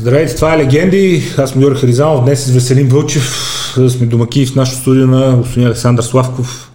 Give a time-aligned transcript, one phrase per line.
[0.00, 1.32] Здравейте, това е Легенди.
[1.38, 2.24] Аз съм Юрий Харизанов.
[2.24, 3.34] Днес с Веселин Вълчев
[3.88, 6.70] сме домаки в нашото студио на господин Александър Славков,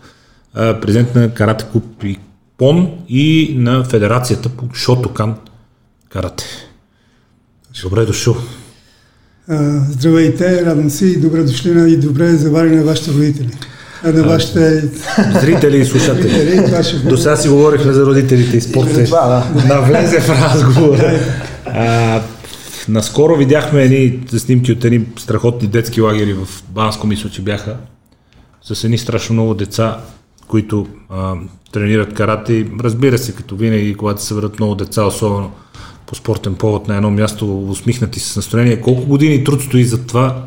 [0.54, 2.18] президент на Карате Клуб и
[2.58, 5.36] ПОН и на Федерацията по Шотокан
[6.10, 6.46] Карате.
[7.82, 8.36] Добре дошъл.
[9.90, 13.50] Здравейте, радвам се и добре дошли на и добре завари на вашите родители.
[14.04, 14.90] А на вашите...
[15.42, 16.62] Зрители и слушатели.
[17.04, 19.04] До сега си говорихме за родителите и спорта.
[19.04, 19.46] Да.
[19.68, 20.98] Навлезе в разговор.
[22.90, 27.78] Наскоро видяхме едни снимки от едни страхотни детски лагери в Банско, мисля, че бяха,
[28.62, 30.02] с едни страшно много деца,
[30.48, 31.34] които а,
[31.72, 32.68] тренират карате.
[32.80, 35.52] Разбира се, като винаги, когато се върнат много деца, особено
[36.06, 38.82] по спортен повод на едно място, усмихнати с настроение.
[38.82, 40.46] Колко години труд стои за това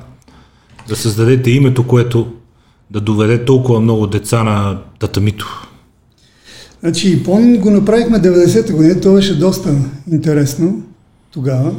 [0.89, 2.33] да създадете името, което
[2.91, 5.69] да доведе толкова много деца на татамито?
[6.81, 9.77] Значи, пон го направихме 90-та година, това беше доста
[10.13, 10.83] интересно
[11.31, 11.75] тогава.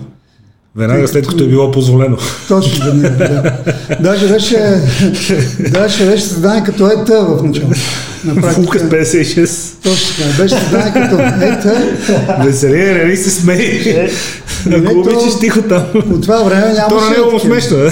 [0.76, 2.18] Веднага след като е било позволено.
[2.48, 3.54] Точно, да, да.
[4.00, 4.82] Даже беше,
[5.72, 7.80] даже беше създаден като ета в началото.
[8.54, 9.84] Фукас 56.
[9.84, 10.44] Точно така.
[10.44, 11.98] Беше създаден като ета.
[12.44, 13.88] Веселие, нали се смееш?
[14.74, 15.84] Ако обичаш тихо там.
[16.10, 16.90] По това време нямаше...
[16.90, 17.92] То на него му смешно, да?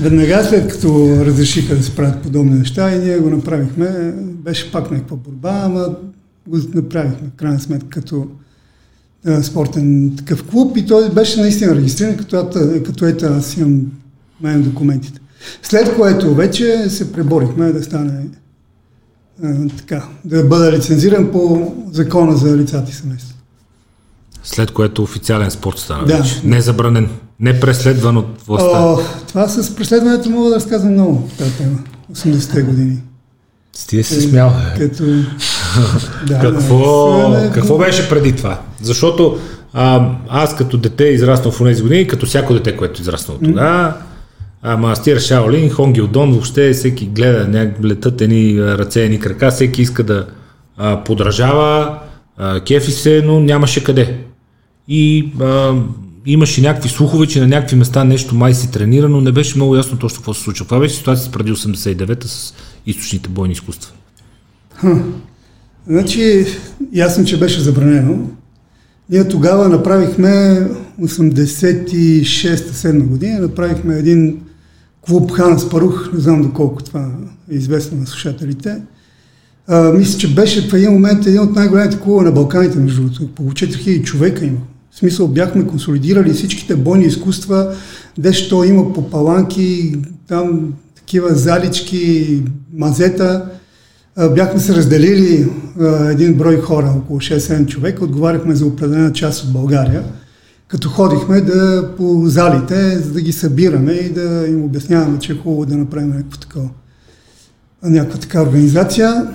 [0.00, 4.90] Веднага след като разрешиха да се правят подобни неща и ние го направихме, беше пак
[4.90, 5.88] някаква борба, ама
[6.48, 8.26] го направихме, крайна сметка, като
[9.42, 12.48] спортен такъв клуб и той беше наистина регистриран, като,
[12.86, 13.82] като ето аз имам
[14.40, 15.20] мен документите.
[15.62, 18.26] След което вече се преборихме да стане
[19.44, 23.34] а, така, да бъде лицензиран по закона за лицата и семейства.
[24.44, 26.16] След което официален спорт стана да.
[26.16, 26.40] вече.
[26.44, 27.08] Не забранен,
[27.40, 28.78] не преследван от властта.
[28.78, 31.78] О, това с преследването мога да разказвам много тази тема.
[32.14, 33.02] 80-те години.
[33.72, 34.52] С тия се смял.
[34.78, 35.04] Като...
[36.26, 38.60] да, какво, да, какво беше преди това?
[38.82, 39.38] Защото
[39.72, 43.94] а, аз като дете израснал в тези години, като всяко дете, което е израснало тогава,
[44.62, 50.26] Манастир Шаолин, Хонги Одон, въобще всеки гледа, летат едни ръце, едни крака, всеки иска да
[50.76, 51.98] а, подражава,
[52.36, 54.18] а, кефи се, но нямаше къде.
[54.88, 55.74] И а,
[56.26, 59.76] имаше някакви слухове, че на някакви места нещо май си тренира, но не беше много
[59.76, 60.64] ясно точно какво се случва.
[60.64, 62.54] Това беше ситуация преди 89-та с
[62.86, 63.92] източните бойни изкуства.
[64.74, 65.00] Хм.
[65.88, 66.46] Значи,
[66.92, 68.18] ясно, че беше забранено.
[69.10, 70.62] Ние тогава направихме
[71.00, 74.40] 86-7 година, направихме един
[75.00, 77.10] клуб Хан Спарух, не знам доколко това
[77.52, 78.82] е известно на слушателите.
[79.66, 83.34] А, мисля, че беше в един момент един от най-големите клуба на Балканите, между другото.
[83.34, 84.58] По 4000 човека има.
[84.90, 87.74] В смисъл бяхме консолидирали всичките бойни изкуства,
[88.18, 89.96] дещо има по паланки,
[90.26, 92.42] там такива залички,
[92.74, 93.57] мазета.
[94.34, 95.50] Бяхме се разделили
[96.10, 100.04] един брой хора, около 6-7 човека, отговаряхме за определена част от България,
[100.68, 105.36] като ходихме да, по залите, за да ги събираме и да им обясняваме, че е
[105.36, 106.68] хубаво да направим някаква такова,
[107.82, 109.26] някаква така организация.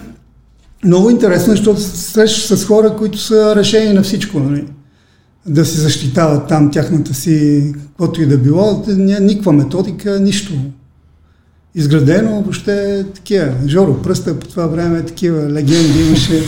[0.83, 4.39] Много интересно, защото се срещаш с хора, които са решени на всичко.
[4.39, 4.67] Нали?
[5.45, 8.85] Да си защитават там тяхната си, каквото и да било.
[9.21, 10.53] Никаква методика, нищо
[11.75, 13.47] изградено, въобще такива.
[13.67, 16.43] Жоро Пръста по това време такива легенди имаше.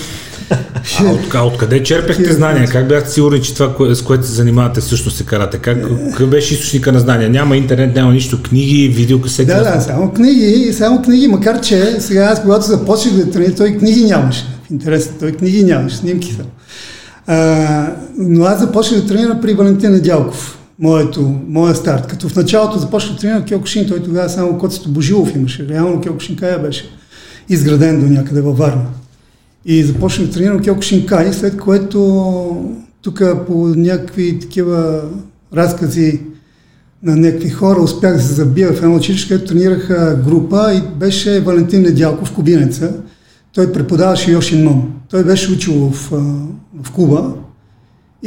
[0.99, 2.67] А от, откъде черпехте знания?
[2.67, 5.57] Как бяхте сигурни, че това, с което се занимавате, всъщност се карате?
[5.57, 5.77] Как,
[6.17, 7.29] как беше източника на знания?
[7.29, 9.45] Няма интернет, няма нищо, книги, видеокасети?
[9.45, 13.77] Да, да, само книги, само книги, макар че сега аз, когато започнах да тренирам, той
[13.77, 14.45] книги нямаше.
[14.71, 16.43] Интересно, той книги нямаше, снимки са.
[17.27, 17.87] А,
[18.17, 22.07] но аз започнах да тренирам при Валентин Недялков моето, моя старт.
[22.07, 25.67] Като в началото започна да тренира Киокушин, той тогава само Коцето Божилов имаше.
[25.69, 26.89] Реално Киокушин Кая беше
[27.49, 28.85] изграден до някъде във Варна.
[29.65, 35.01] И започнах да тренирам Киокушин Кай, след което тук по някакви такива
[35.55, 36.21] разкази
[37.03, 41.41] на някакви хора успях да се забия в едно училище, където тренираха група и беше
[41.41, 42.93] Валентин Недялков, кубинеца.
[43.53, 44.91] Той преподаваше Йошин Мон.
[45.09, 46.11] Той беше учил в,
[46.83, 47.33] в Куба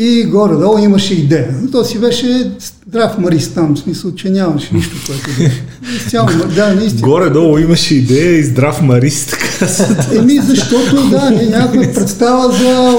[0.01, 1.55] и горе-долу имаше идея.
[1.63, 2.51] Но то си беше
[2.87, 5.51] здрав марист там, в смисъл, че нямаше нищо, което да...
[5.97, 7.09] Изцяло, да, наистина.
[7.09, 9.73] Горе-долу имаше идея и здрав марист, така
[10.15, 12.99] Еми, защото, да, нямахме представа за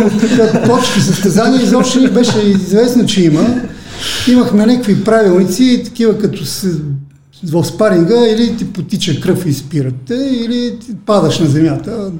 [0.68, 3.62] точки състезания, изобщо ни беше известно, че има.
[4.28, 6.68] Имахме някакви правилници, такива като се
[7.44, 12.12] в спаринга или ти потича кръв и спирате, или ти падаш на земята,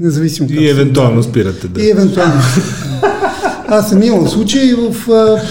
[0.00, 0.60] независимо как.
[0.60, 1.82] И евентуално спирате, да.
[1.82, 2.40] И евентуално.
[3.72, 5.42] Аз съм имал случаи в, а,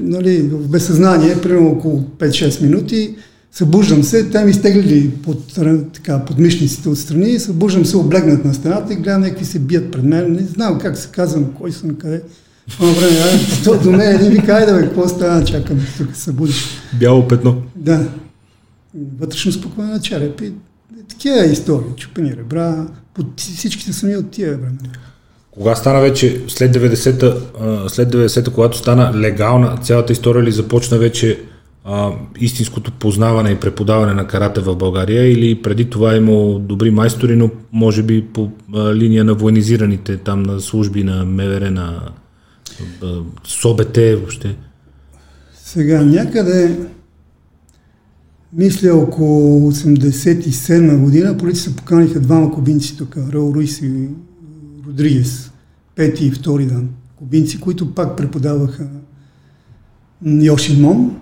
[0.00, 3.16] нали, в безсъзнание, примерно около 5-6 минути,
[3.52, 5.54] събуждам се, те ми стеглили под,
[5.92, 10.04] така, под мишниците отстрани, събуждам се облегнат на стената и гледам някакви се бият пред
[10.04, 12.22] мен, не знам как се казвам, кой съм, къде.
[12.70, 16.32] Това време, а, то до мен един вика, да бе, какво става, чакам, тук се
[16.32, 16.64] будиш.
[16.98, 17.62] Бяло петно.
[17.76, 18.08] Да.
[19.20, 20.42] Вътрешно спокойно на череп
[21.08, 24.78] такива истории, чупени ребра, под всичките сами от тия време.
[25.58, 27.36] Кога стана вече, след 90-та,
[27.88, 31.40] след 90-та, когато стана легална цялата история ли започна вече
[31.84, 36.90] а, истинското познаване и преподаване на карате в България или преди това е имало добри
[36.90, 42.00] майстори, но може би по а, линия на военизираните там на служби на МВР, на
[43.02, 43.06] а,
[43.44, 44.56] СОБТ въобще?
[45.64, 46.76] Сега някъде
[48.52, 54.08] мисля около 87 година полиция поканиха двама кубинци тук, Рао Руис и
[54.88, 55.50] Родригес,
[55.96, 56.88] пети и втори дан.
[57.16, 58.86] Кубинци, които пак преподаваха
[60.26, 61.16] Йошимон.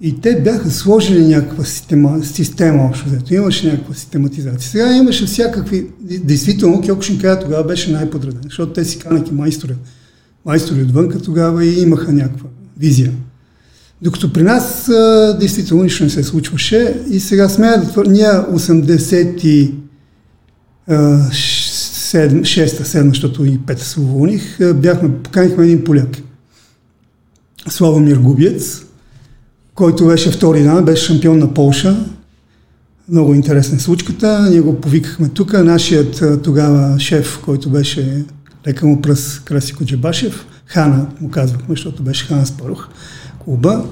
[0.00, 3.34] И те бяха сложили някаква система, система общо взето.
[3.34, 4.70] Имаше някаква систематизация.
[4.70, 5.86] Сега имаше всякакви...
[6.00, 9.74] Действително, Кьокушинкая тогава беше най-подреден, защото те си канаки майстори,
[10.46, 12.48] майстори отвънка тогава и имаха някаква
[12.78, 13.12] визия.
[14.02, 14.90] Докато при нас
[15.38, 19.78] действително нищо не се случваше и сега смея да твърдя, ние
[22.14, 26.18] 86 7 защото и 5 се уволних, бяхме, поканихме един поляк.
[27.68, 28.84] Славомир Губец,
[29.74, 32.06] който беше втори дан, беше шампион на Полша.
[33.08, 34.50] Много интересна случката.
[34.50, 35.52] Ние го повикахме тук.
[35.52, 38.24] Нашият тогава шеф, който беше
[38.66, 42.88] лека му пръс Красико Джебашев, Хана му казвахме, защото беше Хана Спарух
[43.44, 43.84] клуба.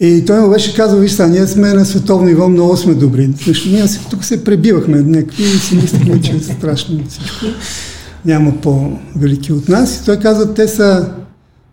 [0.00, 3.30] И той му беше казал, виж са, ние сме на световно ниво, много сме добри.
[3.46, 7.44] Нещо, ние тук се пребивахме някакви и си мислихме, че е страшно всичко.
[8.24, 9.96] Няма по-велики от нас.
[9.96, 11.10] И той каза, те са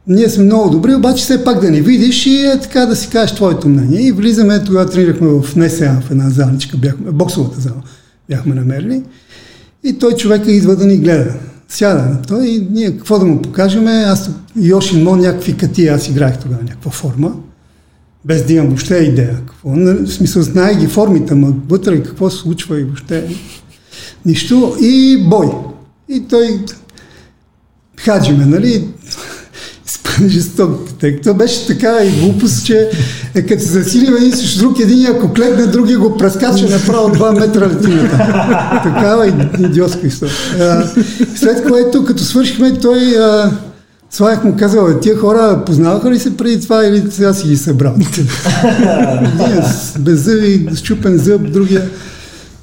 [0.07, 3.09] ние сме много добри, обаче все пак да не видиш и е така да си
[3.09, 4.07] кажеш твоето мнение.
[4.07, 7.81] И влизаме, тогава тренирахме в НСА, в една залничка, бяхме, боксовата зала
[8.29, 9.03] бяхме намерили.
[9.83, 11.33] И той човека идва да ни гледа
[11.69, 16.37] сяда той и ние какво да му покажем, аз Йошин Мон някакви кати, аз играех
[16.37, 17.33] тогава някаква форма,
[18.25, 19.35] без да имам въобще идея.
[19.35, 23.35] Какво, в смисъл, знае ги формите, ма вътре какво се случва и въобще
[24.25, 24.75] нищо.
[24.81, 25.47] И бой.
[26.09, 26.65] И той
[27.97, 28.87] хаджиме, нали,
[30.27, 30.79] жесток.
[31.01, 32.89] Като беше така и глупост, че
[33.35, 37.39] е, като се засилим един срещу друг, един ако клетне, другия го прескача направо 2
[37.39, 38.17] метра летината.
[38.83, 39.27] Такава
[39.59, 40.35] идиотска история.
[41.35, 42.99] След което, като свършихме, той
[44.11, 47.95] Славик му казал, тия хора познаваха ли се преди това или сега си ги събрал?
[49.37, 49.63] Ние
[49.99, 51.89] без зъби, щупен зъб, другия.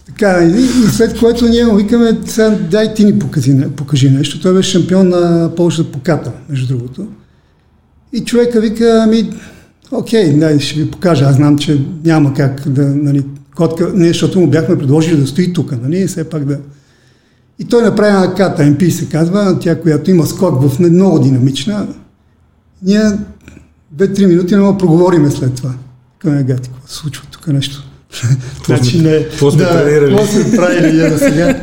[0.06, 4.40] Така, и, и след което ние му викаме, сега дай ти ни покажи, покажи нещо.
[4.40, 7.06] Той беше шампион на Польша по ката, между другото.
[8.12, 9.30] И човека вика, ами,
[9.90, 11.24] окей, дай, ще ви покажа.
[11.24, 13.24] Аз знам, че няма как да, нали,
[13.56, 16.58] котка, не, защото му бяхме предложили да стои тук, нали, все пак да...
[17.58, 21.86] И той направи една ката, MP се казва, тя, която има скок в много динамична.
[22.82, 23.02] Ние
[23.90, 25.70] две-три минути не мога проговориме след това.
[26.18, 27.84] Към гати, какво се случва тук нещо?
[28.66, 29.24] значи не.
[29.24, 30.00] Какво сме да?
[30.00, 31.60] Какво сме правили да сега?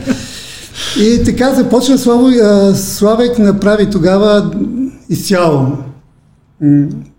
[1.00, 2.30] И така започна Славо,
[2.76, 4.52] Славек направи тогава
[5.10, 5.78] изцяло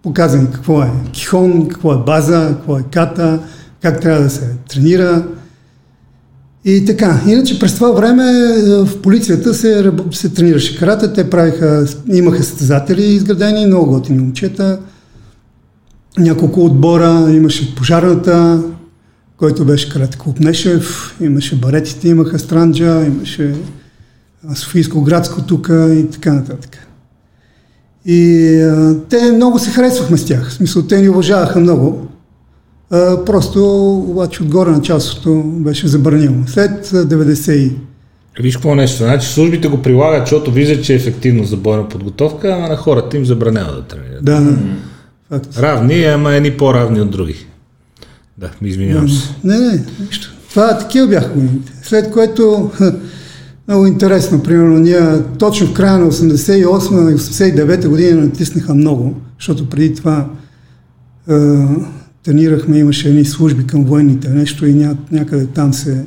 [0.02, 3.40] показани какво е кихон, какво е база, какво е ката,
[3.82, 5.24] как трябва да се тренира.
[6.68, 11.86] И така, иначе през това време е, в полицията се, се тренираше карата, те правиха,
[12.12, 14.78] имаха състезатели изградени, много готини момчета,
[16.18, 18.62] няколко отбора, имаше пожарната,
[19.36, 20.40] който беше карате клуб
[21.20, 23.54] имаше баретите, имаха Странджа, имаше
[24.54, 26.78] Софийско градско тук и така нататък.
[28.04, 30.50] И а, те много се харесвахме с тях.
[30.50, 32.08] В смисъл, те ни уважаваха много.
[32.90, 36.46] А, просто обаче отгоре началството беше забранено.
[36.46, 37.72] След 90
[38.40, 42.52] Виж какво нещо, значи службите го прилагат, защото виждат, че е ефективно за бойна подготовка,
[42.52, 44.24] ама на хората им забранява да тренират.
[44.24, 44.58] Да, да.
[45.28, 45.58] Факт.
[45.58, 47.46] Равни, ама едни по-равни от други.
[48.38, 49.28] Да, ми извинявам се.
[49.44, 50.34] Не, не, нищо.
[50.50, 51.72] Това такива бяха годините.
[51.82, 52.70] След което
[53.68, 55.00] много интересно, примерно, ние
[55.38, 60.26] точно в края на 88 и 89 година натиснаха много, защото преди това
[61.30, 61.34] е,
[62.26, 66.06] тренирахме, имаше едни служби към военните, нещо и ня, някъде там се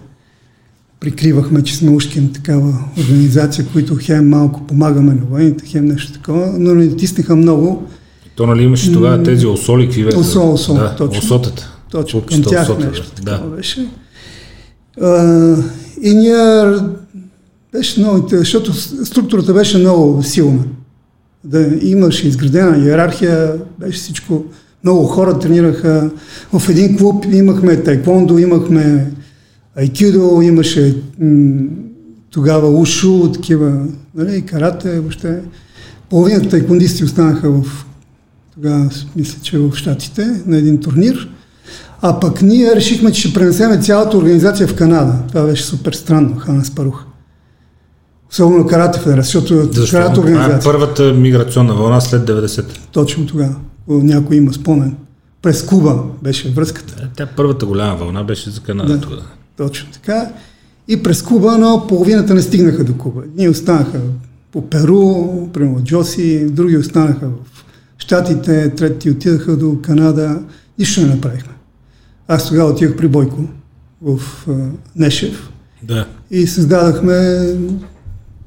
[0.99, 6.13] прикривахме, че сме ушки на такава организация, които хем малко помагаме на военните, хем нещо
[6.13, 7.87] такова, но натиснаха много.
[8.35, 10.17] То нали имаше тогава тези осоли, какви беше?
[10.17, 11.19] Осол, осол, да, точно.
[11.19, 11.73] Осотата.
[11.91, 13.31] Точно, към тях осота, нещо да.
[13.31, 13.87] такова беше.
[15.01, 15.55] А,
[16.01, 16.65] и ние
[17.71, 18.73] беше много защото
[19.05, 20.63] структурата беше много силна.
[21.43, 24.45] Да имаше изградена иерархия, беше всичко.
[24.83, 26.09] Много хора тренираха.
[26.53, 29.11] В един клуб имахме тайквондо, имахме
[29.77, 31.61] айкидо, имаше м-
[32.31, 35.41] тогава ушу, такива, нали, карате, въобще.
[36.09, 37.85] половината тайкондисти останаха в
[38.53, 41.29] тогава мисля, че в Штатите на един турнир.
[42.01, 45.13] А пък ние решихме, че ще пренесеме цялата организация в Канада.
[45.27, 47.03] Това беше супер странно, Хана Спарух.
[48.31, 49.97] Особено Карате Федерация, защото Защо?
[49.97, 50.57] Карате организация.
[50.57, 52.73] А, първата миграционна вълна след 90-та.
[52.91, 53.55] Точно тогава.
[53.91, 54.95] Някой има спомен.
[55.41, 57.03] През Куба беше връзката.
[57.03, 59.01] Е, тя първата голяма вълна беше за Канада Да.
[59.01, 59.23] тогава.
[59.57, 60.29] Точно така.
[60.87, 63.21] И през Куба, но половината не стигнаха до Куба.
[63.37, 63.99] Ние останаха
[64.51, 65.03] по Перу,
[65.47, 67.65] примерно Джоси, други останаха в
[67.97, 70.41] Штатите, трети отидаха до Канада.
[70.79, 71.53] Нищо не направихме.
[72.27, 73.41] Аз тогава отидах при Бойко
[74.01, 74.51] в а,
[74.95, 75.49] Нешев
[75.83, 76.07] Да.
[76.31, 77.39] и създадахме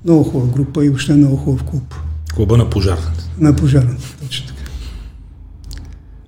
[0.04, 1.94] много хубава група и въобще много хубав клуб
[2.34, 3.28] Клуба на пожарната.
[3.38, 4.02] на пожарната.
[4.22, 4.51] Точно.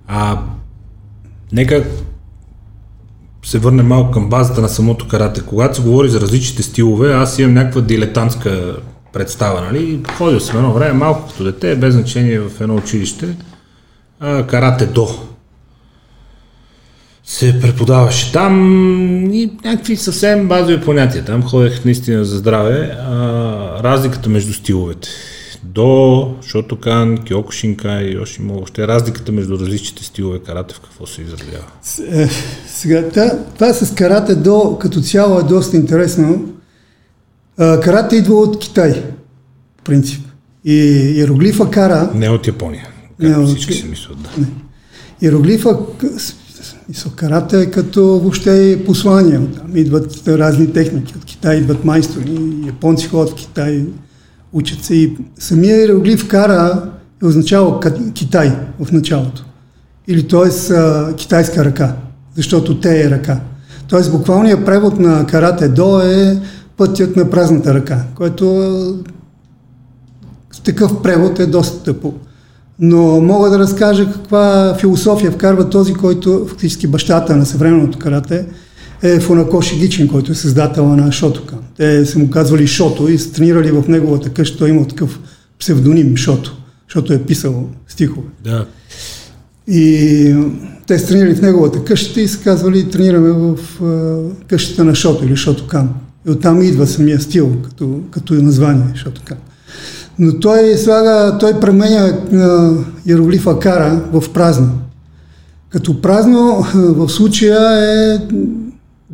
[0.07, 0.39] А
[1.51, 1.83] нека
[3.45, 5.41] се върнем малко към базата на самото карате.
[5.41, 8.77] Когато се говори за различните стилове, аз имам някаква дилетантска
[9.13, 10.03] представа, нали?
[10.17, 13.35] Ходил съм едно време малко като дете, без значение в едно училище,
[14.19, 15.07] а, карате до.
[17.23, 18.53] Се преподаваше там
[19.33, 21.25] и някакви съвсем базови понятия.
[21.25, 22.97] Там ходех наистина за здраве.
[22.99, 25.09] А, разликата между стиловете.
[25.65, 31.65] До, Шотокан, Киокушинкай, Йошимо, въобще разликата между различните стилове карате в какво се изразява.
[32.11, 32.29] Е,
[32.67, 36.45] Сега, та, това с карате до като цяло е доста интересно.
[37.57, 39.03] А, карате идва от Китай,
[39.77, 40.21] в принцип.
[40.65, 40.73] И
[41.15, 42.87] иероглифа кара, Не от Япония,
[43.19, 44.17] Не както от- всички си мислят.
[44.37, 44.45] Да.
[45.21, 49.41] иероглифа, к- с- с- мисъл, карате е като въобще и послания.
[49.51, 51.13] Там идват разни техники.
[51.17, 53.83] От Китай идват майстори, японци ходят в Китай,
[54.55, 54.95] учат се.
[54.95, 56.89] И самия иероглиф кара
[57.23, 57.79] е означава
[58.13, 59.45] Китай в началото.
[60.07, 60.73] Или т.е.
[61.13, 61.95] китайска ръка,
[62.35, 63.39] защото те е ръка.
[63.89, 64.09] Т.е.
[64.09, 66.41] буквалният превод на карате до е
[66.77, 68.45] пътят на празната ръка, което
[70.51, 72.13] с такъв превод е доста тъпо.
[72.79, 78.45] Но мога да разкажа каква философия вкарва този, който фактически бащата на съвременното карате
[79.01, 81.59] е Фунакоши Гичин, който е създател на Шотокан.
[81.77, 84.57] Те са му казвали Шото и са тренирали в неговата къща.
[84.57, 85.19] Той има такъв
[85.59, 86.57] псевдоним Шото,
[86.89, 88.27] защото е писал стихове.
[88.43, 88.65] да.
[89.67, 90.35] И
[90.87, 94.17] те са тренирали в неговата къща и са казвали, тренираме в а,
[94.47, 95.89] къщата на Шото или Шотокан.
[96.27, 99.37] И оттам идва самия стил, като, като название Шотокан.
[100.19, 102.73] Но той слага, той променя а,
[103.05, 104.71] иероглифа кара в празно.
[105.69, 107.59] Като празно в случая
[108.13, 108.19] е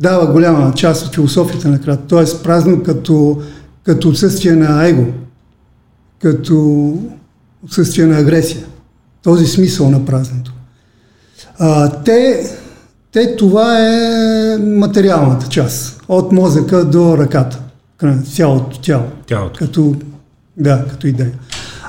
[0.02, 2.00] дава голяма част от философията на крат.
[2.08, 2.42] Т.е.
[2.42, 3.42] празно като,
[3.84, 5.06] като отсъствие на его,
[6.22, 6.94] като
[7.64, 8.64] отсъствие на агресия.
[9.22, 10.52] Този смисъл на празното.
[11.58, 12.46] А, те,
[13.12, 16.02] те, това е материалната част.
[16.08, 17.60] От мозъка до ръката.
[18.34, 19.04] Цялото тяло.
[19.26, 19.58] Тялото.
[19.58, 19.94] Като,
[20.56, 21.32] да, като идея.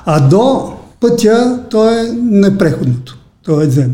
[0.05, 3.17] А до пътя, то е непреходното.
[3.43, 3.93] То е дзен.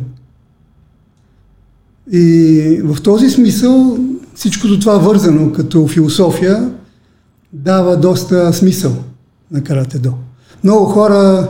[2.12, 3.98] И в този смисъл
[4.40, 6.70] всичкото това вързано като философия
[7.54, 8.92] дава доста смисъл
[9.52, 10.14] на карате до.
[10.64, 11.48] Много хора,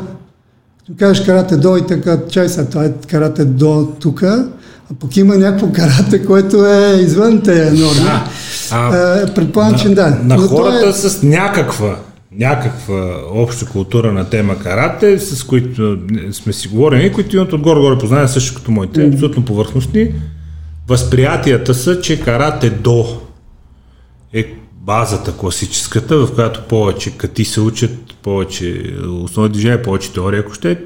[0.79, 4.45] като кажеш карате до и така, чай са, това е карате до тук, а
[4.99, 8.09] пък има някакво карате, което е извън тези норми.
[9.21, 10.17] Е, Предполагам, че да.
[10.23, 11.95] На то хората е- с някаква
[12.37, 15.97] някаква обща култура на тема карате, с които
[16.31, 20.11] сме си говорени, които имат отгоре-горе познания също като моите, абсолютно повърхностни.
[20.89, 23.21] Възприятията са, че карате до
[24.33, 27.91] е базата класическата, в която повече кати се учат,
[28.23, 30.77] повече основни движения, повече теория, ако ще.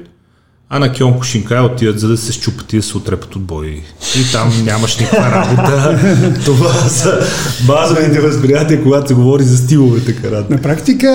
[0.70, 3.82] А на Кьонко Шинкай отиват, за да се щупат и да се отрепат от бой.
[4.16, 5.98] И там нямаш никаква работа.
[6.44, 7.20] Това са
[7.66, 10.54] базовите възприятия, когато се говори за стиловете карате.
[10.54, 11.10] На практика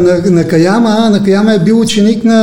[0.00, 2.34] на, на Каяма, на Каяма е бил ученик на,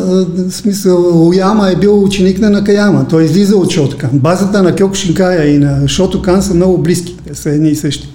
[0.00, 3.08] а, в смисъл, Ояма е бил ученик на Накаяма.
[3.08, 4.10] Той излиза от Шотокан.
[4.12, 7.16] Базата на Кьокушинкая и на Шотокан са много близки.
[7.26, 8.08] Те са едни и същи.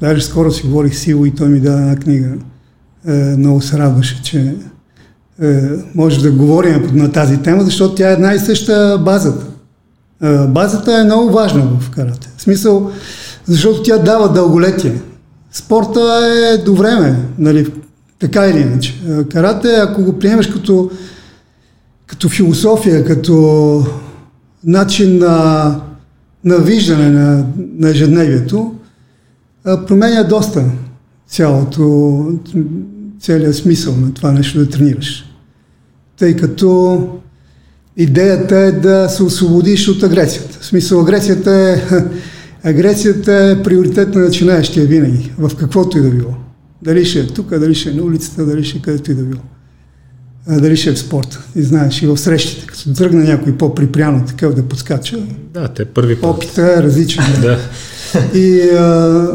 [0.00, 2.28] Даже скоро си говорих с Иво и той ми даде една книга.
[3.08, 4.54] Е, много се радваше, че е,
[5.94, 9.46] може да говорим на тази тема, защото тя е една и съща базата.
[10.22, 12.30] Е, базата е много важна в карате.
[12.36, 12.90] В смисъл,
[13.46, 15.00] защото тя дава дълголетие.
[15.52, 16.00] Спорта
[16.52, 17.72] е до време, нали,
[18.18, 19.02] така или иначе.
[19.08, 20.90] Е, Карате, ако го приемеш като,
[22.06, 23.86] като философия, като
[24.64, 25.80] начин на,
[26.44, 28.74] на виждане на, на ежедневието,
[29.66, 30.64] е, променя доста
[31.26, 31.82] цялото,
[33.20, 35.24] целият смисъл на това нещо да тренираш.
[36.18, 37.08] Тъй като
[37.96, 40.58] идеята е да се освободиш от агресията.
[40.60, 41.82] В смисъл агресията е,
[42.68, 46.34] агресията е приоритет на начинаещия винаги, в каквото и да било.
[46.82, 49.22] Дали ще е тук, дали ще е на улицата, дали ще е където и да
[49.22, 49.42] било.
[50.46, 51.44] а, дали ще е в спорта.
[51.56, 55.18] И знаеш, и в срещите, като тръгна някой по-припряно такъв да подскача.
[55.54, 56.36] Да, те първи път.
[56.36, 57.24] Опита е различен.
[57.42, 57.58] да.
[58.38, 59.28] И а,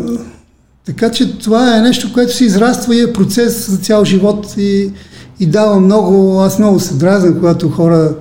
[0.90, 4.92] така че това е нещо, което се израства и е процес за цял живот и,
[5.40, 8.16] и дава много, аз много се дразня, когато хора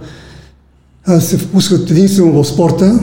[1.07, 3.01] а, се впускат единствено в спорта,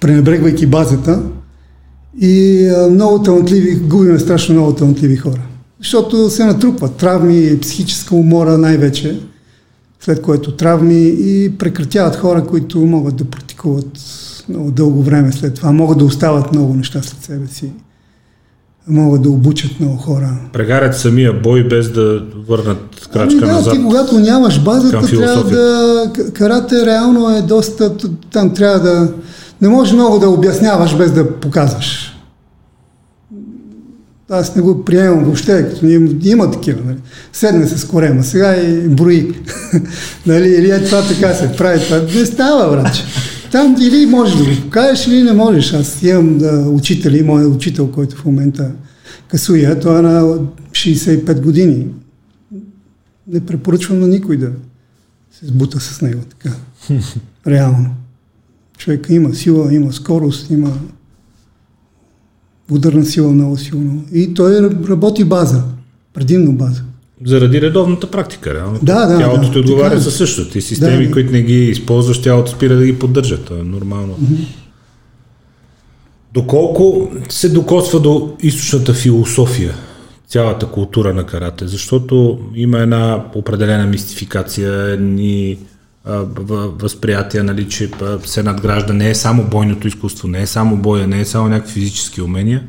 [0.00, 1.22] пренебрегвайки базата
[2.20, 5.42] и а, много талантливи, губиме страшно много талантливи хора.
[5.78, 9.20] Защото се натрупват травми, психическа умора най-вече,
[10.00, 14.00] след което травми и прекратяват хора, които могат да практикуват
[14.48, 17.72] много дълго време след това, могат да остават много неща след себе си
[18.88, 20.36] могат да обучат много хора.
[20.52, 23.74] Прегарят самия бой без да върнат крачка ами, да, назад.
[23.74, 26.12] Ти когато нямаш базата, трябва да...
[26.32, 27.96] Карате реално е доста...
[28.32, 29.12] Там трябва да...
[29.60, 32.14] Не може много да обясняваш без да показваш.
[34.30, 36.80] Аз не го приемам въобще, като има, има такива.
[36.86, 36.96] Нали.
[37.32, 39.34] Седне се с корема, сега и брои.
[40.26, 41.84] нали, или е това така се прави.
[41.84, 43.04] Това не става, враче.
[43.52, 45.72] Там или можеш да го покажеш, или не можеш.
[45.72, 48.72] Аз имам да, учители, моят учител, който в момента
[49.28, 50.38] касуя, той е на
[50.70, 51.86] 65 години.
[53.26, 54.50] Не препоръчвам на никой да
[55.32, 56.56] се сбута с него така.
[57.46, 57.90] Реално.
[58.78, 60.72] Човек има сила, има скорост, има
[62.70, 64.04] ударна сила много силно.
[64.12, 65.64] И той работи база,
[66.14, 66.82] предимно база.
[67.24, 68.78] Заради редовната практика, реално.
[68.82, 70.00] Да, да, тялото да, ти отговаря е.
[70.00, 70.50] със същото.
[70.50, 73.38] Ти системи, да, които не ги използваш, тялото спира да ги поддържа.
[73.38, 74.16] Това е нормално.
[74.22, 74.46] Mm-hmm.
[76.34, 79.74] Доколко се докосва до източната философия,
[80.26, 81.66] цялата култура на карате?
[81.66, 85.58] Защото има една определена мистификация, ни
[86.54, 87.90] възприятия, нали, че
[88.24, 91.72] се надгражда не е само бойното изкуство, не е само боя, не е само някакви
[91.72, 92.62] физически умения,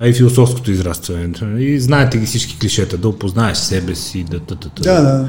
[0.00, 1.32] а и философското израстване.
[1.58, 5.02] И знаете ги всички клишета, да опознаеш себе си, да, да, да, да.
[5.02, 5.28] да.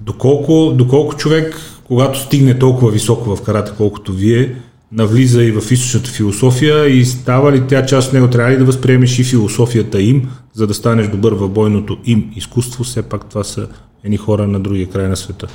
[0.00, 4.54] Доколко, доколко човек, когато стигне толкова високо в карате, колкото вие,
[4.92, 8.64] навлиза и в източната философия и става ли тя част от него, трябва ли да
[8.64, 13.44] възприемеш и философията им, за да станеш добър в бойното им изкуство, все пак това
[13.44, 13.68] са
[14.04, 15.46] едни хора на другия край на света,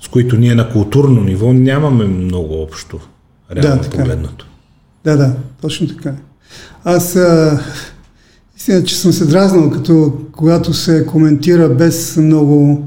[0.00, 3.00] с които ние на културно ниво нямаме много общо,
[3.56, 3.86] реално да.
[3.86, 3.90] Е.
[3.90, 4.46] погледнато.
[5.04, 6.14] Да, да, точно така.
[6.84, 7.60] Аз а,
[8.56, 12.84] истина, че съм се дразнал, като когато се коментира без много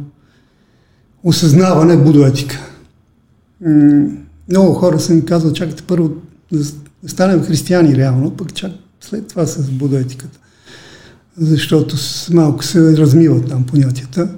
[1.23, 2.59] осъзнаване будоетика.
[4.49, 6.09] Много хора са ми казвали, чакайте първо
[6.51, 6.65] да
[7.07, 8.71] станем християни реално, пък чак
[9.01, 10.39] след това с будоетиката.
[11.37, 11.95] Защото
[12.31, 14.29] малко се размиват там понятията.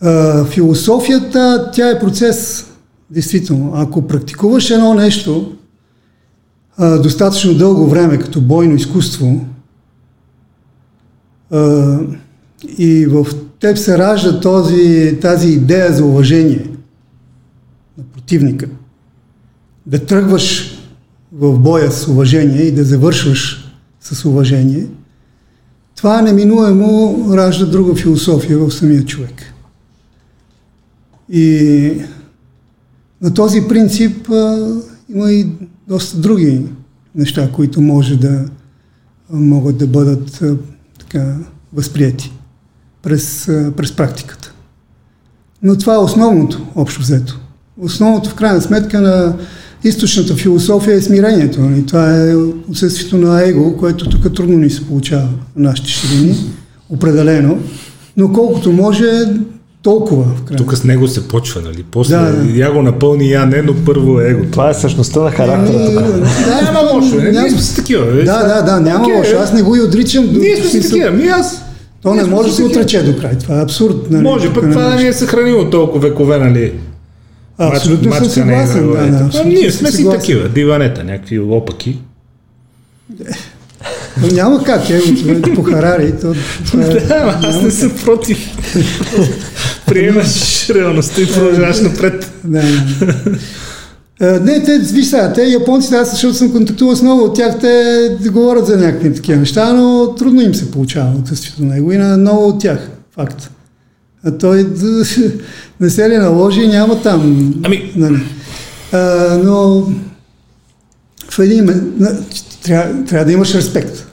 [0.00, 2.66] А, философията, тя е процес,
[3.10, 3.72] действително.
[3.74, 5.56] Ако практикуваш едно нещо
[6.78, 9.46] достатъчно дълго време, като бойно изкуство,
[11.50, 11.98] а,
[12.78, 13.26] и в
[13.60, 16.70] теб се ражда този, тази идея за уважение
[17.98, 18.66] на противника–
[19.86, 20.78] да тръгваш
[21.32, 24.86] в боя с уважение и да завършваш с уважение,
[25.96, 29.42] това неминуемо ражда друга философия в самия човек.
[31.28, 31.92] И
[33.22, 34.28] на този принцип
[35.08, 35.46] има и
[35.88, 36.62] доста други
[37.14, 38.44] неща, които може да
[39.30, 40.42] могат да бъдат
[40.98, 41.36] така
[41.72, 42.32] възприяти
[43.02, 43.44] през,
[43.76, 44.52] през практиката.
[45.62, 47.40] Но това е основното, общо взето.
[47.80, 49.36] Основното в крайна сметка на
[49.84, 51.60] източната философия е смирението.
[51.78, 52.34] И това е
[52.70, 56.36] отсъствието на его, което тук трудно ни се получава в нашите ширини,
[56.90, 57.58] определено.
[58.16, 59.06] Но колкото може,
[59.84, 60.24] толкова.
[60.24, 61.84] В Тук с него се почва, нали?
[61.90, 62.58] После да, да.
[62.58, 64.44] я го напълни, я не, но първо е его.
[64.52, 65.82] Това е същността на характера.
[65.82, 68.06] Е, да, да, няма лошо, не, ние сме такива.
[68.06, 69.18] Да, да, да, няма okay.
[69.18, 69.36] лошо.
[69.38, 70.28] Аз не го и отричам.
[70.32, 71.62] Ние сме си такива, ми аз.
[72.02, 73.38] То не може да се отрече до край.
[73.38, 74.10] Това е абсурд.
[74.10, 74.22] Нали?
[74.22, 76.72] Може, пък това да ни е съхранило толкова векове, нали?
[77.58, 78.92] Абсолютно съм съгласен.
[78.92, 81.98] Да, да, а, ние сме си такива, диванета, някакви лопаки.
[84.20, 85.00] Но няма как, е,
[85.54, 86.12] по Харари.
[86.20, 86.34] То,
[86.66, 88.38] това е, да, аз не съм против.
[89.86, 92.32] Приемаш реалността и продължаваш напред.
[92.44, 92.62] Да,
[94.20, 94.40] да.
[94.40, 98.16] не, те, виж сега, те японците, аз защото съм контактувал с много от тях, те
[98.30, 102.16] говорят за някакви такива неща, но трудно им се получава отсъствието на него и на
[102.16, 102.88] много от тях.
[103.14, 103.50] Факт.
[104.24, 104.66] А той
[105.80, 107.54] не се ли наложи, няма там.
[107.64, 107.92] Ами...
[107.96, 108.22] Нали.
[108.92, 108.98] А,
[109.44, 109.86] но
[111.30, 111.70] в един
[112.62, 114.06] трябва, трябва да имаш респект.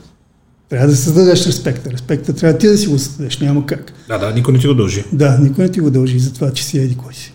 [0.71, 1.91] Трябва да създадеш респекта.
[1.91, 3.93] Респекта трябва ти да си го създадеш, няма как.
[4.07, 5.03] Да, да, никой не ти го дължи.
[5.13, 7.34] Да, никой не ти го дължи за това, че си еди кой си.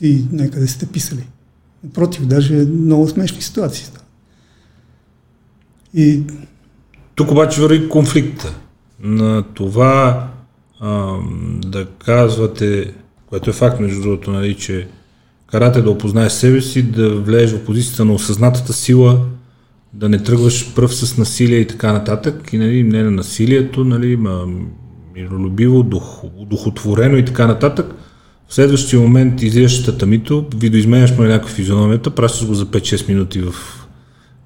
[0.00, 1.26] И някъде сте писали.
[1.84, 4.06] Напротив, даже много смешни ситуации стават.
[5.94, 6.22] И...
[7.14, 8.54] Тук обаче върви конфликта
[9.00, 10.28] на това
[10.80, 11.16] а,
[11.66, 12.92] да казвате,
[13.26, 14.88] което е факт между другото, нали, че
[15.46, 19.26] карате да опознаеш себе си, да влезеш в позицията на осъзнатата сила,
[19.96, 24.16] да не тръгваш пръв с насилие и така нататък, и нали, не на насилието, нали,
[24.16, 24.46] ма,
[25.14, 27.94] миролюбиво, дух, духотворено и така нататък.
[28.48, 33.54] В следващия момент излизаш татамито, видоизменяш му някаква физиономията, пращаш го за 5-6 минути в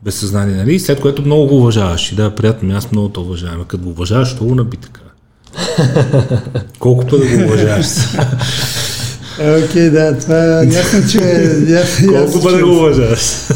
[0.02, 0.80] безсъзнание, нали?
[0.80, 2.12] След което много го уважаваш.
[2.12, 3.64] И да, приятно, аз много те уважавам.
[3.64, 5.00] Като го уважаваш, то го наби така.
[6.78, 7.86] Колко път да го уважаваш?
[9.40, 11.18] Окей, okay, да, това е ясно, че...
[11.68, 13.50] Ясно, Колко път да го уважаваш?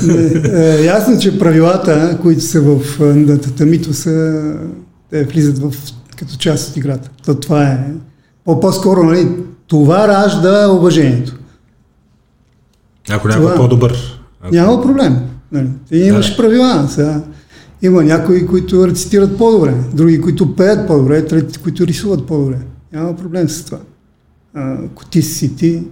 [0.55, 4.43] Е, ясно, че правилата, които са в на татамито, са,
[5.11, 5.75] те влизат в,
[6.17, 7.11] като част от играта.
[7.25, 7.79] То това е...
[8.45, 9.29] По-скоро, нали,
[9.67, 11.37] това ражда уважението.
[13.11, 14.21] Ако някой е по-добър.
[14.43, 14.55] Ако...
[14.55, 15.17] Няма проблем.
[15.53, 15.69] Нали.
[15.89, 16.37] Ти имаш да.
[16.37, 16.89] правила.
[16.91, 17.21] Сега.
[17.83, 22.57] Има някои, които рецитират по-добре, други, които пеят по-добре, трети, които рисуват по-добре.
[22.93, 23.79] Няма проблем с това.
[24.55, 25.83] Ако ти си ти.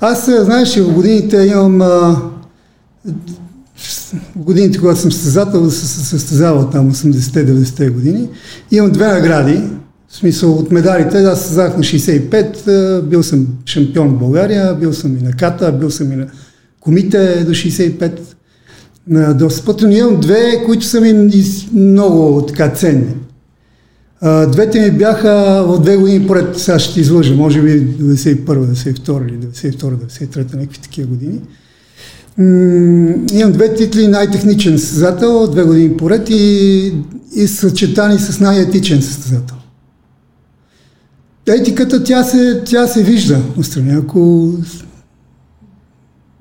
[0.00, 1.82] Аз, знаеш, в годините имам...
[1.82, 2.22] А,
[3.76, 8.28] в годините, когато съм състезател, се състезавал там 80-90 години,
[8.70, 9.62] имам две награди.
[10.08, 15.16] В смисъл от медалите, аз създах на 65, бил съм шампион в България, бил съм
[15.18, 16.26] и на ката, бил съм и на
[16.80, 18.20] комите до 65
[19.08, 21.30] на доста пъти, но имам две, които са ми
[21.72, 23.14] много така ценни.
[24.22, 29.28] Двете ми бяха в две години поред, сега ще ти излъжа, може би 91 92
[29.28, 31.40] или 92-93, някакви такива години.
[33.32, 36.94] Имам две титли най-техничен състезател, две години поред и,
[37.36, 39.56] и съчетани с най-етичен състезател.
[41.46, 43.92] Етиката, тя се, тя се вижда отстрани.
[43.92, 44.52] Ако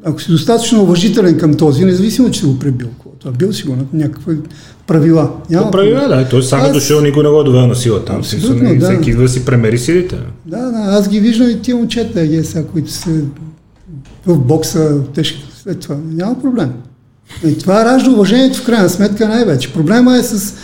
[0.03, 2.89] ако си достатъчно уважителен към този, независимо, че си го пребил,
[3.19, 4.37] това бил си го на някакви
[4.89, 5.31] правила.
[5.49, 6.29] Няма То правила, да.
[6.29, 6.73] Той сам е аз...
[6.73, 8.15] дошъл, никой не го е довел на сила там.
[8.15, 8.85] Абсолютно, да.
[8.85, 10.17] Всеки да си премери силите.
[10.45, 13.09] Да, да, аз ги виждам и тия момчета, е, сега, които са
[14.25, 15.95] в бокса, тежки след това.
[16.11, 16.69] Няма проблем.
[17.45, 19.73] И това ражда уважението в крайна сметка най-вече.
[19.73, 20.55] Проблема е с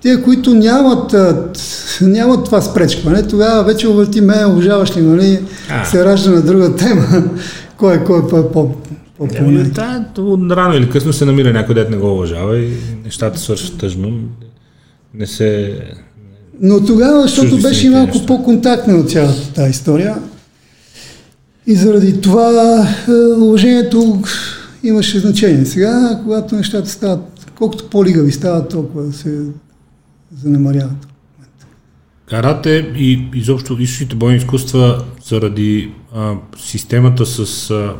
[0.00, 1.14] тия, които нямат,
[2.00, 5.40] нямат това спречкване, тогава вече увърти ме, уважаваш ли, нали,
[5.84, 7.06] се ражда на друга тема.
[7.76, 8.74] Кой, е, кой е по, по,
[9.18, 9.26] по
[10.36, 12.72] да, рано или късно се намира някой, дет не го уважава и
[13.06, 14.20] нещата свършват тъжно.
[15.14, 15.80] Не се...
[16.60, 20.16] Но тогава, защото беше малко по-контактна от цялата тази история,
[21.66, 22.50] и заради това
[23.08, 24.22] е, уважението
[24.82, 25.64] имаше значение.
[25.64, 29.42] Сега, когато нещата стават, колкото по-лигави стават, толкова се
[30.42, 31.08] занемаряват.
[32.28, 37.94] Карате и изобщо източните бойни изкуства заради а, системата с а,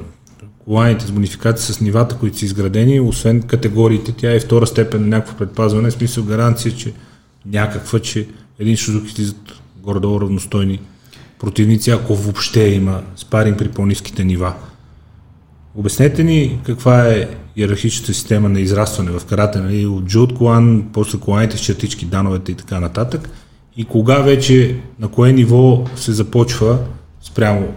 [0.66, 5.06] коланите с модификации с нивата, които са изградени, освен категориите, тя е втора степен на
[5.06, 6.92] някакво предпазване, в смисъл гаранция, че
[7.46, 8.26] някаква, че
[8.58, 9.52] един Шузуки излизат
[9.82, 10.80] горе-долу равностойни
[11.38, 14.54] противници, ако въобще има спаринг при по-низките нива.
[15.74, 19.86] Обяснете ни каква е иерархичната система на израстване в карате, нали?
[19.86, 23.28] от джуд колан, после коланите с чертички, дановете и така нататък–
[23.76, 26.78] и кога вече, на кое ниво се започва
[27.22, 27.68] спрямо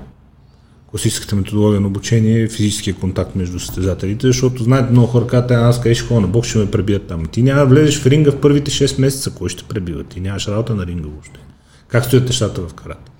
[0.91, 5.95] класическата методология на обучение, физическия контакт между състезателите, защото знаете много хора казват, аз къде
[5.95, 7.25] ще ходя на бокс, ще ме пребият там.
[7.31, 10.03] Ти няма да влезеш в ринга в първите 6 месеца, кой ще пребива?
[10.03, 11.39] Ти нямаш работа на ринга въобще.
[11.87, 13.11] Как стоят нещата в карата?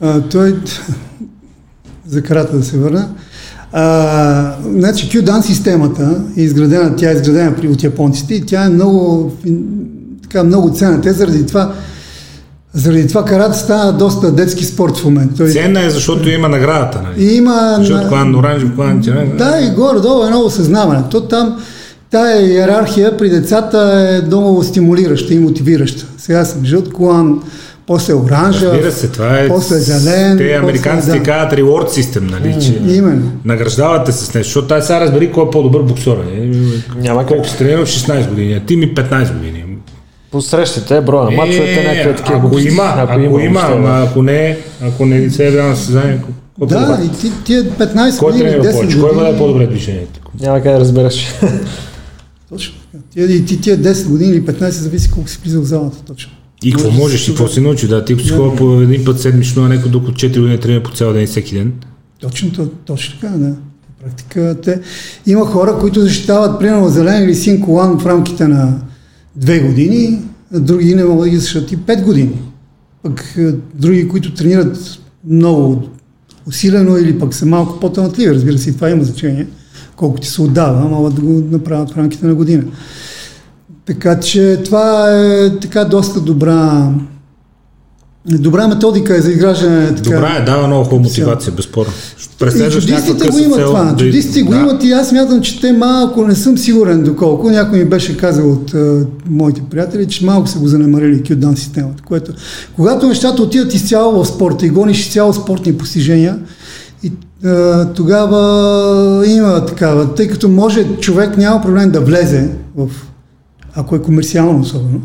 [0.00, 0.56] А, той,
[2.06, 3.14] за карата да се върна,
[3.72, 9.32] а, значи Q-Dan системата е изградена, тя е изградена от японците и тя е много,
[10.22, 11.00] така, много ценна.
[11.00, 11.74] Те заради това
[12.74, 15.36] заради това карата става доста детски спорт в момента.
[15.36, 15.50] Той...
[15.50, 17.02] Ценна е, защото има наградата.
[17.02, 17.24] Нали?
[17.24, 17.76] И има...
[17.78, 19.36] Защото клан оранжев, клан червен.
[19.36, 21.02] Да, и горе-долу е много осъзнаване.
[21.10, 21.56] То там
[22.10, 26.06] тая иерархия при децата е много стимулираща и мотивираща.
[26.18, 27.42] Сега съм жълт клан,
[27.86, 30.38] после оранжа, Разбира се, това е после зелен.
[30.38, 31.22] Те американците да.
[31.22, 32.56] казват reward system, нали?
[32.62, 33.32] Че Именно.
[33.44, 36.16] Награждавате се с нещо, защото тази сега разбери кой е по-добър боксер.
[36.96, 39.61] Няма колко ще тренирам в 16 години, а ти ми 15 години.
[40.32, 42.38] По срещите, броя на мачовете, е, някакви такива.
[42.38, 46.20] Ако има, ако, ако има, има ама ако не, ако не се явява на състезание,
[46.58, 49.00] да, и ти, тия 15 Кой години, 10 години...
[49.00, 50.20] Кой бъде по-добре движението?
[50.40, 51.34] Няма как да разбереш.
[52.48, 52.74] Точно.
[53.10, 56.32] Тия, и ти тия 10 години или 15 зависи колко си влизал в залата точно.
[56.64, 58.04] И какво можеш, и какво си научи, да.
[58.04, 61.12] Ти си ходил по един път седмично, а някой докато 4 години тренира по цял
[61.12, 61.72] ден всеки ден.
[62.20, 63.54] Точно, точно така, да.
[64.02, 64.80] Практика, те...
[65.26, 68.78] Има хора, които защитават, примерно, зелен или син колан в рамките на
[69.36, 70.18] две години,
[70.52, 72.38] други не могат да ги защитат и пет години.
[73.02, 73.36] Пък
[73.74, 75.82] други, които тренират много
[76.46, 79.46] усилено или пък са малко по-талантливи, разбира се, и това има значение,
[79.96, 82.64] колко ти се отдава, могат да го направят в рамките на година.
[83.84, 86.92] Така че това е така доста добра
[88.26, 89.86] Добра методика е за изграждане.
[89.86, 91.92] Така, Добра е, дава много хубава мотивация, безспорно.
[92.46, 93.94] И чудистите го имат това.
[93.98, 97.50] Чудистите го имат и аз смятам, че те малко, не съм сигурен доколко.
[97.50, 102.02] Някой ми беше казал от а, моите приятели, че малко са го занемарили Q-Дан системата.
[102.02, 102.32] Което,
[102.76, 106.38] когато нещата отиват изцяло в спорта и гониш изцяло спортни постижения,
[107.02, 107.12] и
[107.44, 112.88] а, тогава има такава, тъй като може човек няма проблем да влезе в,
[113.74, 115.00] ако е комерциално особено,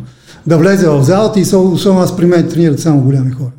[0.47, 3.51] да влезе в залата и особено аз при мен тренират само голями хора.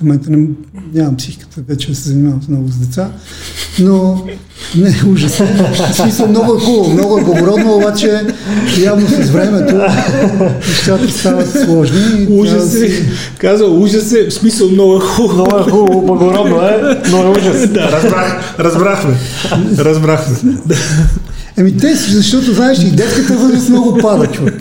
[0.00, 0.48] В момента не,
[0.94, 3.10] нямам психиката вече се занимавам много с деца,
[3.78, 4.24] но
[4.76, 5.42] не, ужас.
[5.92, 8.20] Смисъл много е хубаво, много е благородно, обаче
[8.78, 9.74] явно с времето
[10.68, 12.26] нещата стават сложни.
[12.30, 13.02] Ужас е, си...
[13.38, 15.34] каза ужас е, в смисъл много е хубаво.
[15.34, 17.68] Много е хубаво, благородно е, но е ужас.
[17.68, 19.16] Да, разбрах, разбрахме.
[19.78, 20.36] Разбрахме.
[21.56, 24.60] Еми те, защото знаеш, и детската възраст много пада човек.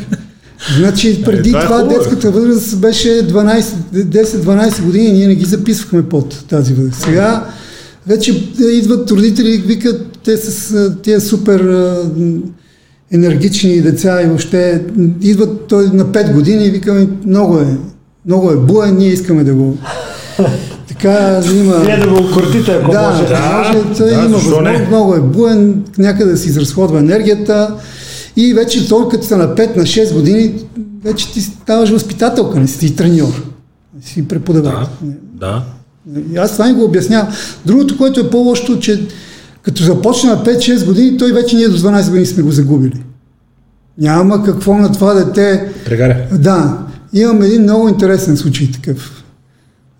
[0.78, 6.10] Значи преди е, това, това е детската възраст беше 10-12 години, ние не ги записвахме
[6.10, 7.02] под тази възраст.
[7.02, 7.46] Сега
[8.08, 11.86] вече идват родители, викат, те с тия супер
[13.12, 14.84] енергични деца и въобще
[15.22, 17.78] идват той на 5 години и викаме, много е,
[18.26, 19.78] много е буен, ние искаме да го
[20.88, 21.76] така има...
[21.76, 23.26] Вие да го кортите, ако да, може.
[23.26, 27.76] Да, може, той да, има възможност, много е буен, някъде да си изразходва енергията
[28.40, 30.54] и вече той като са на 5, на 6 години,
[31.04, 33.44] вече ти ставаш възпитателка, не си треньор,
[33.96, 34.88] не си преподавател.
[35.34, 35.64] Да,
[36.06, 36.22] да.
[36.34, 37.28] И аз това не го обяснявам.
[37.66, 39.08] Другото, което е по-лошо, че
[39.62, 43.04] като започне на 5-6 години, той вече ние до 12 години сме го загубили.
[43.98, 45.72] Няма какво на това дете...
[45.86, 46.28] Прегаря.
[46.40, 46.78] Да.
[47.14, 49.24] Имам един много интересен случай такъв.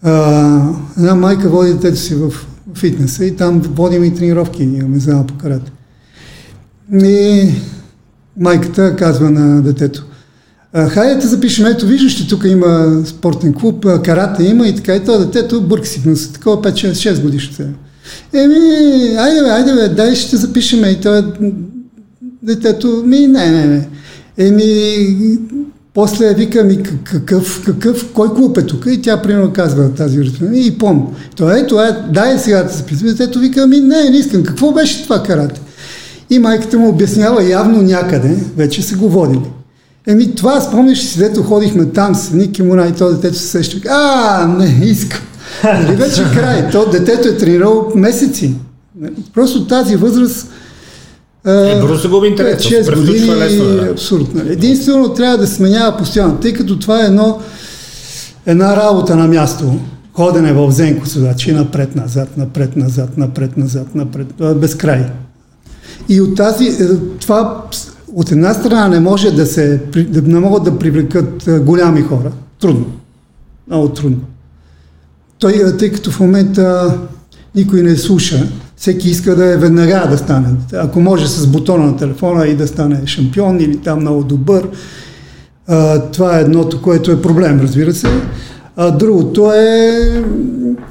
[0.02, 2.34] А, една майка води детето си в
[2.76, 5.72] фитнеса и там водим и тренировки, имаме зала по карате.
[6.94, 7.50] И
[8.40, 10.06] майката казва на детето,
[10.90, 15.18] хайде да запишем, ето виждаш, тук има спортен клуб, карате има и така, и това
[15.18, 17.66] детето бърка си в такова 5-6 годишно.
[18.34, 18.56] Еми,
[19.18, 21.24] айде бе, айде бе, дай ще запишем и това
[22.44, 23.88] детето, ми, не, не, не.
[24.38, 25.38] Еми,
[25.94, 28.86] после вика ми какъв, какъв, кой клуб е тук?
[28.90, 30.46] И тя примерно казва тази връзка.
[30.54, 31.08] И пом.
[31.36, 33.12] Това е, това е, дай сега да се записваме.
[33.12, 34.44] Детето вика, ми не, не искам.
[34.44, 35.62] Какво беше това карате?
[36.30, 39.42] И майката му обяснява явно някъде, вече са го водили.
[40.08, 43.78] Еми това, спомняш си, дето ходихме там с едни кимона и то детето се сеща.
[43.90, 45.22] А, не, искам.
[45.64, 46.70] Нали вече край.
[46.72, 48.54] То детето е тренирало месеци.
[49.34, 50.48] Просто тази възраст
[51.48, 52.64] е, се губи интерес.
[52.64, 53.92] 6 години лесно, да.
[53.92, 54.36] абсурд.
[54.36, 54.54] Нали?
[54.54, 57.40] Единствено трябва да сменява постоянно, тъй като това е едно,
[58.46, 59.80] една работа на място.
[60.14, 61.06] Ходене в зенко
[61.38, 65.06] че напред, назад, напред, назад, напред, назад, напред, без край.
[66.10, 66.88] И от тази, е,
[67.20, 67.64] това
[68.14, 69.82] от една страна не може да се,
[70.24, 72.32] не могат да привлекат е, голями хора.
[72.60, 72.86] Трудно.
[73.68, 74.20] Много трудно.
[75.40, 76.98] Той, е, тъй като в момента
[77.56, 80.48] никой не слуша, всеки иска да е веднага да стане.
[80.74, 84.68] Ако може с бутона на телефона и да стане шампион или там много добър.
[86.14, 88.08] Това е едното, което е проблем, разбира се.
[88.76, 90.24] А другото е,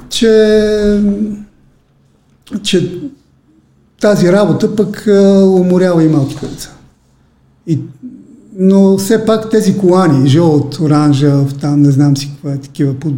[0.09, 1.01] че,
[2.63, 2.99] че
[3.99, 5.03] тази работа пък
[5.43, 6.69] уморява и малките деца.
[7.67, 7.79] И,
[8.57, 13.13] но все пак тези колани, жълт, оранжев, там не знам си какво е такива, под...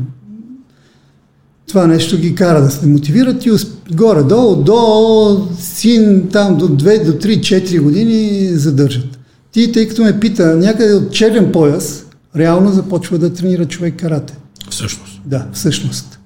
[1.68, 3.52] това нещо ги кара да се мотивират и
[3.94, 9.20] горе-долу до син там до 2, до 3, 4 години задържат.
[9.52, 14.38] Ти, тъй като ме пита, някъде от черен пояс, реално започва да тренира човек карате.
[14.70, 15.22] Всъщност.
[15.26, 16.20] Да, всъщност.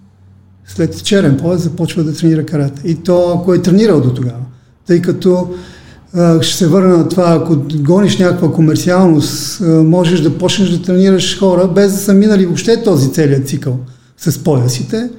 [0.67, 2.81] След черен пояс започва да тренира карате.
[2.85, 4.41] И то, ако е тренирал до тогава.
[4.87, 5.47] Тъй като
[6.41, 11.67] ще се върна на това, ако гониш някаква комерциалност, можеш да почнеш да тренираш хора,
[11.67, 13.79] без да са минали въобще този целият цикъл
[14.17, 15.09] с поясите,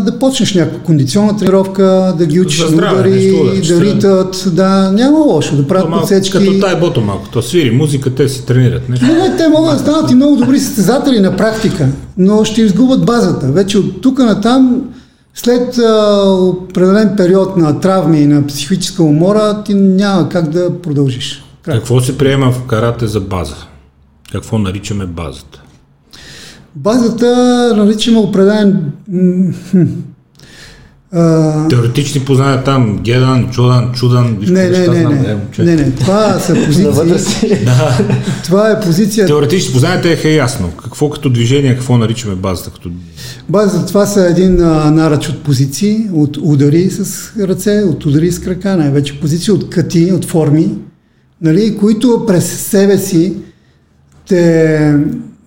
[0.00, 3.32] да почнеш някаква кондиционна тренировка, да ги учиш на удари,
[3.68, 6.32] да, ритат, да, няма лошо, да правят малко, подсечки.
[6.32, 8.88] Като тай бото малко, то свири музика, те си тренират.
[8.88, 13.04] Не, не, те могат да станат и много добри състезатели на практика, но ще изгубят
[13.04, 13.46] базата.
[13.46, 14.82] Вече от тук на там
[15.34, 21.44] след а, определен период на травми и на психическа умора, ти няма как да продължиш.
[21.62, 21.76] Край.
[21.76, 23.56] Какво се приема в карате за база?
[24.32, 25.62] Какво наричаме базата?
[26.82, 27.26] Базата
[27.76, 28.92] наричаме определен
[31.12, 31.68] а...
[31.68, 36.54] Теоретични познания там, Гедан, Чудан, Чудан, виж не, не, не, не, не, не, това са
[36.66, 37.64] позиции.
[37.64, 37.98] да.
[38.44, 39.26] това е позиция.
[39.26, 40.70] Теоретични познания е ясно.
[40.82, 42.70] Какво като движение, какво наричаме базата?
[42.70, 42.90] Като...
[43.48, 48.38] Базата това са един а, наръч от позиции, от удари с ръце, от удари с
[48.38, 50.70] крака, най-вече позиции от кати, от форми,
[51.42, 53.34] нали, които през себе си
[54.28, 54.94] те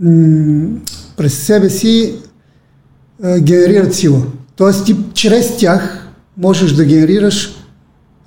[0.01, 0.67] м-
[1.17, 2.13] през себе си
[3.23, 4.21] а, генерират сила.
[4.55, 7.55] Тоест ти чрез тях можеш да генерираш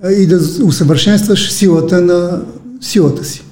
[0.04, 2.42] а, и да усъвършенстваш силата на
[2.80, 3.44] силата си.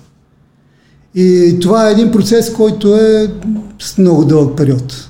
[1.14, 3.30] И това е един процес, който е
[3.78, 5.08] с много дълъг период.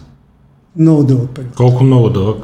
[0.77, 1.55] Много дълъг период.
[1.55, 2.39] Колко много дълъг?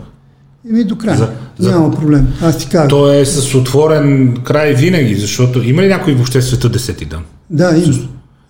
[0.71, 1.17] Еми до края.
[1.17, 2.29] За- за- Няма проблем.
[2.43, 2.89] Аз ти кажа.
[2.89, 7.23] То е с отворен край винаги, защото има ли някой въобще света десети дан?
[7.51, 7.95] Да, има.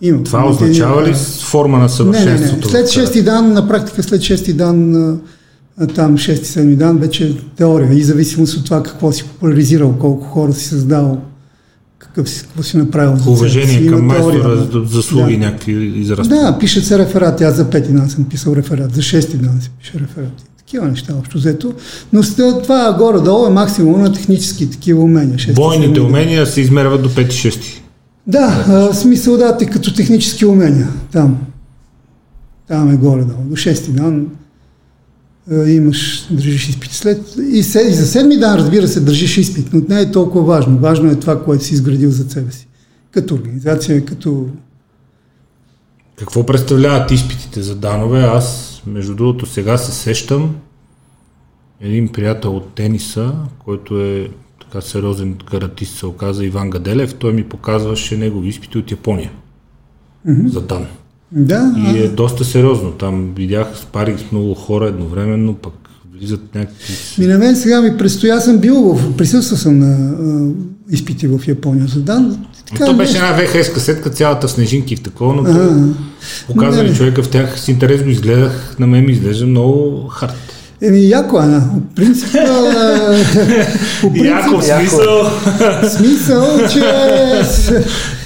[0.01, 0.23] Има.
[0.23, 2.55] Това означава ли форма на Не, не, съвършенството?
[2.57, 2.71] не.
[2.71, 3.05] След в края?
[3.05, 5.19] шести дан, на практика след шести дан,
[5.95, 10.53] там шести, седми дан, вече теория и зависимост от това какво си популяризирал, колко хора
[10.53, 11.21] си създал,
[11.99, 13.17] какъв си, какво си направил.
[13.17, 13.29] си.
[13.29, 14.55] Уважение към майстора, да.
[14.79, 15.45] за заслуги Да.
[15.45, 16.35] някакви израства.
[16.35, 17.43] Да, пишат се реферати.
[17.43, 20.43] Аз за пети дан съм писал реферат, за шести дан си пише реферати.
[20.57, 21.73] Такива неща общо взето.
[22.13, 22.21] Но
[22.61, 25.39] това горе-долу е максимум на технически такива умения.
[25.39, 26.05] шести, Бойните седми дан.
[26.05, 27.59] умения се измерват до 5-6.
[28.29, 30.89] Да, а, смисъл да, те като технически умения.
[31.11, 31.37] Там.
[32.67, 33.43] Там е горе-долу.
[33.43, 34.27] До шести дан
[35.51, 36.91] а, имаш, държиш изпит.
[36.91, 40.45] След, и, се, и за седми дан, разбира се, държиш изпит, но не е толкова
[40.45, 40.77] важно.
[40.77, 42.67] Важно е това, което си изградил за себе си.
[43.11, 44.47] Като организация, като...
[46.15, 48.19] Какво представляват изпитите за данове?
[48.19, 50.55] Аз, между другото, сега се сещам
[51.81, 53.33] един приятел от тениса,
[53.65, 54.29] който е
[54.71, 57.13] така сериозен каратист, се оказа Иван Гаделев.
[57.13, 59.31] Той ми показваше негови изпити от Япония
[60.45, 60.85] за дан.
[61.31, 62.91] Да, И е доста сериозно.
[62.91, 65.73] Там видях, спарих с много хора едновременно, пък
[66.13, 66.93] влизат някакви...
[67.17, 70.51] Ми на мен сега ми предстои, аз съм бил в, присъствал съм на а,
[70.93, 72.45] изпити в Япония за дан.
[72.71, 75.93] Така, то беше една VHS касетка, цялата снежинки в такова, но А,
[76.47, 76.97] показва не, ли не.
[76.97, 80.58] човека в тях с интерес го изгледах, на мен ми изглежда много хард.
[80.81, 81.61] Еми, яко, Ана.
[81.73, 82.27] По принцип,
[84.01, 85.25] по принцип Яко, в смисъл,
[85.89, 86.83] смисъл, че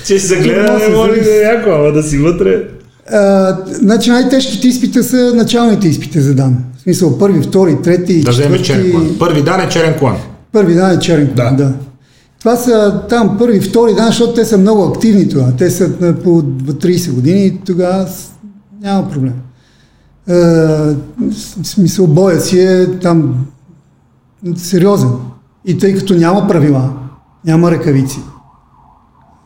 [0.05, 2.63] че се гледа не може да е яко, ама да си вътре.
[3.11, 6.57] а, значи най-тежките изпита са началните изпити за дан.
[6.77, 9.15] В смисъл първи, втори, трети, Да вземеш черен клан.
[9.19, 10.15] Първи дан е черен клан.
[10.51, 11.63] Първи дан е черен клан, Да.
[11.63, 11.73] да.
[12.39, 15.51] Това са там първи, втори дан, защото те са много активни тогава.
[15.57, 18.07] Те са на по 30 години и тогава
[18.81, 19.33] няма проблем.
[20.27, 20.95] Е, в
[21.63, 23.45] смисъл боя си е там
[24.55, 25.09] сериозен.
[25.65, 26.93] И тъй като няма правила,
[27.45, 28.19] няма ръкавици,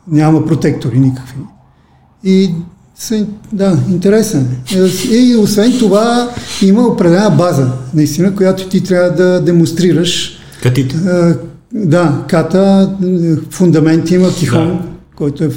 [0.07, 1.35] няма протектори никакви.
[2.23, 2.53] И
[3.51, 4.57] да, интересен.
[4.75, 4.77] е.
[5.15, 6.29] И освен това
[6.61, 10.95] има определена база, наистина, която ти трябва да демонстрираш Катите.
[10.95, 11.33] е,
[11.73, 12.95] да, ката,
[13.49, 14.81] фундамент има кихон, Да.
[15.15, 15.49] който е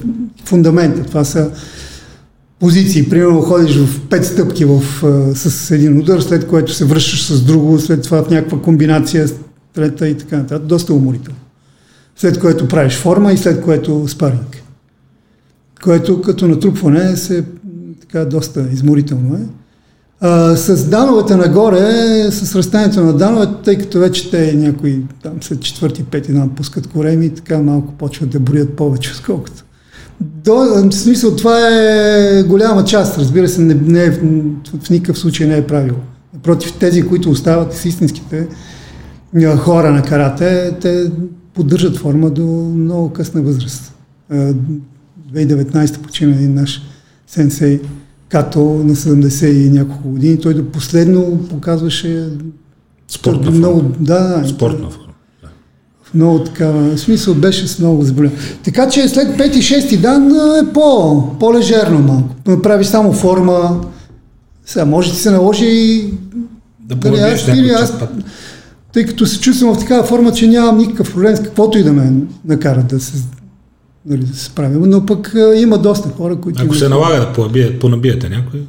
[0.44, 1.06] фундамент.
[1.06, 1.50] Това са
[2.60, 3.08] позиции.
[3.08, 4.82] Примерно ходиш в пет стъпки в,
[5.34, 9.28] с един удар, след което се връщаш с друго, след това в някаква комбинация,
[9.74, 10.66] трета и така нататък.
[10.66, 11.40] Доста уморително.
[12.16, 14.62] След което правиш форма и след което спаринг.
[15.84, 17.44] Което като натрупване се
[18.00, 19.40] така доста изморително е.
[20.20, 21.80] А, с дановете нагоре,
[22.30, 26.86] с разстанието на дановете, тъй като вече те някои там след четвърти, пети дан пускат
[26.86, 29.64] кореми така малко почват да броят повече, отколкото.
[30.20, 35.46] До, в смисъл, това е голяма част, разбира се, не, не е, в, никакъв случай
[35.46, 35.98] не е правило.
[36.34, 38.48] Напротив, тези, които остават с истинските
[39.56, 41.10] хора на карате, те
[41.54, 42.42] поддържат форма до
[42.76, 43.94] много късна възраст.
[44.30, 44.54] А,
[45.32, 46.82] 2019 почина един наш
[47.26, 47.80] сенсей,
[48.28, 50.40] като на 70 и няколко години.
[50.40, 52.28] Той до последно показваше
[53.08, 53.94] Спортна много, форма.
[54.00, 55.09] да, Спортна форма.
[56.14, 58.40] Много такава, в смисъл беше с много заболяване.
[58.64, 62.62] Така че след 5-6 дан е по, по-лежерно малко.
[62.62, 63.80] Правиш само форма.
[64.66, 66.14] Сега може да се наложи и
[66.80, 67.94] Да Дали, аз, или аз,
[68.92, 71.92] тъй като се чувствам в такава форма, че нямам никакъв проблем с каквото и да
[71.92, 72.12] ме
[72.44, 73.12] накара да се,
[74.06, 74.86] нали, да се справя.
[74.86, 76.62] Но пък а, има доста хора, които...
[76.62, 78.60] Ако се налага да побие- понабиете някой,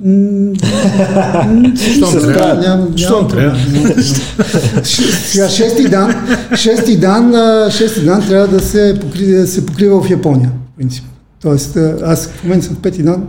[1.95, 2.87] Щом трябва.
[2.97, 3.59] Щом трябва.
[4.83, 6.13] Сега шести дан,
[6.55, 7.33] шести дан,
[7.71, 11.03] шести дан трябва да се, покри, да се покрива в Япония, в принцип.
[11.41, 13.27] Тоест, аз в момента съм пети дан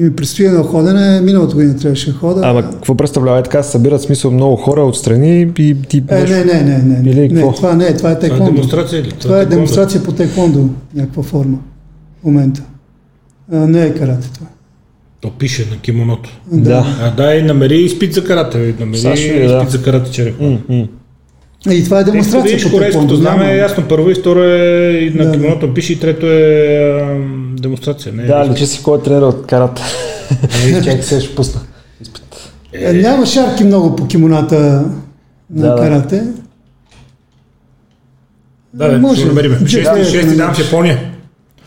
[0.00, 1.20] и ми предстои едно ходене.
[1.20, 2.40] Миналата година трябваше да хода.
[2.44, 3.38] Ама какво представлява?
[3.38, 6.04] Е така, се събират смисъл много хора отстрани и ти...
[6.10, 7.10] Е, не, не, не, не.
[7.10, 7.52] Или не, какво?
[7.52, 8.52] това не е, това е това е тайкондо.
[8.52, 9.10] демонстрация ли?
[9.10, 11.58] Това е демонстрация по тайкондо, някаква форма
[12.20, 12.62] в момента.
[13.52, 14.46] А, не е карате това.
[15.20, 16.40] То пише на кимоното.
[16.52, 16.96] Да.
[17.02, 18.74] А дай, намери изпит за карате.
[18.80, 19.70] Намери видя, изпит да.
[19.70, 20.34] за карате.
[20.40, 20.86] М, м.
[21.70, 23.22] И това е Демонстрация видиш по корейското тайкондо.
[23.22, 23.84] знаме, е ясно.
[23.88, 27.20] Първо и второ е и на Да, кимоното пише и трето е
[27.60, 28.12] демонстрация.
[28.12, 29.82] Не, Да, личи си кой е тренер от карата.
[30.66, 31.60] Е, Чакай се ще пусна.
[32.72, 34.60] Е, Няма шарки много по кимоната
[35.50, 35.76] на Да, да.
[35.82, 36.24] карате.
[38.74, 39.20] Да, да, Може.
[39.20, 39.66] ще намерим.
[39.66, 40.62] Шести, е, шести дан в да.
[40.64, 41.12] Япония.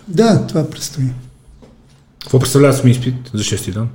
[0.07, 1.05] Да, това предстои.
[2.21, 3.87] Какво представлява сами изпит за шести дан?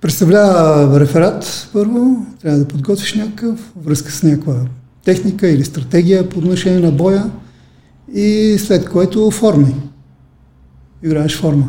[0.00, 4.54] представлява реферат първо, трябва да подготвиш някакъв връзка с някаква
[5.04, 7.30] техника или стратегия по отношение на боя
[8.14, 9.74] и след което форми.
[11.04, 11.68] Играеш форма.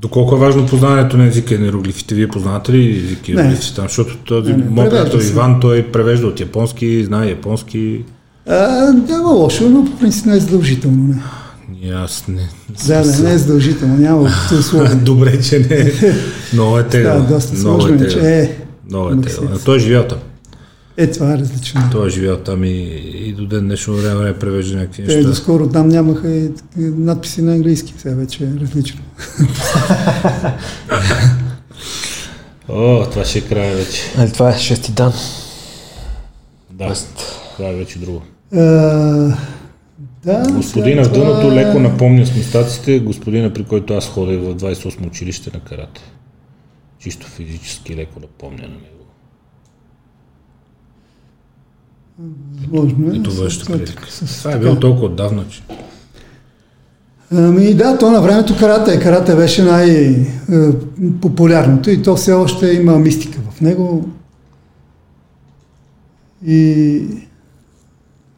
[0.00, 2.14] Доколко е важно познанието на езика и на иероглифите?
[2.14, 3.84] Вие познавате ли език и иероглифите там?
[3.84, 5.18] Защото този моят приятел.
[5.20, 8.04] Иван, той превежда от японски, знае японски.
[8.48, 8.56] А,
[9.08, 11.04] няма лошо, но по принцип не е задължително.
[11.04, 11.22] Не.
[11.82, 12.48] И аз не...
[12.86, 14.94] Да, да, не е задължително, няма условия.
[15.04, 15.92] Добре, че не.
[16.52, 17.20] Много е Да, тегло.
[17.20, 18.28] доста Много сложно е е, че тегло.
[18.28, 18.56] е.
[18.88, 19.56] Много е тегло.
[19.56, 19.64] си.
[19.64, 20.18] Той е живял там.
[20.98, 21.80] Е, това е различно.
[21.92, 22.68] Той е живял там и,
[23.16, 25.28] и до ден днешно време не превежда някакви Те неща.
[25.30, 29.00] доскоро там нямаха и надписи на английски, сега вече е различно.
[32.68, 34.02] О, това ще е края вече.
[34.18, 35.12] Али това е шести дан.
[36.70, 36.94] Да,
[37.56, 38.22] това е вече друго.
[38.54, 38.58] А,
[40.24, 44.40] да, Господина в това дъното е- леко напомня с мустаците господина, при който аз ходех
[44.40, 46.00] в 28 училище на карате.
[46.98, 48.95] Чисто физически леко напомня на него.
[52.18, 53.16] Възможно е.
[53.16, 53.78] Ето С- вашата
[54.10, 55.62] с- с- Това е било толкова отдавна, че...
[57.32, 59.00] Ами да, то на времето карате.
[59.00, 64.08] Карате беше най-популярното и то все още има мистика в него.
[66.46, 67.02] И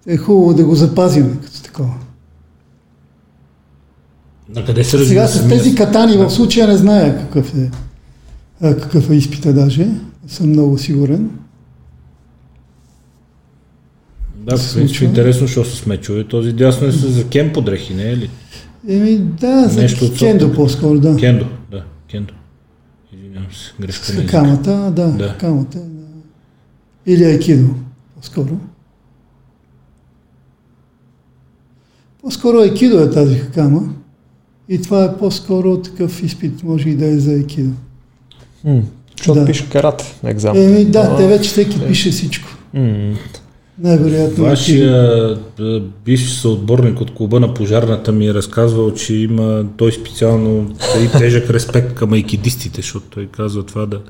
[0.07, 1.95] е хубаво да го запазим като такова.
[4.49, 7.70] На къде се Сега с тези катани в случая не зная какъв е,
[8.61, 9.89] какъв е изпита даже.
[10.29, 11.31] Съм много сигурен.
[14.49, 15.05] Да, в се принцип случва.
[15.07, 16.24] интересно, защото с мечове.
[16.24, 18.30] Този дясно е за кен подрехи, не е ли?
[18.88, 21.16] Еми да, за Нещо от кендо по-скоро, да.
[21.16, 22.34] Кендо, да, кендо.
[23.12, 25.36] Извинявам се, грешка на камата, да, Да.
[25.38, 25.78] камата.
[25.78, 26.07] Да.
[27.07, 27.68] Или айкидо,
[28.16, 28.59] по-скоро.
[32.22, 33.82] По-скоро айкидо е тази хакама.
[34.68, 37.70] И това е по-скоро такъв изпит, може и да е за айкидо.
[39.16, 39.46] Защото Да.
[39.46, 40.62] пише карате на екзамен.
[40.62, 42.49] Еми да, те вече всеки пише всичко.
[42.74, 43.14] М,
[43.79, 44.24] Най-вероятно.
[44.24, 44.43] айкидо.
[44.43, 50.74] Вашия е, бивш съотборник от клуба на пожарната ми е разказвал, че има той специално
[51.05, 54.01] и тежък респект към айкидистите, защото той казва това да,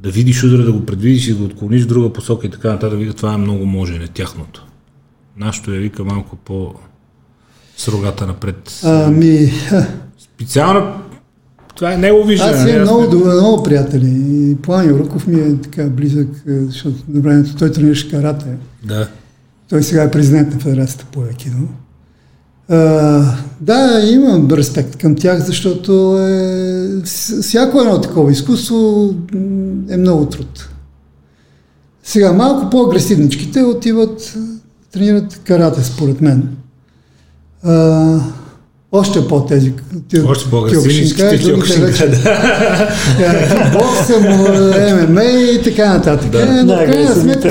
[0.00, 2.68] да видиш удара, да го предвидиш и да го отклониш в друга посока и така
[2.68, 2.98] нататък.
[2.98, 4.66] Вика, това е много можене, тяхното.
[5.36, 6.74] Нашето е, вика, малко по
[7.76, 8.80] с рогата напред.
[8.84, 9.52] Ами,
[10.18, 10.92] Специално
[11.76, 12.52] това е негово виждане.
[12.52, 14.06] аз имам много, много приятели.
[14.54, 18.56] И План Юруков ми е така близък, е, защото на времето той тренираше карате.
[18.84, 19.08] Да.
[19.68, 21.68] Той сега е президент на Федерацията по Айкидо.
[22.68, 22.76] А,
[23.60, 27.02] да, имам респект към тях, защото е,
[27.40, 29.10] всяко едно такова изкуство
[29.88, 30.68] е много труд.
[32.02, 34.38] Сега, малко по-агресивничките отиват,
[34.92, 36.48] тренират карате, според мен.
[37.62, 38.20] А,
[38.94, 39.72] още по-тези.
[40.26, 42.16] Още по-агресивни киокшинкай, другите вече- да.
[43.20, 44.48] е, бокса, му,
[45.08, 46.30] ММА и така нататък.
[46.30, 46.42] Да.
[46.42, 47.50] Е, но в крайна сметка,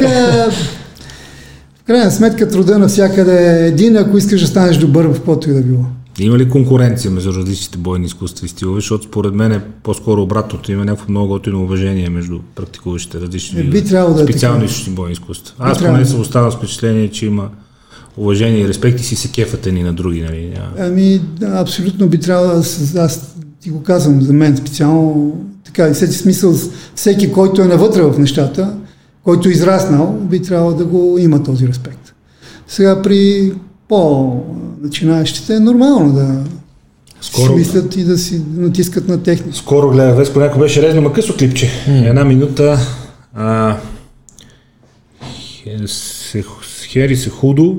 [0.51, 5.53] в крайна сметка труда навсякъде е един, ако искаш да станеш добър в каквото и
[5.53, 5.85] да било.
[6.19, 8.77] Има ли конкуренция между различните бойни изкуства и стилове?
[8.77, 10.71] Защото според мен е по-скоро обратното.
[10.71, 14.93] Има някакво много готино уважение между практикуващите различни Е, би трябвало да е специални източни
[14.93, 15.55] бойни изкуства.
[15.59, 16.05] Аз поне е.
[16.05, 17.49] съм останал с впечатление, че има
[18.17, 20.21] уважение и респект и си се кефате ни на други.
[20.21, 20.59] Нали?
[20.79, 25.87] Ами, да, абсолютно би трябвало да се- аз ти го казвам за мен специално, така
[25.87, 26.53] и всеки смисъл,
[26.95, 28.75] всеки, който е навътре в нещата,
[29.23, 32.13] който е израснал, би трябвало да го има този респект.
[32.67, 33.51] Сега при
[33.89, 36.43] по-начинаещите е нормално да
[37.21, 39.57] Скоро- си мислят и да си натискат на техника.
[39.57, 41.69] Скоро гледа Веско, някой беше резно ма късо клипче.
[41.87, 42.77] Една минута.
[43.33, 43.77] А,
[45.85, 46.43] се,
[46.87, 47.77] Хери се худо,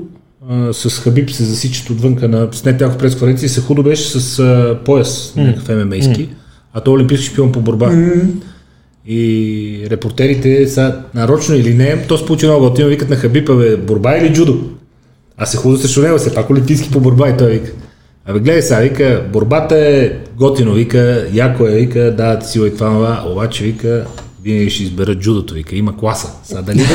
[0.49, 3.49] а, с Хабиб се засичат отвънка на снет тях в пресконференция.
[3.49, 6.29] Се худо беше с а, пояс, някакъв ММА-ски,
[6.73, 7.91] а то е олимпийски шампион по борба.
[9.07, 13.77] И репортерите са нарочно или не, то се получи много готино, викат на Хабиб, бе,
[13.77, 14.59] борба или джудо?
[15.37, 17.71] А се худо срещу него, все пак олимпийски по борба и той вика.
[18.25, 23.25] Абе гледай сега, вика, борбата е готино, вика, яко е, вика, да, сила и това,
[23.27, 24.05] обаче, вика,
[24.45, 26.27] винаги ще избера джудото, вика, има класа.
[26.43, 26.85] Сега, дали, да,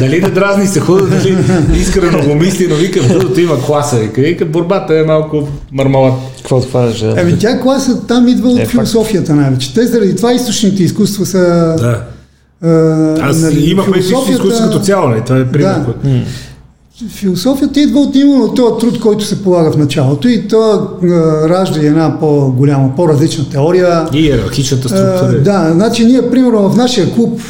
[0.00, 1.36] дали да дразни се худо, дали
[1.80, 6.14] искрено го мисли, но вика, джудото има класа, вика, вика, борбата е малко мармалат.
[6.38, 7.20] Какво това е?
[7.20, 9.74] Еми тя класа там идва от Е, философията най-вече.
[9.74, 11.38] Те заради това източните изкуства са...
[11.78, 12.04] Да.
[12.68, 14.32] а, Аз нали, имахме философията...
[14.32, 15.22] изкуство като цяло, нали?
[15.26, 15.74] това е пример.
[15.78, 15.84] Да.
[15.84, 16.08] който-
[17.08, 20.88] Философията идва от именно този труд, който се полага в началото и то
[21.48, 24.08] ражда една по-голяма, по-различна теория.
[24.12, 25.42] И иерархичната структура.
[25.42, 27.40] да, значи ние примерно в нашия клуб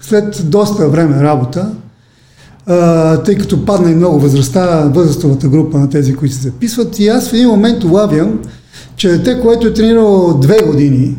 [0.00, 1.68] след доста време работа,
[2.66, 7.08] а, тъй като падна и много възрастта, възрастовата група на тези, които се записват и
[7.08, 8.38] аз в един момент улавям,
[8.96, 11.16] че дете, което е тренирало две години,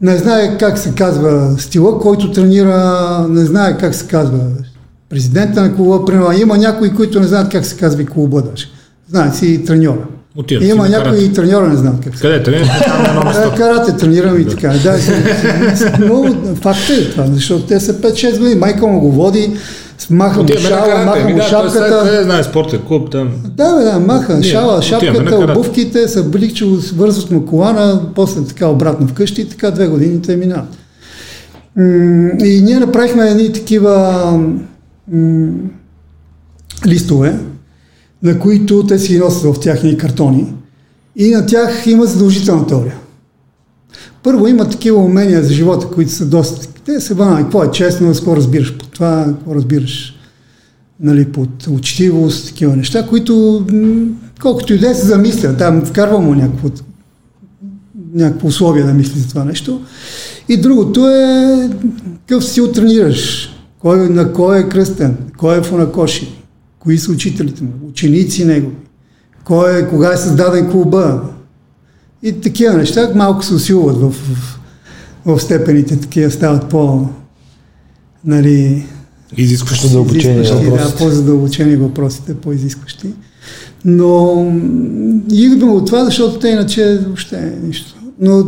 [0.00, 4.38] не знае как се казва стила, който тренира, не знае как се казва
[5.12, 6.32] президента на клуба, примерно.
[6.32, 8.66] Има някои, които не знаят как се казва клуба даже.
[9.10, 9.98] Знаят си и треньора.
[10.36, 12.68] Отивам Има някои и треньора не знаят как Къде тренираш?
[12.68, 13.52] На едно Да, место.
[13.56, 14.68] карате тренирам и така.
[14.68, 15.12] Да, си-
[15.76, 18.54] си- много факт е това, защото те са 5-6 години.
[18.54, 19.50] Майка му го води,
[20.10, 22.02] маха му шала, маха му да, сега шапката.
[22.04, 23.30] къде знае спортен клуб там.
[23.46, 26.64] Да, бе, да, маха, шала, шапката, обувките, са бликче,
[26.96, 30.68] вързват му колана, после така обратно вкъщи и така две години те минават.
[32.44, 34.22] И ние направихме едни такива
[36.86, 37.38] листове,
[38.22, 40.54] на които те си носят в тяхни картони
[41.16, 42.96] и на тях има задължителна теория.
[44.22, 46.68] Първо има такива умения за живота, които са доста...
[46.84, 47.42] Те са банални.
[47.42, 50.14] Какво е честно, какво разбираш по това, какво разбираш
[51.00, 53.66] нали, под учтивост, такива неща, които
[54.40, 56.68] колкото и да е се замисля, там вкарва му някакво,
[58.14, 59.80] някакво условие да мисли за това нещо.
[60.48, 61.70] И другото е
[62.26, 63.48] какъв стил тренираш,
[63.82, 66.44] кой, на кой е кръстен, кой е фунакоши,
[66.78, 68.76] кои са учителите му, ученици негови,
[69.44, 71.22] кой е, кога е създаден клуба.
[72.22, 74.60] И такива неща малко се усилват в, в,
[75.26, 77.08] в степените, такива стават по,
[78.24, 78.86] нали,
[79.36, 80.98] Изискващо Задълбочени изискващи, да, въпросите.
[80.98, 83.08] по-задълбочени въпросите, по-изискващи.
[83.84, 87.94] Но м, идваме от това, защото те иначе въобще е нищо.
[88.20, 88.46] Но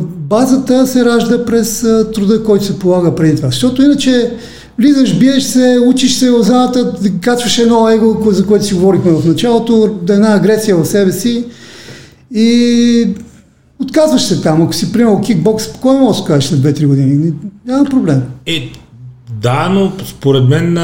[0.00, 3.48] базата се ражда през труда, който се полага преди това.
[3.48, 4.32] Защото иначе
[4.78, 9.26] влизаш, биеш се, учиш се в залата, качваш едно его, за което си говорихме в
[9.26, 11.44] началото, да една агресия в себе си
[12.34, 13.08] и
[13.78, 14.62] отказваш се там.
[14.62, 17.32] Ако си приемал кикбокс, спокойно може да кажеш след 2-3 години.
[17.66, 18.22] Няма проблем.
[18.46, 18.72] Е,
[19.42, 20.78] да, но според мен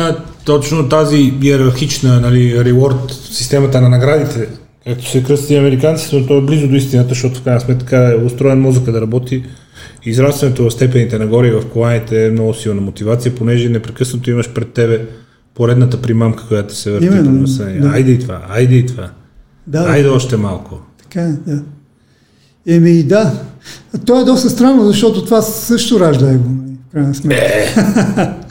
[0.45, 4.49] точно тази иерархична нали, рeward системата на наградите,
[4.89, 8.25] както се кръсти американците, но то е близо до истината, защото в крайна сметка е
[8.25, 9.45] устроен мозъка да работи.
[10.05, 14.73] Израстването в степените нагоре и в коланите е много силна мотивация, понеже непрекъснато имаш пред
[14.73, 15.07] тебе
[15.55, 17.65] поредната примамка, която се върти Именно, по носа.
[17.81, 17.89] да.
[17.89, 19.11] Айде и това, айде и това.
[19.67, 20.81] Да, Айде още малко.
[21.03, 21.63] Така е, да.
[22.67, 23.33] Еми да.
[24.07, 28.35] То е доста странно, защото това също ражда его, нали, в крайна сметка.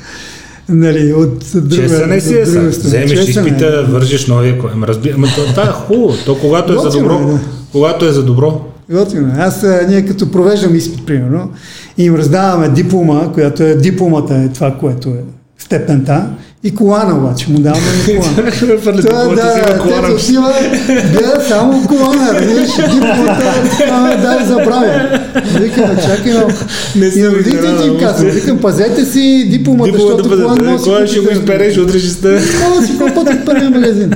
[0.70, 1.90] нали, от друга,
[2.22, 2.52] си от е са.
[2.52, 2.70] страна.
[2.70, 3.84] Вземеш Чесане, изпита, да.
[3.84, 4.58] вържиш новия.
[4.74, 5.12] Ама разби...
[5.16, 6.14] Ама то, това е хубаво.
[6.26, 7.40] То когато е за Готино добро, е, да.
[7.72, 8.62] когато е за добро,
[8.92, 9.28] Готино.
[9.28, 9.32] е.
[9.38, 11.52] Аз, ние като провеждам изпит, примерно,
[11.98, 15.24] и им раздаваме диплома, която е дипломата е това, което е
[15.58, 16.30] степента,
[16.64, 18.52] и колана обаче, му даваме и колана.
[18.82, 20.54] Това, да, да, те отива,
[20.88, 23.54] гледа само колана, разбираш, дипломата,
[23.92, 25.20] а, дай забравя.
[25.60, 26.54] Викаме, чакай малко.
[26.96, 30.84] Не И съм на родителите им казвам, викам, пазете си дипломата, защото колан носи.
[30.84, 32.30] Кога ще го изпереш, утре ще сте.
[32.30, 34.14] Да си купат от първия магазин.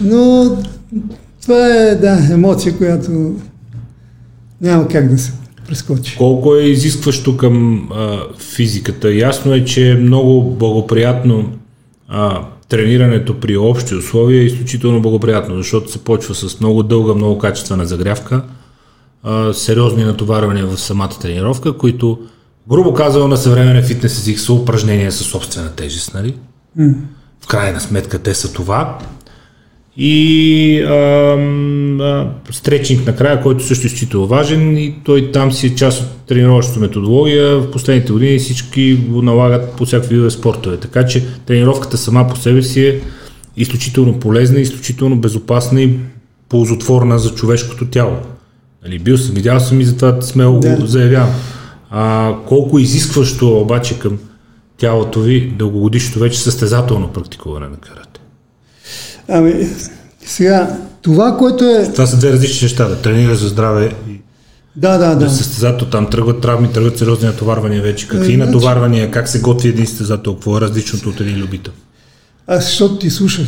[0.00, 0.50] Но
[1.42, 3.34] това е, да, емоция, която
[4.62, 5.32] няма как да се
[5.70, 6.16] прескочи.
[6.16, 9.14] Колко е изискващо към а, физиката?
[9.14, 11.52] Ясно е, че е много благоприятно
[12.08, 17.38] а, тренирането при общи условия е изключително благоприятно, защото се почва с много дълга, много
[17.38, 18.42] качествена загрявка,
[19.22, 22.18] а, сериозни натоварвания в самата тренировка, които,
[22.68, 26.34] грубо казано на съвременен фитнес език, са упражнения със собствена тежест, нали?
[27.40, 28.98] В крайна сметка те са това.
[30.02, 36.02] И а, стречинг накрая, който също е изключително важен и той там си е част
[36.02, 37.58] от тренировъчната методология.
[37.58, 40.76] В последните години всички го налагат по всякакви видове спортове.
[40.76, 43.00] Така че тренировката сама по себе си е
[43.56, 45.98] изключително полезна, изключително безопасна и
[46.48, 48.16] ползотворна за човешкото тяло.
[48.84, 50.76] Нали, бил съм, видял съм и затова смело Да.
[50.76, 51.34] го заявявам.
[51.90, 54.18] А, колко изискващо обаче към
[54.76, 58.09] тялото ви дългогодишното вече състезателно практикуване на карате.
[59.30, 59.68] Ами,
[60.26, 61.92] сега, това, което е...
[61.92, 62.88] Това са две различни неща.
[62.88, 64.20] Да тренира за здраве и
[64.76, 65.30] Да, да, да.
[65.30, 65.86] състезател.
[65.86, 68.08] Там тръгват травми, тръгват сериозни натоварвания вече.
[68.08, 71.72] Какви Е, значи- натоварвания, как се готви един състезател, какво е различното от един любител?
[72.46, 73.46] Аз, защото ти слушах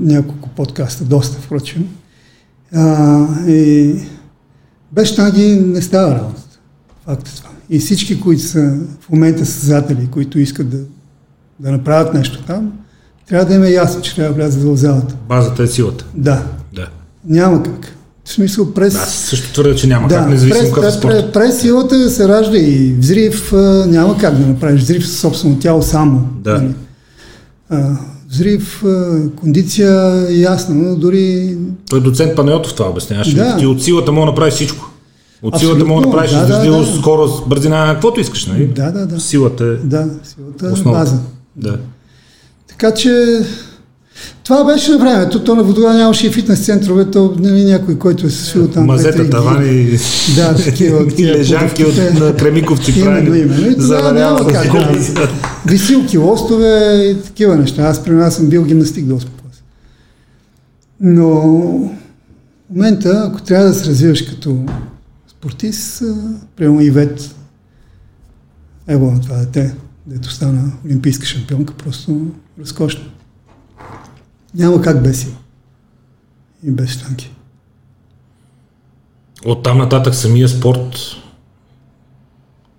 [0.00, 1.88] няколко подкаста, доста впрочем,
[2.74, 3.94] а, и
[4.92, 6.42] без таги не става работа.
[7.04, 7.48] Факт е това.
[7.70, 10.78] И всички, които са в момента състезатели, които искат да,
[11.60, 12.72] да направят нещо там,
[13.28, 15.14] трябва да им е ясно, че трябва да влязат в залата.
[15.28, 16.04] Базата е силата.
[16.14, 16.42] Да,
[16.74, 16.88] Да.
[17.28, 17.94] няма как.
[18.24, 18.94] В смисъл през...
[18.94, 21.12] Аз също твърда, че няма да, как, независимо през, какъв спорт.
[21.12, 23.52] през, през силата се ражда и взрив,
[23.86, 26.28] няма как да направиш взрив със собствено тяло само.
[26.40, 26.54] Да.
[26.54, 26.74] нали.
[27.70, 27.96] А,
[28.30, 28.84] взрив,
[29.36, 31.56] кондиция, ясно, но дори
[31.90, 33.34] Той доцент Панайотов това обясняваше.
[33.34, 33.56] Да.
[33.56, 34.90] Ти от силата мога да направиш всичко.
[35.42, 36.98] От силата мога да направиш да, да, издържливост, да.
[36.98, 38.46] скорост, бързина, каквото искаш.
[38.46, 38.66] Нали?
[38.66, 39.20] Да, да, да.
[39.20, 40.98] Силата е Да, силата е основа.
[40.98, 41.18] база.
[41.56, 41.78] Да.
[42.78, 43.40] Така че
[44.44, 48.26] Това беше на времето, то на водога нямаше и фитнес центрове, то нали, някой, който
[48.26, 48.84] е свил там.
[48.84, 49.98] Мазета, тавани
[50.36, 53.70] да, такива, и лежанки от на Кремиковци именно, именно.
[53.70, 54.72] И тогава няма как.
[54.72, 55.28] Да,
[55.66, 57.82] висилки, лостове и такива неща.
[57.82, 59.62] Аз при нас съм бил гимнастик до 8 клас.
[61.00, 61.30] Но
[62.70, 64.64] в момента, ако трябва да се развиваш като
[65.28, 66.02] спортист,
[66.56, 67.34] приема и вет
[68.88, 69.74] ево на това дете,
[70.06, 72.20] дето стана олимпийска шампионка, просто
[72.60, 73.04] разкошно.
[74.54, 75.36] Няма как без сила.
[76.64, 77.30] И без штанки.
[79.44, 80.98] От там нататък самия спорт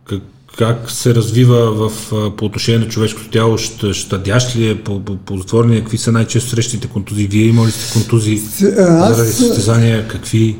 [0.05, 0.21] как,
[0.57, 3.57] как се развива в, по отношение на човешкото тяло?
[3.93, 5.01] Щадящ ли е по,
[5.31, 5.81] затворения?
[5.81, 7.27] Какви са най-често срещите контузии?
[7.27, 8.41] Вие имали сте контузии
[8.77, 9.15] аз...
[9.15, 10.07] заради състезания?
[10.07, 10.59] Какви?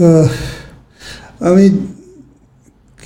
[0.00, 0.28] А,
[1.40, 1.72] ами,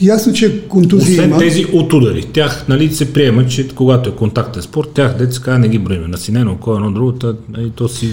[0.01, 1.39] Ясно, че контузии Освен има.
[1.39, 2.27] тези от удари.
[2.33, 6.09] Тях нали, се приема, че когато е контактен спорт, тях деца не ги броиме.
[6.09, 8.11] На синено, кой едно друго, и нали, то си...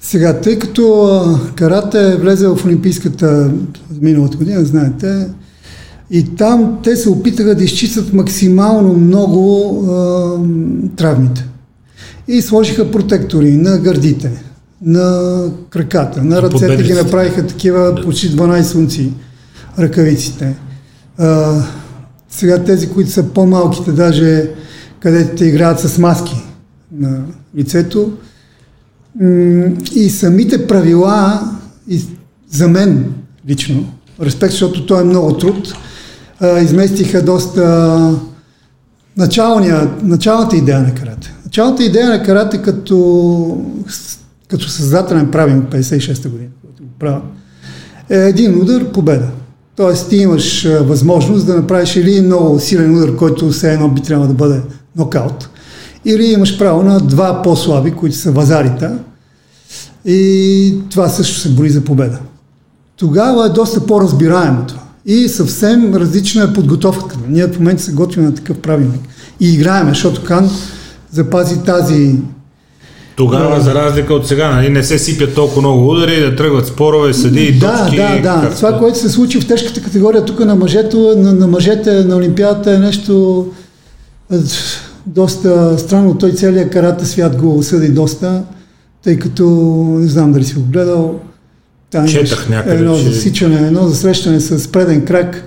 [0.00, 3.52] Сега, тъй като карате е влезе в Олимпийската
[4.00, 5.28] миналата година, знаете,
[6.10, 10.38] и там те се опитаха да изчистят максимално много а,
[10.96, 11.46] травмите.
[12.28, 14.42] И сложиха протектори на гърдите,
[14.82, 18.02] на краката, на ръцете ги направиха такива да.
[18.02, 19.12] почти 12 унции
[19.78, 20.56] ръкавиците.
[22.28, 24.50] Сега тези, които са по-малките, даже
[25.00, 26.36] където те играят с маски
[26.92, 27.22] на
[27.56, 28.12] лицето.
[29.94, 31.40] И самите правила,
[31.88, 32.02] и
[32.50, 33.12] за мен
[33.48, 33.92] лично,
[34.22, 35.74] респект, защото то е много труд,
[36.62, 38.14] изместиха доста
[39.16, 41.34] началния, началната идея на карате.
[41.44, 43.64] Началната идея на карате като,
[44.48, 47.20] като създателен правим 56-та година, който го правя,
[48.10, 49.28] е един удар, победа.
[49.76, 54.28] Тоест ти имаш възможност да направиш или много силен удар, който все едно би трябвало
[54.28, 54.62] да бъде
[54.96, 55.48] нокаут,
[56.04, 58.98] или имаш право на два по-слаби, които са вазарита
[60.04, 62.18] и това също се брои за победа.
[62.96, 64.80] Тогава е доста по-разбираемо това.
[65.06, 67.18] И съвсем различна е подготовката.
[67.28, 69.00] Ние в момента се готвим на такъв правилник.
[69.40, 70.50] И играем, защото Кан
[71.10, 72.16] запази тази
[73.20, 77.14] тогава, за разлика от сега, нали, не се сипят толкова много удари, да тръгват спорове,
[77.14, 77.96] съди и да, точки.
[77.96, 78.54] Да, да, да.
[78.54, 82.74] Това, което се случи в тежката категория тук на мъжете, на, на мъжете на Олимпиадата
[82.74, 83.46] е нещо
[84.32, 84.36] е,
[85.06, 86.18] доста странно.
[86.18, 88.42] Той целият карата свят го осъди доста,
[89.04, 89.44] тъй като
[89.98, 91.20] не знам дали си го гледал.
[91.90, 92.76] Там Четах някъде.
[92.76, 93.02] Едно че...
[93.02, 95.44] засичане, едно засрещане с преден крак.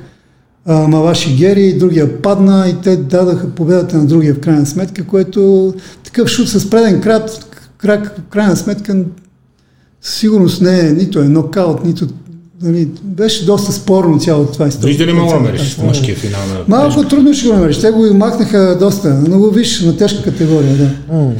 [0.68, 6.28] Маваши Гери, другия падна и те дадаха победата на другия в крайна сметка, което такъв
[6.30, 7.30] шут с преден крак,
[7.84, 9.06] в крайна сметка,
[10.02, 12.08] сигурност не е нито е нокаут, нито
[12.64, 14.88] Нали, беше доста спорно цялото това история.
[14.88, 17.10] Вижда ли мога намериш в мъжкия финал на Малко тежко.
[17.10, 17.80] трудно ще го намериш.
[17.80, 19.10] Те го махнаха доста.
[19.10, 21.14] Много виж на тежка категория, да.
[21.14, 21.34] Mm.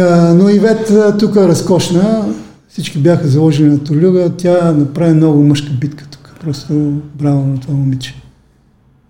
[0.00, 2.24] А, но Ивет тук е разкошна.
[2.68, 4.30] Всички бяха заложени на Толюга.
[4.36, 6.34] Тя направи много мъжка битка тук.
[6.40, 6.72] Просто
[7.14, 8.14] браво на това момиче.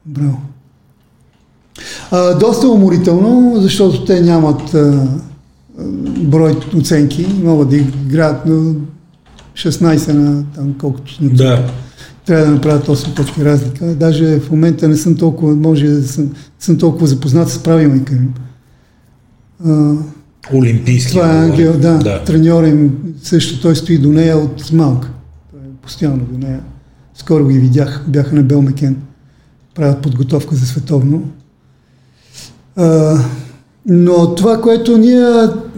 [0.06, 0.40] Браво.
[2.10, 5.08] А, доста уморително, защото те нямат а,
[6.18, 8.74] брой оценки, могат да играят на
[9.54, 11.70] 16 на там колкото на да.
[12.26, 13.84] Трябва да направят 8 точки разлика.
[13.86, 18.34] Даже в момента не съм толкова, може да съм, съм толкова запознат с правилника им.
[20.54, 21.12] Олимпийски.
[21.12, 22.24] Това е Ангел, да, да.
[22.24, 25.10] Треньор им също той стои до нея от малка.
[25.50, 26.60] Той е постоянно до нея.
[27.14, 28.96] Скоро ги видях, бяха на Белмекен.
[29.74, 31.22] Правят подготовка за световно.
[32.76, 33.18] А,
[33.86, 35.24] но това, което ние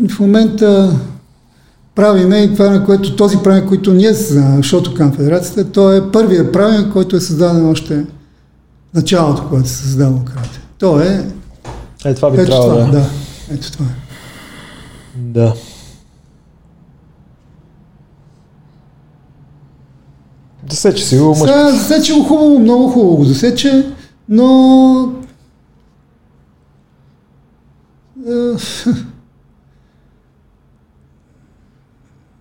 [0.08, 0.92] в момента
[1.94, 4.60] правиме и това, на което този правилник, който ние за
[4.96, 8.04] към Федерацията, то е първият правилник, който е създаден още
[8.94, 10.60] началото, когато се създава карате.
[10.78, 11.26] То е...
[12.04, 12.90] Е, това би трябвало да.
[12.90, 13.04] да.
[13.52, 13.88] Ето това е.
[15.18, 15.54] Да.
[20.70, 21.78] Засече си го мъжки.
[21.78, 23.86] Засече го хубаво, много хубаво го засече,
[24.28, 25.12] но
[28.26, 28.58] да.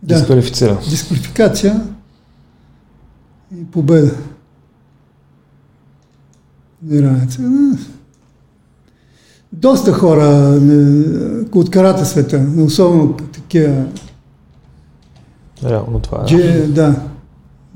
[0.03, 0.79] Дисквалифицира.
[0.89, 1.81] Дисквалификация
[3.57, 4.15] и победа.
[6.83, 7.41] Неравенца.
[9.53, 10.59] Доста хора
[11.51, 13.85] от карата света, особено такива.
[15.63, 16.25] Реално това е.
[16.25, 16.95] Дже, да.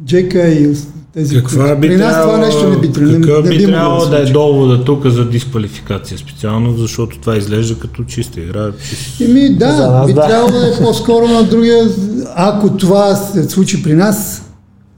[0.05, 0.75] Джека и
[1.13, 4.05] тези, Каква би при нас трябвало, това нещо не би, какъв не, не би трябвало
[4.05, 8.71] да, да е довода тук за дисквалификация специално, защото това изглежда като чиста игра.
[8.89, 9.21] Чист...
[9.21, 10.27] Еми да, нас, би да.
[10.27, 11.89] трябвало да е по-скоро на другия,
[12.35, 14.45] ако това се случи при нас,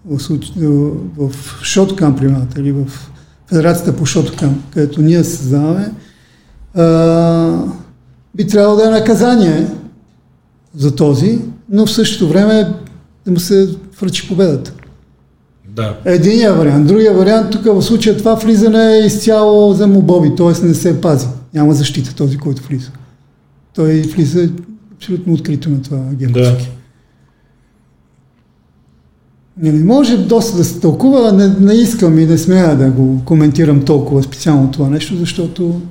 [0.05, 1.31] в,
[1.63, 2.85] Шоткам, примерно, или в
[3.47, 5.91] Федерацията по Шоткам, където ние създаваме,
[6.75, 7.57] а,
[8.35, 9.67] би трябвало да е наказание
[10.75, 11.39] за този,
[11.69, 12.73] но в същото време
[13.25, 13.69] да му се
[14.01, 14.73] връчи победата.
[15.75, 15.97] Да.
[16.05, 16.87] Единия вариант.
[16.87, 20.65] Другия вариант, тук в случая това влизане е изцяло за мобоби, т.е.
[20.65, 21.27] не се пази.
[21.53, 22.91] Няма защита този, който влиза.
[23.75, 24.49] Той влиза
[24.95, 26.57] абсолютно открито на това геноцид.
[26.57, 26.57] Да.
[29.57, 33.21] Не, не може доста да се тълкува, не, не искам и не смея да го
[33.25, 35.81] коментирам толкова специално това нещо, защото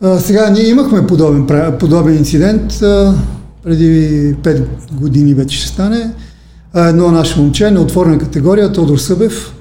[0.00, 1.46] а, сега ние имахме подобен,
[1.78, 3.14] подобен инцидент а,
[3.62, 6.10] преди 5 години вече ще стане.
[6.72, 9.54] А, едно наше момче на отворена категория, Тодор Събев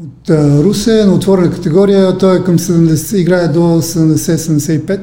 [0.00, 5.00] от а, Русе, на отворена категория, той е към 70, играе до 70-75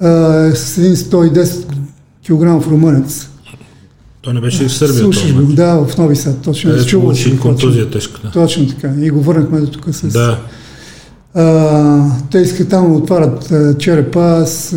[0.00, 0.06] а,
[0.54, 1.64] с един 110
[2.26, 3.28] кг румънец.
[4.22, 4.98] Той не беше и в Сърбия.
[4.98, 6.84] Слушаш го, да, в Нови Сад, точно.
[6.84, 8.20] Чувал получи съм, контузия тежка.
[8.24, 8.30] Да.
[8.30, 8.92] Точно така.
[9.00, 10.08] И го върнахме до тук с...
[10.08, 10.38] да.
[11.34, 14.74] А, те искат там отварят черепа, аз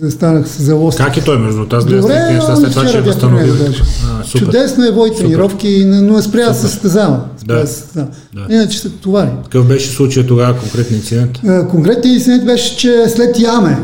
[0.00, 0.98] застанах с залост.
[0.98, 1.66] Как е той между?
[1.72, 3.00] Аз гледах Добре, неща, след това ще е.
[3.00, 4.44] А, супер.
[4.44, 7.20] Чудесно е вой тренировки, но е спря да се състезава.
[7.38, 7.64] Спря
[7.94, 8.06] Да.
[8.34, 8.54] да.
[8.54, 9.30] Иначе се товари.
[9.44, 11.38] Какъв беше случай тогава, конкретен инцидент?
[11.46, 13.78] А, Конкретният инцидент беше, че след яме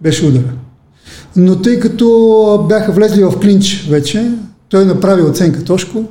[0.00, 0.42] беше удара.
[1.36, 4.30] Но тъй като бяха влезли в клинч вече,
[4.68, 6.04] той направи оценка Тошко.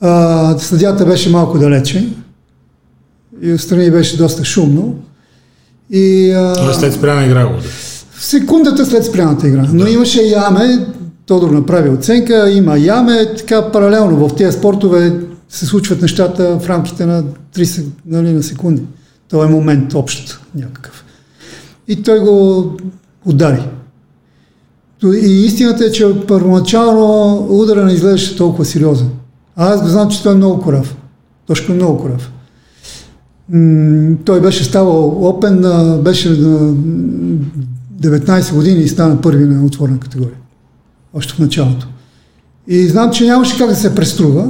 [0.00, 2.08] А, съдята беше малко далече
[3.42, 4.94] и отстрани беше доста шумно.
[5.90, 7.68] И, а, Тоест след спряна игра го удари.
[7.68, 7.91] в
[8.22, 9.68] секундата след спряната игра.
[9.72, 10.86] Но имаше яме,
[11.26, 17.06] Тодор направи оценка, има яме, така паралелно в тези спортове се случват нещата в рамките
[17.06, 17.24] на
[17.56, 18.82] 30 нали, на секунди.
[19.28, 21.04] Това е момент общ някакъв.
[21.88, 22.64] И той го
[23.26, 23.62] удари.
[25.00, 29.08] То- И истината е, че първоначално удара не изглеждаше толкова сериозен.
[29.56, 30.96] А аз го знам, че той е много корав.
[31.46, 32.32] Точно много корав.
[33.48, 35.64] М, той беше ставал опен,
[36.02, 36.74] беше на
[38.00, 40.36] 19 години и стана първи на отворена категория.
[41.14, 41.86] Още в началото.
[42.68, 44.48] И знам, че нямаше как да се преструва.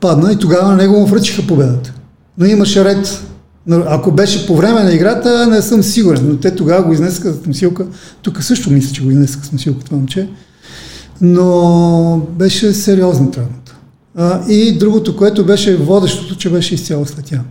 [0.00, 1.94] Падна и тогава на него му връчиха победата.
[2.38, 3.24] Но имаше ред.
[3.70, 6.28] Ако беше по време на играта, не съм сигурен.
[6.28, 7.86] Но те тогава го изнесаха с носилка.
[8.22, 10.28] Тук също мисля, че го изнесаха с носилка това момче.
[11.20, 13.76] Но беше сериозна травмата.
[14.48, 17.44] И другото, което беше водещото, че беше изцяло след яма.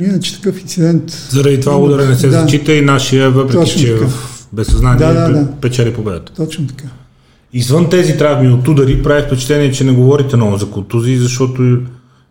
[0.00, 1.10] Иначе такъв инцидент.
[1.30, 2.40] Заради това удара не се Да.
[2.40, 4.06] зачита и нашия, въпреки Точно че така.
[4.06, 5.48] в безсъзнание Да, да, да.
[5.60, 6.32] печели победата.
[6.32, 6.84] Точно така.
[7.52, 11.78] Извън тези травми от удари, прави впечатление, че не говорите много за контузии, защото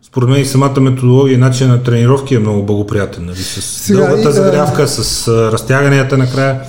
[0.03, 3.25] според мен и самата методология и начин на тренировки е много благоприятен.
[3.25, 3.35] Нали?
[3.37, 6.61] С Сега дългата и загрявка, с а, разтяганията накрая.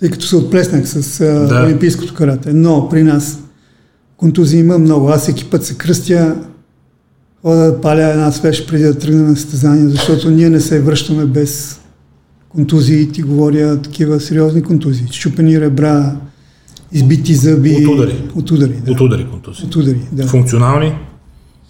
[0.00, 1.62] Тъй като се отплеснах с а, Да.
[1.64, 2.52] олимпийското карате.
[2.52, 3.38] Но при нас
[4.16, 5.08] контузии има много.
[5.08, 6.36] Аз всеки път се кръстя,
[7.42, 11.26] ходя да паля една свеж преди да тръгна на състезание, защото ние не се връщаме
[11.26, 11.80] без
[12.48, 13.12] контузии.
[13.12, 15.06] Ти говоря такива сериозни контузии.
[15.10, 16.16] Щупени ребра,
[16.92, 17.86] избити зъби.
[17.86, 18.22] От удари.
[18.34, 18.92] От удари, да.
[18.92, 19.64] От удари контузии.
[19.66, 20.26] От удари, да.
[20.26, 20.94] Функционални?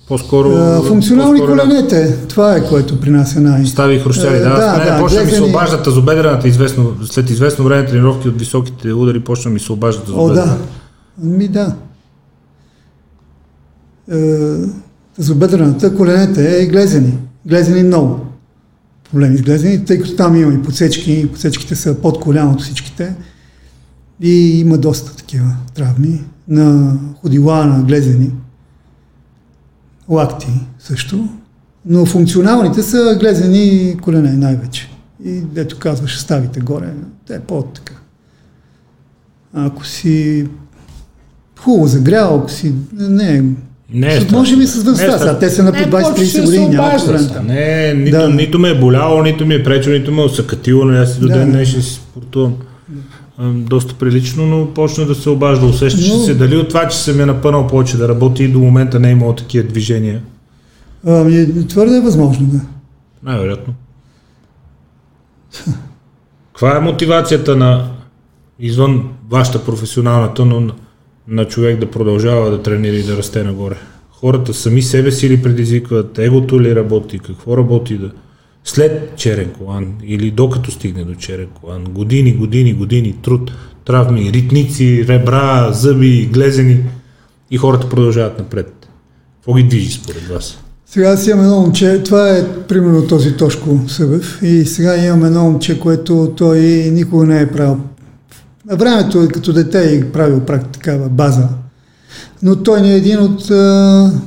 [0.08, 0.48] По-скоро...
[0.48, 3.66] А, функционални по-скоро коленете, това е което при нас е най...
[3.66, 4.36] Стави хрущяли.
[4.36, 8.28] Е, Да, да, да, да, почна ми се обаждат тазобедрената известно, след известно време тренировки
[8.28, 10.58] от високите удари, почна ми се обаждат О, тазобедрената.
[11.18, 11.28] да.
[11.28, 11.74] Ми да.
[14.12, 14.18] Е,
[15.18, 17.18] Тазобедрената, коленете е глезени.
[17.46, 18.26] Глезени много.
[19.10, 23.14] Проблеми с глезени, тъй като там има и подсечки, подсечките са под коляното всичките.
[24.22, 26.24] И има доста такива травми.
[26.48, 28.32] На ходила, на глезени.
[30.08, 31.28] Лакти също.
[31.86, 34.90] Но функционалните са глезени колене най-вече.
[35.24, 36.94] И дето казваш, ставите горе,
[37.26, 37.94] те е по-така.
[39.52, 40.46] Ако си
[41.60, 42.74] хубаво загрял, ако си...
[42.92, 43.44] Не
[43.95, 46.41] е С- може би с Не е сега те са на по Не, 20-30 почти
[46.41, 47.47] години, се няма проблем.
[47.47, 48.28] Не, нито, Да.
[48.28, 51.20] нито ме е боляло, нито ми е пречило, нито ме е усъкатило, но аз и
[51.20, 51.34] до Да.
[51.34, 52.55] ден днешен си спортувам.
[53.39, 55.66] Ам, Доста прилично, но почна да се обажда.
[55.66, 58.59] Усещаше Но- се дали от това, че съм е напънал повече да работи и до
[58.59, 60.20] момента не е имало такива движения.
[61.07, 62.61] Ами, твърде е възможно, да.
[63.22, 63.74] Най-вероятно.
[66.49, 67.89] Каква е мотивацията на
[68.61, 70.70] извън вашата професионалната, но
[71.28, 73.76] на, човек да продължава да тренира и да расте нагоре?
[74.10, 78.10] Хората сами себе си ли предизвикват, егото ли работи, какво работи да...
[78.64, 83.52] След черен колан или докато стигне до черен колан, години, години, години труд,
[83.84, 86.80] травми, ритници, ребра, зъби, глезени
[87.50, 88.88] и хората продължават напред.
[89.36, 90.58] Какво ги движи според вас?
[90.86, 95.44] Сега аз имам едно момче, това е примерно този Тошко Събев и сега имам едно
[95.44, 96.58] момче, което той
[96.92, 97.80] никога не е правил.
[98.70, 101.48] На времето е като дете е правил прак, такава база.
[102.42, 103.52] Но той не е един от,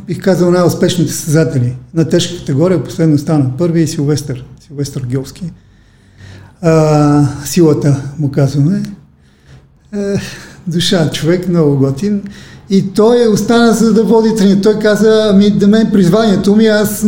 [0.08, 1.76] бих казал, най-успешните състезатели.
[1.94, 5.52] На тежка категория последно стана първи и Силвестър, Силвестър Гьовски.
[6.62, 8.84] а, силата, му казваме.
[9.96, 10.16] Е,
[10.68, 12.22] душа, човек, много готин.
[12.70, 14.64] И той остана за да води тренинг.
[14.64, 17.06] Той каза, ами да мен призванието ми, аз...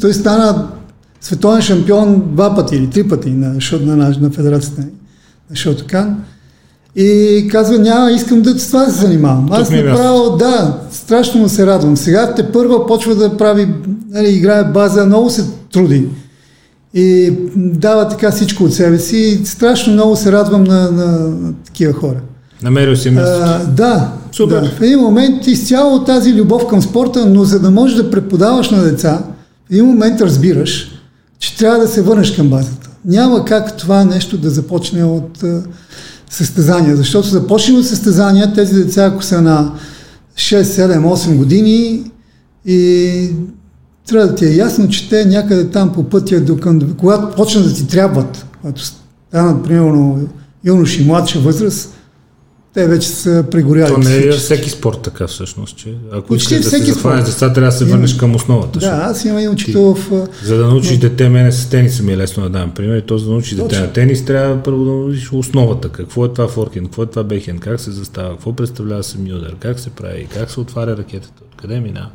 [0.00, 0.68] Той стана
[1.20, 4.82] световен шампион два пъти или три пъти на, на, на, на федерацията
[5.50, 6.24] на Шотокан.
[6.96, 9.48] И казва, няма, искам да с това се занимавам.
[9.50, 11.96] Аз е направо, да, страшно му се радвам.
[11.96, 13.68] Сега те първа почва да прави,
[14.10, 16.08] нали, играе база, много се труди.
[16.94, 19.16] И дава така всичко от себе си.
[19.16, 22.20] И страшно много се радвам на, на, на такива хора.
[22.62, 23.40] Намерил си място.
[23.44, 24.60] А, да, Супер.
[24.60, 24.68] да.
[24.68, 28.82] В един момент изцяло тази любов към спорта, но за да можеш да преподаваш на
[28.82, 29.22] деца,
[29.68, 30.90] в един момент разбираш,
[31.38, 32.90] че трябва да се върнеш към базата.
[33.04, 35.44] Няма как това нещо да започне от
[36.32, 39.72] състезания, защото започне от състезания, тези деца, ако са на
[40.36, 42.10] 6, 7, 8 години
[42.66, 43.30] и
[44.06, 47.64] трябва да ти е ясно, че те някъде там по пътя, до към, когато почнат
[47.64, 50.28] да ти трябват, когато станат, примерно,
[50.64, 51.94] юноши, младша възраст,
[52.74, 53.92] те вече са прегоряли.
[53.94, 57.52] То не е всеки спорт така всъщност, че ако Почти искаш да се захванеш деца,
[57.52, 58.78] трябва да се върнеш към основата.
[58.78, 60.28] Да, аз имам един учител в...
[60.44, 63.18] За да научиш дете, мене с тениса ми е лесно да дам пример, и то
[63.18, 65.88] за да научиш дете на тенис, трябва първо да научиш основата.
[65.88, 69.56] Какво е това форхенд, какво е това бехенд, как се застава, какво представлява сами удар,
[69.60, 72.10] как се прави, как се отваря ракетата, откъде минава.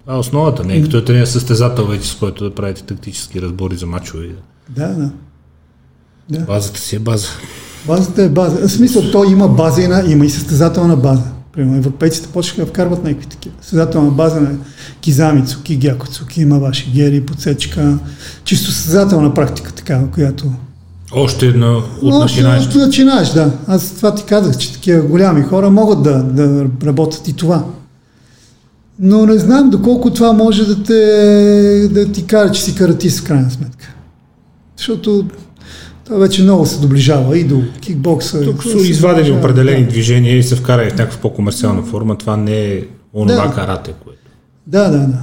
[0.00, 3.42] Това е основата, не е като е тренер състезател вече, с който да правите тактически
[3.42, 4.28] разбори за мачове.
[4.68, 5.10] Да, да.
[6.30, 6.40] Да.
[6.40, 7.28] Базата си е база.
[7.86, 8.68] Базата е база.
[8.68, 11.22] В смисъл, той има база и на, има и състезателна база.
[11.52, 13.54] Примерно, европейците почнаха да вкарват някакви такива.
[13.60, 14.50] Състезателна база на
[15.00, 17.98] Кизами, Цуки, Гяко, Цуки, има ваши гери, подсечка.
[18.44, 20.44] Чисто състезателна практика такава, която...
[21.12, 23.50] Още на, от Но още начинаеш, да.
[23.66, 27.64] Аз това ти казах, че такива голями хора могат да, да работят и това.
[28.98, 33.24] Но не знам доколко това може да, те, да ти кара, че си каратист в
[33.24, 33.94] крайна сметка.
[34.76, 35.26] Защото
[36.06, 38.44] това вече много се доближава и до кикбокса.
[38.44, 39.90] Тук са извадени доближава, определени да.
[39.90, 42.18] движения и се вкарали в някаква по-комерциална форма.
[42.18, 42.82] Това не е
[43.14, 43.54] онова Да.
[43.54, 44.18] карате, което.
[44.66, 45.18] Да, да, да.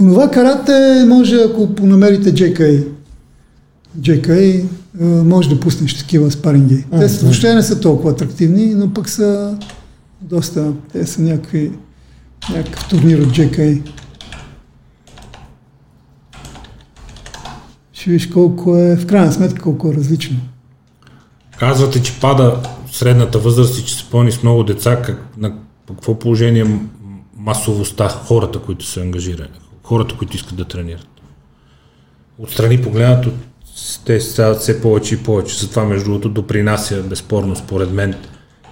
[0.00, 2.84] Онова карате може, ако намерите JK,
[4.00, 4.64] JK,
[5.00, 6.84] а, може да пуснеш такива спаринги.
[6.98, 9.56] Те са, въобще не са толкова атрактивни, но пък са
[10.20, 11.70] доста, те са някакви,
[12.54, 13.80] някакъв турнир от JK.
[18.02, 20.36] Ще видиш колко е, в крайна сметка, колко е различно.
[21.58, 25.02] Казвате, че пада средната възраст и че се пълни с много деца.
[25.02, 25.52] Как, на
[25.88, 26.80] какво положение
[27.36, 29.48] масовостта, хората, които са ангажирани,
[29.82, 31.06] хората, които искат да тренират?
[32.38, 33.30] Отстрани погледнато,
[34.04, 35.58] те стават все повече и повече.
[35.58, 38.14] Затова, между другото, допринася безспорно, според мен,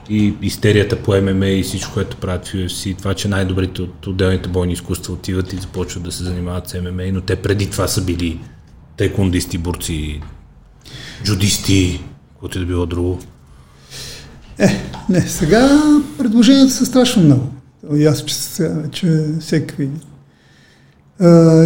[0.08, 4.48] и истерията по ММА и всичко, което правят в UFC, това, че най-добрите от отделните
[4.48, 8.04] бойни изкуства отиват и започват да се занимават с ММА, но те преди това са
[8.04, 8.40] били
[9.00, 10.20] тайкундисти, борци,
[11.24, 12.04] джудисти,
[12.40, 13.18] което и да било друго.
[14.58, 15.82] Е, не, сега
[16.18, 17.48] предложенията са страшно много.
[18.08, 19.74] Аз, че, че всеки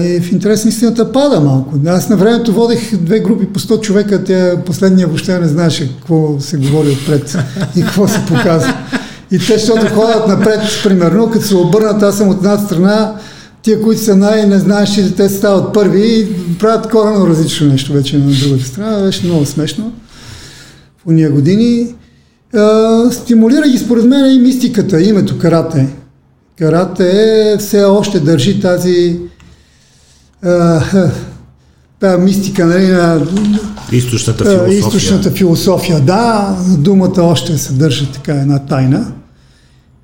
[0.03, 1.75] и в интерес на истината пада малко.
[1.87, 6.41] Аз на времето водех две групи по 100 човека, тя последния въобще не знаеше какво
[6.41, 7.39] се говори отпред
[7.77, 8.75] и какво се показва.
[9.31, 13.15] И те, защото ходят напред, примерно, като се обърнат, аз съм от една страна,
[13.65, 18.33] тия, които са най-не знаещи, те стават първи и правят коренно различно нещо вече на
[18.33, 19.03] другата страна.
[19.03, 19.93] Беше много смешно
[20.99, 21.95] в уния години.
[22.55, 25.89] А, стимулира ги според мен и мистиката, името карате.
[26.59, 29.19] Карате все още държи тази
[30.43, 30.83] а,
[32.01, 33.27] тази мистика нали, на
[33.93, 34.79] Източната философия.
[34.79, 36.01] източната философия.
[36.01, 39.13] Да, думата още съдържа така една тайна.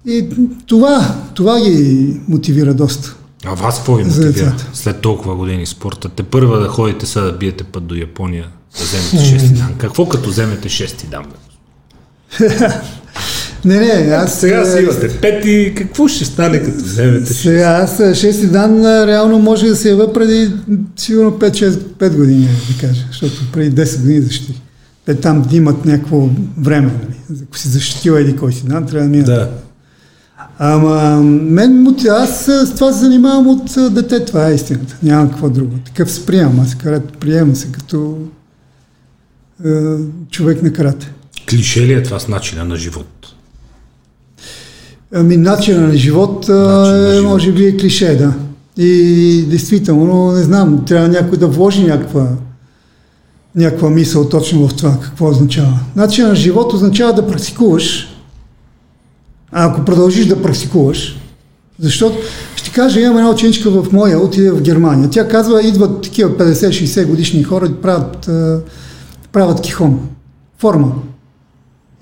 [0.06, 0.26] И
[0.66, 3.16] това, това ги мотивира доста.
[3.44, 6.08] А вас какво ви мотивира след толкова години спорта?
[6.08, 9.74] Те първа да ходите сега да биете път до Япония, да вземете шести дан.
[9.78, 11.24] Какво като вземете шести дан?
[13.64, 17.34] Не, не, аз Сега си е, имате пети, какво ще стане като вземете?
[17.34, 20.52] Сега аз а, шести дан а, реално може да се ява преди
[20.96, 24.56] сигурно 5-6-5 години, да кажа, защото преди 10 години защитих.
[25.06, 26.28] Те там имат някакво
[26.58, 27.40] време, нали?
[27.42, 29.26] Ако си защитил еди кой си дан, трябва да минат.
[29.26, 29.50] Да.
[30.62, 34.96] Ама мен, мути- аз с това се занимавам от дете, това е истината.
[35.02, 35.74] Няма какво друго.
[35.86, 38.18] Такъв се приемам, аз карате, приемам се като
[39.64, 39.96] а,
[40.30, 41.12] човек на карате.
[41.50, 43.06] Клише ли е това с начина на живот?
[45.14, 47.30] Ами начина на живот, а, Начин на е, живот.
[47.30, 48.32] може би е клише, да.
[48.76, 52.28] И действително, не знам, трябва някой да вложи някаква,
[53.56, 55.78] някаква мисъл точно в това, какво означава.
[55.96, 58.06] Начин на живот означава да практикуваш,
[59.52, 61.16] ако продължиш да практикуваш,
[61.78, 62.18] защото
[62.56, 65.10] ще кажа, имам една ученичка в моя, отиде в Германия.
[65.10, 68.30] Тя казва, идват такива 50-60 годишни хора и правят
[69.32, 70.08] правят кихон.
[70.58, 70.92] Форма.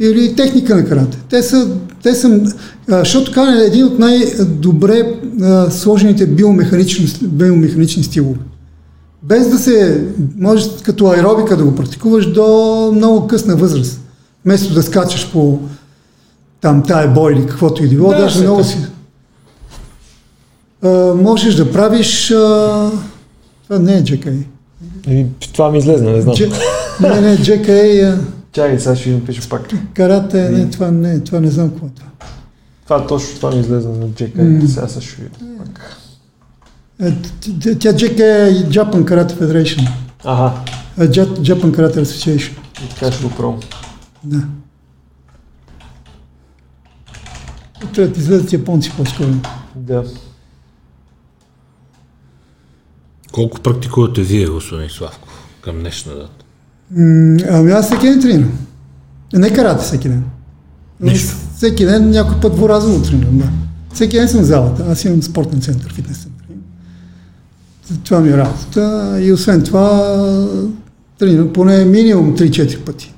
[0.01, 1.19] Или техника на карате.
[1.31, 1.69] Те са,
[2.03, 2.41] те са
[2.89, 5.15] защото е един от най-добре
[5.71, 8.39] сложените биомеханични, биомеханични стилове.
[9.23, 10.05] Без да се,
[10.39, 14.01] може като аеробика да го практикуваш до много късна възраст.
[14.45, 15.59] Вместо да скачаш по
[16.61, 18.79] там тая бой или каквото и било, Да, даже много си.
[20.85, 22.31] А, можеш да правиш...
[22.31, 22.91] А,
[23.63, 24.43] това не е JK.
[25.09, 26.35] И това ми излезна, не знам.
[26.35, 26.41] Дж...
[27.01, 27.69] Не, не, JK,
[28.05, 28.19] а,
[28.53, 29.63] Чакай, сега ще ви напиша пак.
[29.95, 32.09] карате, не, това не, това не знам какво е това.
[32.85, 34.07] Това точно това ми излезна на.
[34.37, 34.69] М.
[34.69, 35.29] Сега сега ще ви
[35.59, 35.97] пак.
[37.03, 37.13] Е,
[37.75, 39.89] Тя JK е Japan Karate Federation.
[40.25, 40.55] Ага,
[40.99, 42.53] Ja- Japan Karate Association.
[42.87, 43.61] и така ще го пробвам.
[44.25, 44.39] Да.
[47.87, 49.29] Трябва да излезат японци по-скоро.
[49.76, 50.05] Да.
[53.33, 56.45] Колко практикувате вие, господин Славков, към днешна дата?
[56.91, 58.59] М, Ами аз всеки ден тренирам.
[59.33, 60.24] Не карате всеки ден.
[61.01, 61.37] Но Нищо.
[61.57, 63.49] Всеки ден някой път дворазово тренирам, да.
[63.95, 64.85] Всеки ден съм в залата.
[64.91, 66.35] Аз имам спортен център, фитнес център.
[68.05, 69.16] Това ми е работа.
[69.22, 70.16] И освен това
[71.18, 73.14] тренирам поне минимум 3-4 пъти.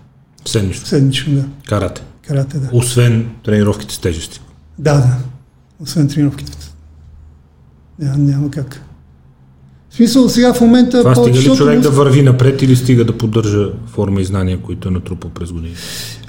[0.47, 0.87] Седмично.
[0.87, 1.45] Седмично, да.
[1.69, 2.03] Карате.
[2.29, 2.69] Карате, да.
[2.73, 4.41] Освен тренировките с тежести.
[4.81, 5.17] Да, да.
[5.83, 6.53] Освен тренировките.
[7.99, 8.81] Няма, няма как.
[9.91, 10.99] В смисъл сега в момента...
[10.99, 14.89] Това стига ли човек да върви напред или стига да поддържа форма и знания, които
[14.89, 15.75] е натрупал през години?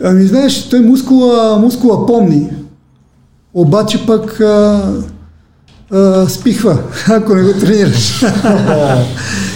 [0.03, 2.49] Ами знаеш, той мускула, мускула помни,
[3.53, 4.83] обаче пък а,
[5.91, 6.77] а, спихва,
[7.09, 8.23] ако не го тренираш.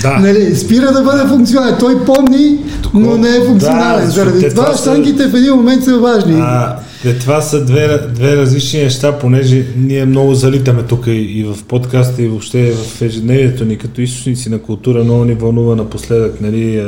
[0.02, 0.18] Да.
[0.20, 1.76] нали, спира да бъде функционален.
[1.80, 2.60] Той помни,
[2.94, 4.06] но не е функционален.
[4.06, 6.40] Да, Заради това това са- штангите в един момент са важни.
[6.40, 11.44] А, те, това са две, две различни неща, понеже ние много залитаме тук и, и
[11.44, 15.04] в подкаста, и въобще в ежедневието ни като източници на култура.
[15.04, 16.84] Много ни вълнува напоследък нали,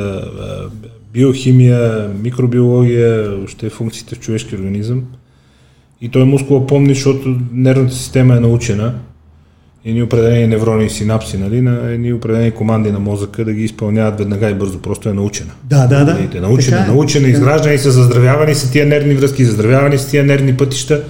[1.12, 5.02] биохимия, микробиология, въобще функциите в човешки организъм.
[6.00, 8.94] И той мускула помни, защото нервната система е научена
[9.84, 14.18] едни определени неврони и синапси, нали, на едни определени команди на мозъка да ги изпълняват
[14.18, 14.78] веднага и бързо.
[14.78, 15.50] Просто е научена.
[15.64, 16.14] Да, да, да.
[16.14, 16.94] Видите, научена, Така е.
[16.94, 17.30] научена, е.
[17.30, 21.02] изграждани са, заздравявани са тия нервни връзки, заздравявани са тия нервни пътища.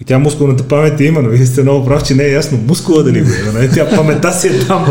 [0.00, 2.58] И тя мускулната памет е има, но вие сте много прав, че не е ясно
[2.66, 3.52] мускула дали го има.
[3.52, 3.70] Нали?
[3.74, 4.86] Тя паметта си е там.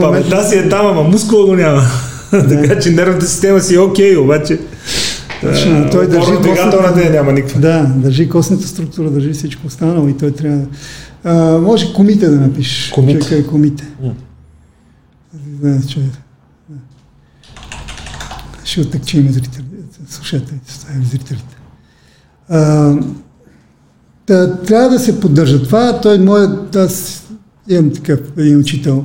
[0.00, 1.82] Паметта си е там, ама мускула го няма.
[2.30, 4.58] така че нервната система си е окей, обаче
[5.40, 7.60] Точно, той държи костната- я няма никаква.
[7.60, 10.60] Да, държи костната структура, държи всичко останало и той трябва.
[11.28, 12.90] А, може комите да напишеш.
[12.90, 13.20] Комите.
[13.20, 13.84] Чакай комите.
[14.02, 14.14] М.
[15.34, 16.00] Да, че...
[16.00, 16.76] да.
[18.64, 21.56] Ще оттъкчим зрителите, слушателите, ставим зрителите.
[22.48, 22.94] А,
[24.26, 26.00] да, трябва да се поддържа това.
[26.00, 27.24] Той моят, аз
[27.68, 29.04] имам такъв един учител.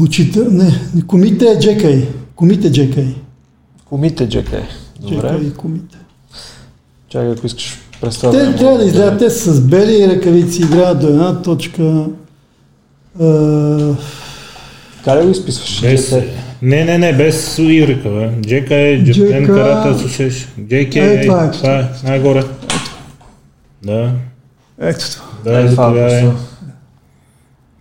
[0.00, 2.08] Учител, не, не, комите е Джекай.
[2.34, 3.14] Комите Джекай.
[3.84, 4.62] Комите, Джека.
[5.00, 5.16] Добре.
[5.16, 5.98] Джекай комите.
[7.08, 8.52] Чакай, ако искаш представя.
[8.52, 12.04] Те трябва да излязат, те са с бели ръкавици, играят до една точка.
[13.20, 13.94] А,
[15.04, 15.80] Как ли го изписваш?
[15.82, 16.14] Без,
[16.62, 18.30] не, не, не, без Юрика, бе.
[18.40, 20.46] Джека е Japan Джека- Karate Association.
[20.62, 21.50] Джека Е, е, това е.
[21.50, 22.44] това е, най-горе.
[23.82, 24.12] Да,
[24.80, 25.24] ето това.
[25.44, 26.24] да, Е, за това това е.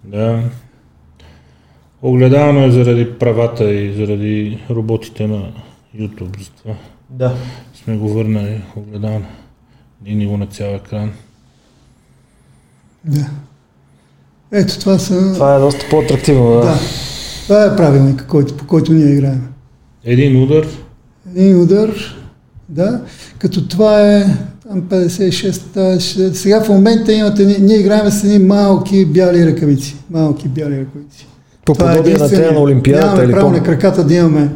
[0.04, 0.40] Да.
[2.02, 5.44] Огледално е заради правата и заради роботите на
[5.98, 6.40] YouTube.
[6.40, 6.74] Затова
[7.10, 7.34] Да.
[7.76, 9.26] сме го върнали огледално.
[10.06, 11.12] И ни го на цял екран.
[13.06, 13.26] Да.
[14.52, 15.34] Ето това са...
[15.34, 16.60] Това е доста по-атрактивно, да.
[16.60, 16.80] Да.
[17.44, 19.42] Това е правилника, който, по който ние играем.
[20.06, 20.68] Един удар,
[21.36, 22.16] Един удар,
[22.70, 23.02] да,
[23.40, 24.26] като това е
[24.68, 29.46] там 56, та, ще- сега в момента имате, ни- ние играем с едни малки бяли
[29.46, 29.96] ръкавици.
[30.10, 31.28] Малки бяли ръкавици.
[31.66, 32.50] По Това е подобие на единствения.
[32.50, 33.58] тея на Олимпиадата Нямаме или право по...
[33.58, 34.50] на краката да имаме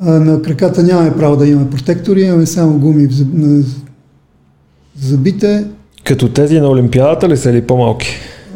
[0.00, 3.62] а, на краката нямаме право да имаме протектори, имаме само гуми на
[5.00, 5.66] зъбите.
[6.04, 8.08] Като тези на Олимпиадата ли са или по-малки?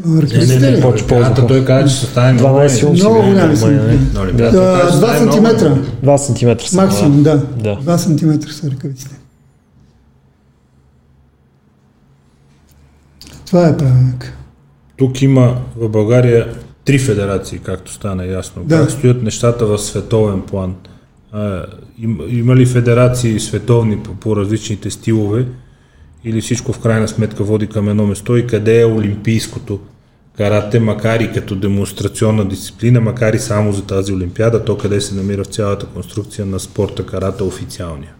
[0.06, 0.80] Не, не, Ръкавиците не, не.
[0.80, 2.48] Повече Олимпиадата той каза, че ще стане много.
[2.48, 2.90] 12 големи.
[2.90, 3.02] унции.
[3.02, 3.70] Много голями са.
[3.70, 3.98] не?
[4.14, 5.68] На Олимпиадата Да, каза, че 2 стане много сантиметра.
[5.68, 5.86] големи.
[6.04, 6.76] 2 см са.
[6.76, 7.36] Максимум, да.
[7.56, 7.76] Да.
[7.76, 9.16] 2 сантиметра са ръкавиците.
[13.46, 14.32] Това е правилник.
[14.96, 16.48] Тук има в България
[16.84, 18.62] три федерации, както стана ясно.
[18.64, 18.78] Да.
[18.78, 20.74] Как стоят нещата в световен план?
[21.32, 21.64] А,
[21.98, 25.46] им, има ли федерации световни по, по различните стилове?
[26.24, 28.36] Или всичко в крайна сметка води към едно место?
[28.36, 29.80] И къде е олимпийското
[30.36, 35.14] карате, макар и като демонстрационна дисциплина, макар и само за тази олимпиада, то къде се
[35.14, 38.14] намира в цялата конструкция на спорта карата официалния?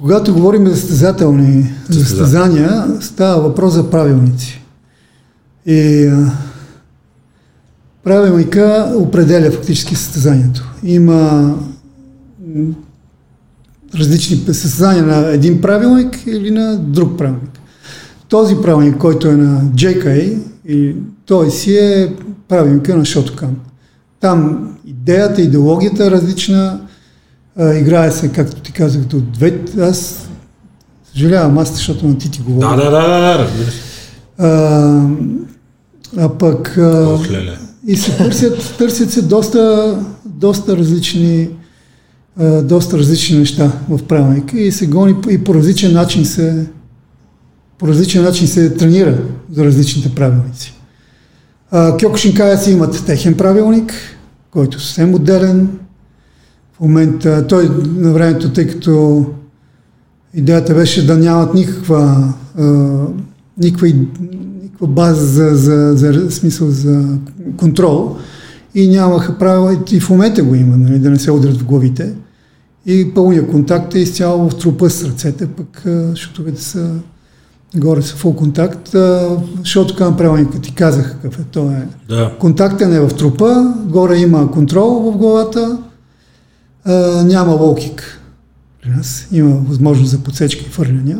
[0.00, 4.62] Когато говорим за състезателни състезания, става въпрос за правилници.
[5.66, 6.10] И
[8.04, 10.72] правилника определя фактически състезанието.
[10.82, 11.54] Има
[13.98, 17.60] различни състезания на един правилник или на друг правилник.
[18.28, 20.38] Този правилник, който е на JKA,
[20.68, 20.94] и
[21.26, 22.12] той си е
[22.48, 23.50] правилника на Shotgun.
[24.20, 26.80] Там идеята, идеологията е различна,
[27.56, 29.60] а, играе се, както ти казах, до две.
[29.80, 30.28] Аз
[31.12, 32.76] съжалявам, аз, защото на ти ти говоря.
[32.76, 33.80] Да, да, да, да, се.
[34.38, 35.08] А,
[36.16, 37.58] а пък а, Ох, леле.
[37.86, 41.48] и се търсят, търсят се доста, доста различни
[42.38, 46.66] а, доста различни неща в правилника и се гони и по различен начин се
[47.78, 49.18] по различен начин се тренира
[49.52, 50.74] за различните правилници.
[52.00, 53.92] Кьокушинкая си имат техен правилник,
[54.50, 55.68] който е съвсем отделен.
[56.72, 59.24] В момента той на времето, тъй като
[60.34, 62.94] идеята беше да нямат никаква, а,
[63.58, 63.88] никаква,
[64.62, 67.18] никаква база за, за, за, смисъл за
[67.56, 68.16] контрол
[68.74, 72.12] и нямаха правила, и в момента го има, нали, да не се удрят в главите.
[72.86, 75.84] И пълния контакт е изцяло в трупа с ръцете, пък
[76.16, 76.90] шутовете са
[77.76, 78.94] горе са фул контакт,
[79.58, 81.42] защото към правилника ти казах какъв е.
[81.42, 82.32] Той е Да.
[82.38, 85.78] Контактен е в трупа, горе има контрол в главата,
[86.84, 86.92] а,
[87.24, 88.20] няма лоукик.
[88.82, 91.18] При нас има възможност за подсечки и фърляния.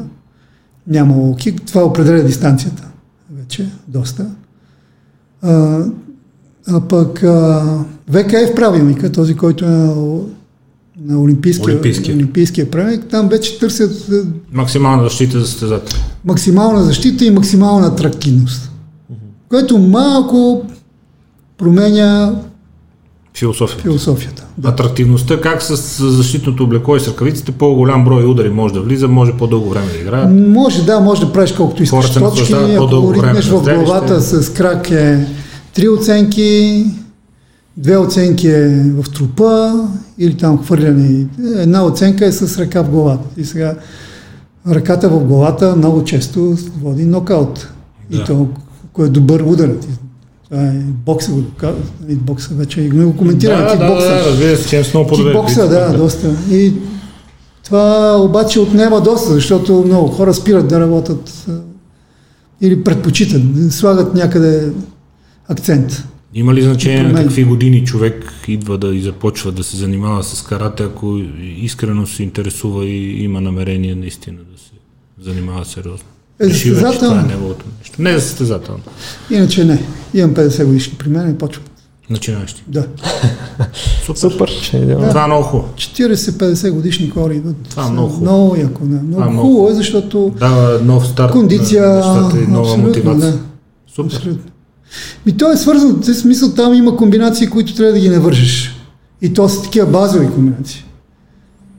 [0.87, 1.62] Няма лоукик.
[1.67, 2.89] Това определя дистанцията.
[3.31, 4.27] Вече доста.
[5.43, 5.85] А,
[6.69, 9.95] а пък а, ВКФ правилника, този, който е
[11.01, 12.15] на, Олимпийския, Олимпийския.
[12.17, 14.23] Олимпийския правилник, там вече търсят а,
[14.53, 15.99] Максимална защита за състезател.
[16.25, 18.71] максимална защита и максимална атрактивност.
[19.49, 20.65] Което малко
[21.59, 22.33] променя
[23.37, 23.83] Философия.
[23.83, 24.45] философията.
[24.59, 24.69] Да.
[24.69, 25.77] Атрактивността, как с
[26.11, 29.99] защитното облекло и с ръкавиците, по-голям брой удари може да влиза, може по-дълго време да
[29.99, 30.27] играе.
[30.27, 35.27] Може, да, може да правиш колкото искаш точки, ако ритнеш в главата с крак е
[35.75, 36.85] три оценки,
[37.77, 39.87] две оценки е в трупа
[40.18, 41.27] или там хвърляне.
[41.57, 43.25] Една оценка е с ръка в главата.
[43.37, 43.75] И сега
[44.70, 47.68] ръката в главата много често води нокаут.
[48.11, 48.16] Да.
[48.16, 48.49] И то,
[48.85, 49.89] ако е добър ударът.
[50.51, 50.72] Това е
[51.07, 51.83] бокса го доказва.
[52.09, 53.62] И бокса вече и го коментираме.
[53.62, 54.09] да, да, кикбокса.
[54.09, 55.31] да, разбира се, че много по-добре.
[55.31, 56.37] Кикбокса, да, доста.
[56.51, 56.72] И
[57.64, 61.47] това обаче отнема доста, защото много хора спират да работят
[62.61, 64.72] или предпочитат, да слагат някъде
[65.49, 66.05] акцент.
[66.35, 70.43] Има ли значение на какви години човек идва да и започва да се занимава с
[70.43, 71.20] карате, ако
[71.57, 74.70] искрено се интересува и има намерение наистина да се
[75.30, 76.07] занимава сериозно?
[76.41, 77.22] Е, Реши вече, състезателно.
[77.22, 78.03] това е неговото нещо.
[78.03, 78.80] Не е за състезателно.
[79.30, 79.82] Иначе не.
[80.14, 81.70] Имам 50 годишни при мен и почват.
[82.11, 82.62] Начинаещи.
[82.66, 82.87] Да.
[84.05, 84.18] Супер.
[84.18, 85.09] Супер, че идеално.
[85.09, 85.68] Това е много хубаво.
[85.76, 87.57] 40-50 годишни хора идват.
[87.70, 88.22] Това е много хубаво.
[88.24, 88.97] Много яко, да.
[89.03, 92.89] Много, е много хубаво е, защото Дава нов старт кондиция, на нещата и нова абсолютно,
[92.89, 93.32] мотивация.
[93.32, 93.39] да.
[93.95, 94.16] Супер.
[94.16, 94.51] Абсолютно.
[95.27, 98.81] Ми то е свързано, в смисъл там има комбинации, които трябва да ги навършиш.
[99.23, 100.85] И то са такива базови комбинации.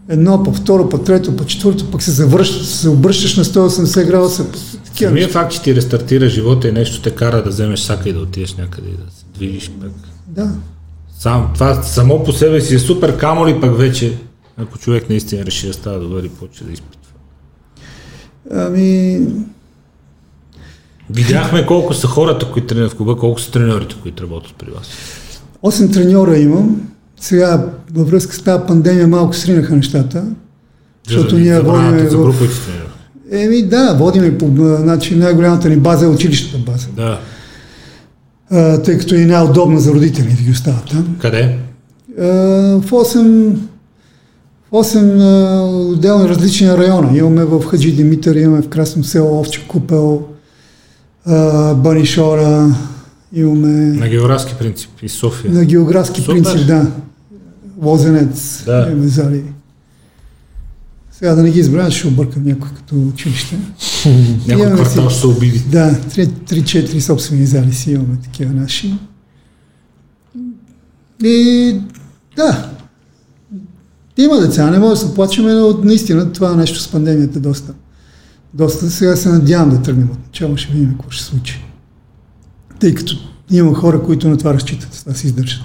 [0.10, 4.46] Едно, па второ, па трето, па четвърто, пък се завръщаш, се обръщаш на 180 градуса.
[4.86, 8.14] Такива Самия факт, че ти рестартира живота и нещо те кара да вземеш сака и
[8.14, 9.92] да отидеш някъде и да се движиш пък.
[10.28, 10.52] Да.
[11.20, 14.18] Сам, това само по себе си е супер, камо ли пък вече,
[14.58, 17.12] ако човек наистина реши да става добър и почне да изпитва.
[18.52, 19.22] Ами,
[21.10, 24.88] Видяхме колко са хората, които тренират в клуба, колко са треньорите, които работят при вас.
[25.64, 26.82] 8 треньора имам.
[27.20, 30.26] Сега във връзка с тази пандемия малко сринаха нещата.
[31.08, 32.22] Защото ние водим за в...
[32.22, 32.96] груповите тренировки.
[33.32, 34.46] Еми да, водим по...
[34.56, 36.88] Значи най-голямата ни база е училищната база.
[36.96, 37.20] Да.
[38.52, 41.16] А, тъй като е най-удобна за родители да ги остават там.
[41.20, 41.58] Къде?
[42.20, 42.24] А,
[42.82, 43.56] в 8,
[44.72, 45.62] в 8 а,
[45.92, 47.18] отделни различни района.
[47.18, 50.24] Имаме в Хаджи Димитър, имаме в Красно село, Овче Купел,
[51.76, 52.76] Банишора,
[53.34, 55.54] имаме На географски принцип и София.
[55.54, 56.34] на географски Супер.
[56.34, 56.92] принцип, да.
[57.82, 58.88] Лозенец, Да.
[58.88, 59.44] имаме зали.
[61.12, 63.58] Сега да не ги избравя, ще объркам някой като училище.
[64.48, 65.60] Някой квартал ще се обиди.
[65.60, 68.94] Да, 3-4 собствени зали си имаме такива наши.
[71.24, 71.76] И
[72.36, 72.70] да,
[74.18, 77.74] има деца, не може да се плачеме, но наистина това нещо с пандемията доста.
[78.56, 81.66] Доста сега се надявам да тръгнем от начало, ще видим какво ще се случи.
[82.80, 83.16] Тъй като
[83.52, 85.62] има хора, които на това разчитат, това се издържат.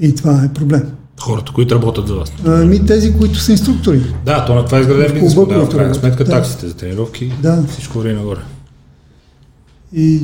[0.00, 0.82] И това е проблем.
[1.20, 2.32] Хората, които работят за вас.
[2.46, 4.02] Ами тези, които са инструктори.
[4.24, 5.66] Да, то на това е изграден бизнес модел.
[5.66, 6.30] В крайна сметка Да.
[6.30, 7.64] таксите за тренировки, Да.
[7.68, 8.40] всичко върви нагоре.
[9.92, 10.22] И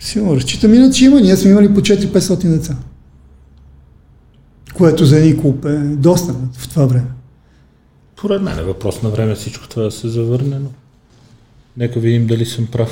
[0.00, 0.74] силно разчитам.
[0.74, 2.76] Иначе има, ние сме имали по 4-500 деца.
[4.74, 7.06] Което за един клуб е доста в това време.
[8.16, 10.68] Поред мен е въпрос на време всичко това да се завърне, но
[11.76, 12.90] нека видим дали съм прав.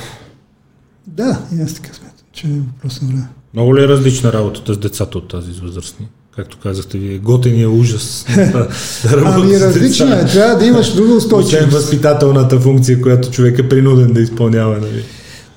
[1.07, 3.29] Да, и аз така смятам, че е въпрос на време.
[3.55, 6.07] Много ли е различна работата с децата от тази възрастни?
[6.37, 8.69] Както казахте вие, готения ужас да,
[9.11, 11.55] да Ами различна е, трябва да имаш друга устойчивост.
[11.55, 14.79] Освен възпитателната функция, която човек е принуден да изпълнява.
[14.79, 15.05] Нали?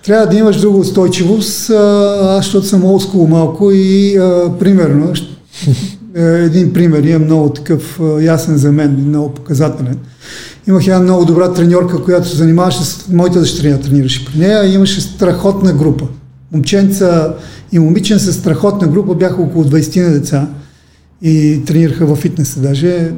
[0.03, 1.69] Трябва да имаш друга устойчивост.
[1.69, 5.13] Аз, защото съм олдскул малко и а, примерно,
[6.15, 9.97] един пример, имам много такъв ясен за мен, много показателен.
[10.67, 14.73] Имах една много добра треньорка, която се занимаваше с моята дъщеря, тренираше при нея.
[14.73, 16.07] Имаше страхотна група.
[16.51, 17.33] Момченца
[17.71, 20.47] и момичен с страхотна група бяха около 20 на деца
[21.21, 22.59] и тренираха във фитнеса.
[22.59, 23.11] Даже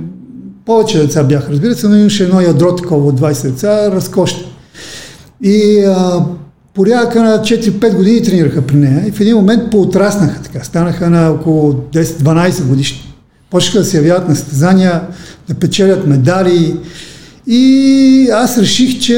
[0.65, 4.43] повече деца бяха, разбира се, но имаше едно ядро такова от 20 деца, разкошно.
[5.43, 6.25] И а,
[6.77, 11.31] порядъка на 4-5 години тренираха при нея и в един момент поотраснаха така, станаха на
[11.31, 13.13] около 10-12 годишни.
[13.49, 15.01] Почнаха да се явяват на състезания,
[15.47, 16.75] да печелят медали
[17.47, 19.15] и аз реших, че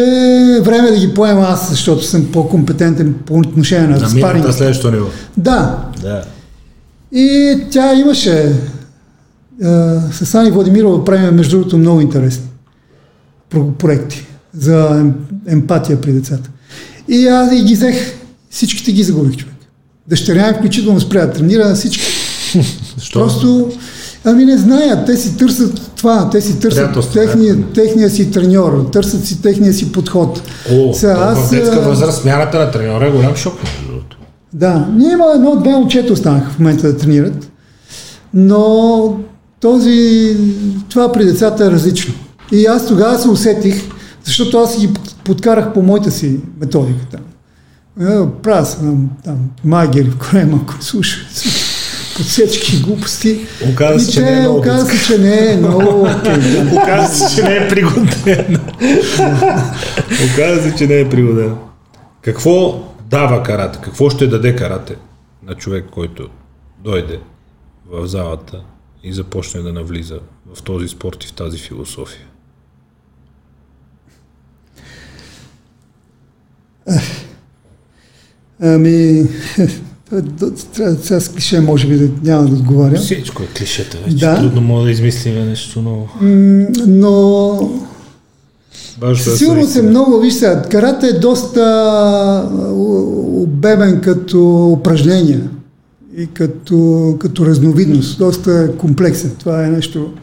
[0.57, 4.48] е време да ги поема аз, защото съм по-компетентен по отношение на, на спаринг.
[4.48, 5.07] На следващото ниво.
[5.38, 5.77] Да.
[6.02, 6.23] да.
[7.11, 8.53] И тя имаше
[10.11, 12.45] с Ани Владимирова правим между другото много интересни
[13.77, 15.06] проекти за
[15.48, 16.49] емпатия при децата.
[17.10, 18.14] И аз и ги взех.
[18.49, 19.56] Всичките ги загубих, човек.
[20.07, 22.03] Дъщеря ми включително спря да тренира всички.
[23.14, 23.72] Просто,
[24.26, 29.26] ами не знаят, те си търсят това, те си търсят техния, техния си треньор, търсят
[29.26, 30.41] си техния си подход.
[30.72, 33.53] О, Сега, аз, в детска възраст смяната на треньора е голям шок.
[34.53, 37.52] Да, ние има едно-две момчета останаха в момента да тренират,
[38.34, 39.19] но
[39.60, 40.38] този,
[40.90, 42.14] това при децата е различно.
[42.52, 43.84] И аз тогава се усетих,
[44.23, 44.90] защото аз ги
[45.30, 47.22] подкарах по моята си методика там.
[48.01, 51.26] Е, правя съм там магери в корема, ако слушаш
[52.18, 53.47] подсечки глупости.
[53.73, 56.01] Оказва се, че не е много Оказва се, че не е много
[56.77, 58.56] Оказва се, че не е пригоден.
[60.34, 61.56] Оказва се, че не е пригоден.
[62.22, 63.80] Какво дава карате?
[63.81, 64.95] Какво ще даде карате
[65.47, 66.30] на човек, който
[66.84, 67.19] дойде
[67.91, 68.61] в залата
[69.03, 70.19] и започне да навлиза
[70.56, 72.28] в този спорт и в тази философия?
[78.61, 79.24] Ами,
[81.02, 82.95] сега с клише може би да няма да отговаря.
[82.95, 84.40] Всичко е клишета, вече да.
[84.40, 86.10] трудно мога да измислим нещо ново.
[86.88, 87.60] Но
[88.99, 92.49] Важно Сигурно се много, виж сега, карата е доста
[93.34, 95.41] обемен като упражнение
[96.18, 99.36] и като, като разновидност, доста комплексен.
[99.40, 100.14] Това е нещо,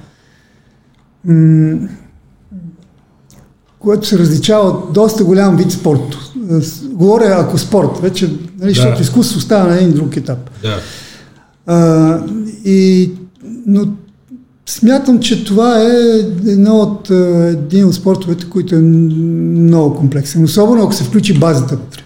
[3.79, 6.17] което се различава от доста голям вид спорт.
[6.91, 8.27] Говоря ако спорт, вече,
[8.59, 8.75] нали, да.
[8.75, 10.51] защото изкуство става на един друг етап.
[10.63, 10.79] Да.
[11.67, 12.19] А,
[12.65, 13.11] и,
[13.67, 13.87] но
[14.67, 17.11] смятам, че това е едно от,
[17.49, 20.45] един от спортовете, които е много комплексен.
[20.45, 22.03] Особено ако се включи базата вътре.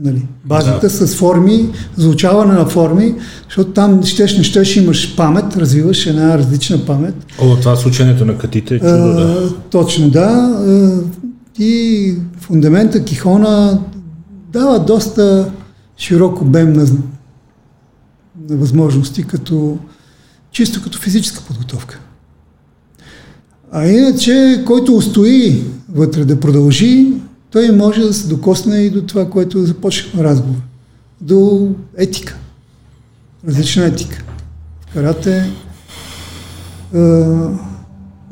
[0.00, 0.90] Нали, базата да.
[0.90, 3.14] с форми, заучаване на форми,
[3.44, 7.14] защото там щеш не щеш имаш памет, развиваш една различна памет.
[7.42, 9.50] О, това с ученето на катите е чудо, да.
[9.70, 10.58] Точно, да.
[11.58, 13.80] И фундамента, кихона
[14.52, 15.52] дава доста
[15.96, 16.84] широк обем на,
[18.48, 19.78] на възможности, като,
[20.50, 22.00] чисто като физическа подготовка.
[23.72, 27.12] А иначе, който устои вътре да продължи,
[27.50, 30.60] той може да се докосне и до това, което започнахме разговор.
[31.20, 32.36] До етика.
[33.48, 34.24] Различна етика.
[34.80, 35.50] В карате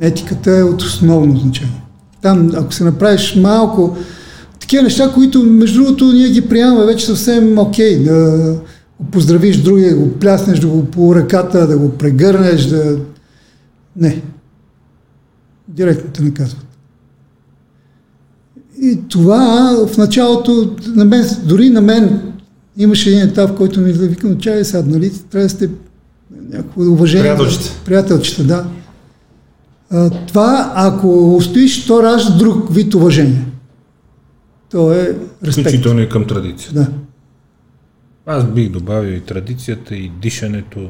[0.00, 1.85] етиката е от основно значение.
[2.22, 3.96] Там, ако се направиш малко
[4.60, 8.54] такива неща, които между другото ние ги приемаме вече съвсем окей, да
[9.10, 12.98] поздравиш другия, да го пляснеш, да го по ръката, да го прегърнеш, да...
[13.96, 14.22] Не.
[15.68, 16.66] Директно те наказват.
[18.82, 22.32] И това в началото, на мен, дори на мен
[22.76, 25.70] имаше един етап, в който ми викам, чай сега, нали, трябва да сте
[26.50, 27.22] някакво уважение.
[27.36, 27.70] Приятелчета.
[27.84, 28.66] Приятелчета, да.
[30.28, 33.44] Това, ако устоиш, то ражда друг вид уважение.
[34.70, 35.68] То е респект.
[35.68, 36.80] Включително и към традицията.
[36.80, 36.88] Да.
[38.26, 40.80] Аз бих добавил и традицията, и дишането,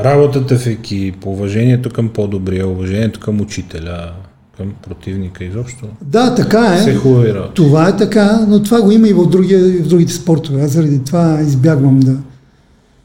[0.00, 4.12] работата в екип, уважението към по-добрия, уважението към учителя,
[4.56, 5.86] към противника изобщо.
[6.02, 6.78] Да, така е.
[6.78, 7.54] Се хубави работа.
[7.54, 10.62] Това е така, но това го има и в, другия, и в другите спортове.
[10.62, 12.16] Аз заради това избягвам да...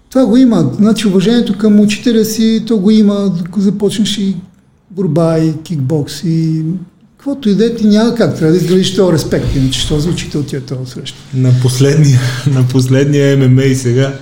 [0.10, 0.72] Това го има.
[0.74, 4.36] Значи уважението към учителя си, то го има, ако започнеш и
[4.92, 6.64] борба, и кикбокс, и
[7.18, 8.38] каквото и да е, ти няма как.
[8.38, 11.18] Трябва да изградиш този респект, иначе що за учител ти е този среща.
[11.34, 12.20] На последния,
[12.54, 14.14] на последния ММА и сега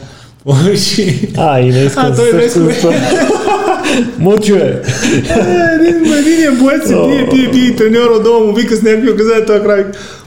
[0.48, 1.30] Повече.
[1.38, 2.50] А, и не искам а, той не
[4.20, 4.82] Мучо е.
[5.76, 9.64] Един, един боец си пие, пие, пие, треньор отдолу му вика с някакви указания, той
[9.64, 9.84] прави.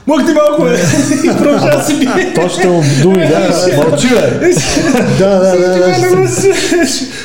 [0.07, 0.77] Мъкни малко, бе!
[1.23, 2.33] И продължава си бие.
[2.35, 3.77] Точно думи бяха.
[3.77, 4.49] Мълчи, бе.
[5.19, 5.77] Да, да, да.
[5.77, 6.27] да,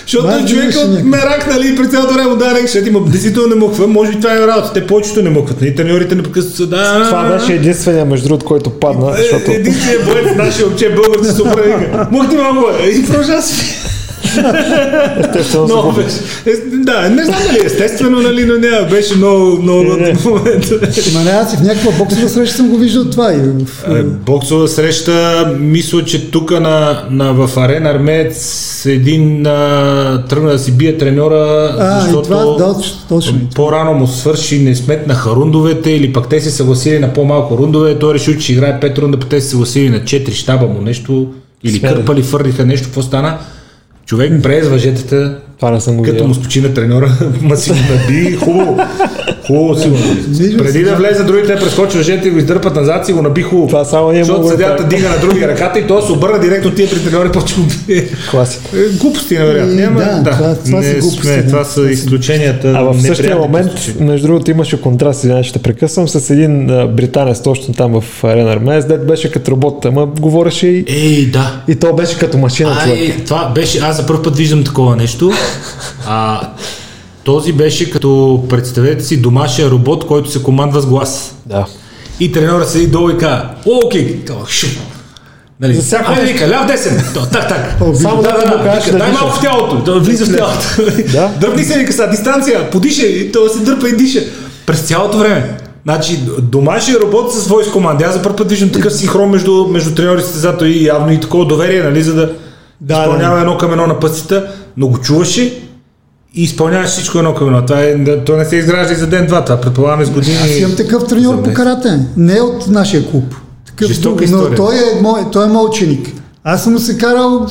[0.07, 3.49] Защото Май, човек от мерак, нали, през цялото време му да рек, ще има действително
[3.49, 4.73] не мъква, може би това е работа.
[4.73, 7.05] Те повечето не мъкват, нали, треньорите непрекъснато са да.
[7.05, 11.43] Това беше единствения, между другото, който падна, Е, защото Единственият боец, нашия момче, българ се
[11.43, 12.09] вика.
[12.11, 12.89] Мъкни малко, бе!
[12.89, 13.77] И продължава си.
[15.21, 16.03] Естествено губи.
[16.03, 16.17] беше.
[16.47, 20.15] Е, Да, не знам дали естествено, нали, но не, беше много, много Не, не.
[20.15, 20.75] в момента.
[21.15, 23.33] Ма не, аз и в някаква боксова среща съм го виждал това.
[23.33, 25.13] И в, Е, Боксова среща,
[25.59, 28.37] мисля, че тук на, на, в Арена Армеец
[28.87, 31.37] един а, тръгна да си бие треньора,
[31.79, 32.75] а, защото това, да,
[33.09, 33.39] точно.
[33.55, 38.15] по-рано му свърши, не сметнаха рундовете или пък те се съгласили на по-малко рундове, той
[38.15, 41.27] решил, че играе 5 рунда, пък те се съгласили на 4 щаба му нещо,
[41.65, 41.95] или Смели.
[41.95, 43.39] кърпали, фърлиха нещо, какво стана?
[44.07, 46.29] Човек през въжетата, Това не съм го като видял.
[46.29, 47.13] му скочи на треньора,
[47.43, 48.79] ма си го наби, хубаво.
[49.47, 49.97] Хубаво си го
[50.59, 50.97] Преди да да.
[50.97, 53.67] влезе, другите прескочи въжете и го издърпат назад, си го наби хубаво.
[53.69, 54.89] Това само ние Защото да съдята правим.
[54.91, 57.63] дига на другия ръката и той се обърна директно тия при треньора и почва.
[58.31, 58.65] Класика.
[58.75, 59.73] Е, Глупости, невероятно.
[59.73, 61.47] И, Няма, да, това- това са не глупости, сме, да.
[61.47, 62.73] това са изключенията.
[62.77, 63.71] А в същия момент,
[64.01, 68.53] между другото, имаше контраст, извинявай, ще прекъсвам, с един а, британец точно там в Арена
[68.53, 71.61] Армеец, дет беше като робот, ама говореше и, Ей, да.
[71.69, 72.99] и то беше като машина човек.
[73.01, 75.33] Ай, това беше, аз за първ път виждам такова нещо.
[76.07, 76.41] А,
[77.27, 81.37] този беше като, представете си, домашен робот, който се командва с глас.
[81.47, 81.67] Да.
[82.21, 84.25] И треньора седи долу и казва, окей.
[85.61, 86.35] Нали, За всяко Айде, нещо.
[86.35, 87.79] вика, ляв десен, То, так, так.
[87.95, 90.67] Само да, да, кажеш вика, да дай малко в тялото, да влиза в тялото.
[91.13, 91.33] Да.
[91.41, 94.21] Дръпни се, вика са, дистанция, подиша и то се дърпа и диша.
[94.67, 95.57] През цялото време.
[95.85, 98.05] Значи, домашен робот с voice команди.
[98.05, 101.21] Аз за първ път виждам такъв синхрон между, между треньор и състезател и явно и
[101.21, 102.33] такова доверие, нали, за да,
[102.81, 103.41] Да, изпълнява да.
[103.41, 104.43] едно към едно на пъстите,
[104.77, 105.53] но го чуваше
[106.37, 107.67] и изпълняваш всичко едно към едно.
[107.67, 110.37] Това е, то не се изгражда и за ден-два, това предполагаме с години.
[110.37, 112.01] Аз имам такъв треньор по карате.
[112.17, 113.35] Не от нашия клуб.
[113.67, 114.57] Такъв Жестока друг, но история.
[114.57, 116.13] той е, мой, той е мой ученик.
[116.45, 117.47] Аз съм се карал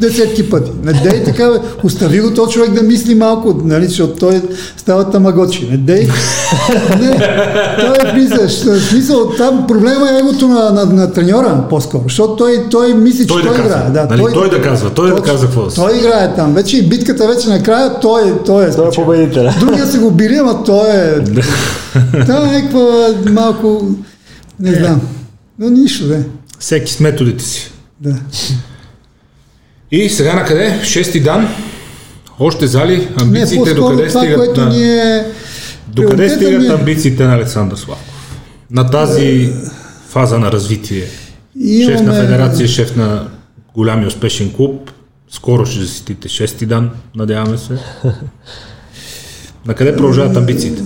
[0.00, 0.70] десетки пъти.
[0.84, 4.42] Не дей така, бе, остави го този човек да мисли малко, нали, защото той
[4.76, 5.68] става тамагочи.
[5.70, 6.08] Не дей.
[7.00, 7.16] Не,
[7.78, 8.52] той е влизаш.
[8.82, 13.42] Смисъл, там проблема е егото на, на, на треньора по-скоро, защото той, той мисли, Той
[13.42, 13.78] че да той казва.
[13.78, 14.06] играе.
[14.06, 15.26] Да, Нали, той да казва, той да точно.
[15.26, 16.54] казва какво да Той играе там.
[16.54, 19.06] Вече и битката вече накрая, той, е- той е Той е спечелил.
[19.06, 19.54] победителя.
[19.60, 21.24] Другия се го били, ама той е...
[22.20, 22.82] Това е някаква
[23.32, 23.82] малко...
[24.60, 25.00] Не знам.
[25.58, 26.18] Но нищо, да.
[26.58, 27.72] Всеки с методите си.
[28.00, 28.14] да.
[29.92, 30.80] И сега на къде?
[30.84, 31.48] Шести дан.
[32.38, 33.08] Още зали.
[33.20, 34.36] Амбициите докъде това, стигат?
[34.38, 34.76] което на...
[34.76, 35.24] е...
[35.88, 38.38] Докъде стигат е- амбициите на Александър Славков?
[38.70, 39.52] На тази
[40.08, 41.04] фаза на развитие.
[41.84, 43.28] Шеф на Имаме- федерация, шеф на
[43.74, 44.90] голям и успешен клуб.
[45.30, 47.72] Скоро ще засетите шести дан, надяваме се.
[49.66, 50.82] На къде продължават амбициите?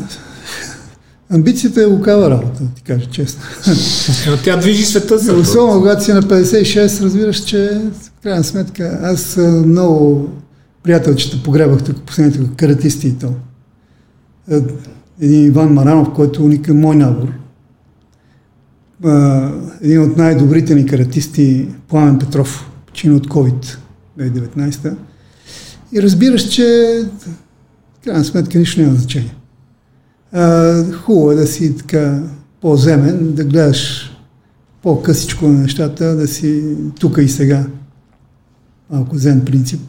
[1.31, 3.43] Амбицията е лукава работа, да ти кажа честно.
[4.27, 9.01] Ема Тя движи света за Особено когато си на 56, разбираш, че в крайна сметка
[9.03, 9.37] аз
[9.67, 10.29] много
[10.83, 13.33] приятелчета погребах тук последните каратисти и то.
[14.51, 14.61] Е,
[15.21, 17.29] Един Иван Маранов, който е уникален мой набор.
[19.83, 23.77] Един от най-добрите ни каратисти, Пламен Петров, почина от COVID
[24.19, 24.95] 2019.
[25.93, 26.65] И разбираш, че
[27.21, 29.35] в крайна сметка нищо няма значение.
[30.93, 32.23] Хубаво е да си така
[32.61, 34.11] по-земен, да гледаш
[34.83, 36.63] по-късичко на нещата, да си
[37.01, 37.67] тук и сега.
[38.91, 39.81] Малко зен принцип.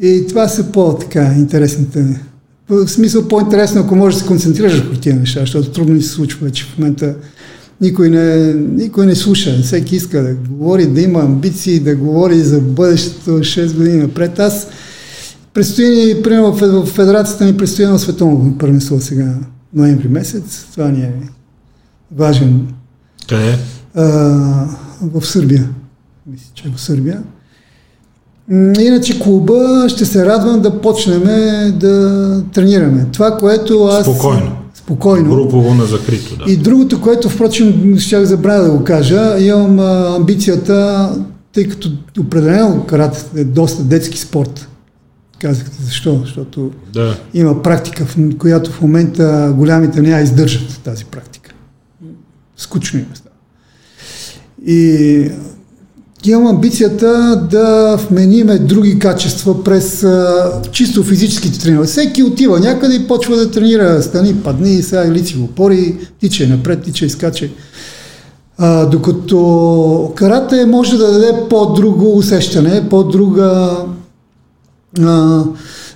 [0.00, 2.20] И това са по-така интересните.
[2.68, 6.10] В смисъл по-интересно, ако можеш да се концентрираш върху тия неща, защото трудно ни се
[6.10, 7.14] случва вече в момента.
[7.80, 9.62] Никой не, никой не слуша.
[9.62, 14.38] Всеки иска да говори, да има амбиции, да говори за бъдещето 6 години напред.
[14.38, 14.68] Аз
[15.54, 19.34] предстои ни, примерно в федерацията ни предстои едно световно първенство сега,
[19.74, 20.66] ноември месец.
[20.72, 21.12] Това ни е
[22.16, 22.66] важен
[23.28, 23.58] Къде?
[23.94, 24.04] а,
[25.02, 25.68] в Сърбия.
[26.26, 27.22] Мисля, че е в Сърбия.
[28.80, 31.22] Иначе клуба ще се радвам да почнем
[31.78, 33.06] да тренираме.
[33.12, 34.06] Това, което аз...
[34.06, 34.56] Спокойно.
[34.74, 35.30] Спокойно.
[35.30, 36.52] Групово на закрито, да.
[36.52, 39.78] И другото, което, впрочем, ще забравя да го кажа, имам
[40.16, 41.10] амбицията,
[41.52, 44.68] тъй като определено карате е доста детски спорт.
[45.44, 46.20] Казахте защо?
[46.24, 47.16] Защото да.
[47.34, 51.54] има практика, в която в момента голямите не я издържат тази практика.
[52.56, 53.34] Скучно им става.
[54.66, 55.30] И
[56.24, 61.90] имам амбицията да вмениме други качества през а, чисто физическите тренировки.
[61.90, 64.02] Всеки отива някъде и почва да тренира.
[64.02, 67.48] Стани, падни, сега лици го пори, тича напред, тича и скача.
[68.58, 73.76] А, докато карате може да даде по-друго усещане, по-друга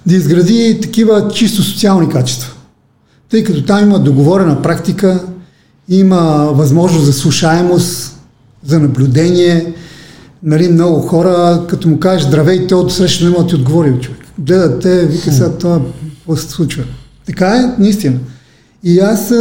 [0.06, 2.54] да изгради такива чисто социални качества.
[3.30, 5.24] Тъй като там има договорена практика,
[5.88, 8.20] има възможност за слушаемост,
[8.66, 9.74] за наблюдение.
[10.42, 13.98] Нали, много хора, като му кажеш здравей, те от среща не могат да ти отговори
[14.00, 14.20] човек.
[14.38, 15.80] Гледат те, вика сега това,
[16.18, 16.84] какво се случва.
[17.26, 18.18] Така е, наистина.
[18.84, 19.32] И аз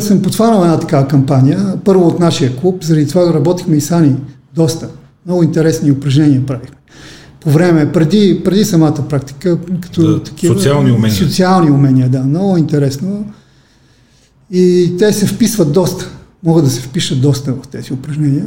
[0.00, 4.16] съм подхванал една такава кампания, първо от нашия клуб, заради това работихме и сани
[4.54, 4.88] доста.
[5.26, 6.77] Много интересни упражнения правихме.
[7.40, 10.54] По време, преди, преди самата практика, като да, такива...
[10.54, 11.16] Социални умения.
[11.16, 12.20] Социални умения, да.
[12.20, 13.24] Много интересно.
[14.50, 16.10] И те се вписват доста.
[16.44, 18.46] Могат да се впишат доста в тези упражнения.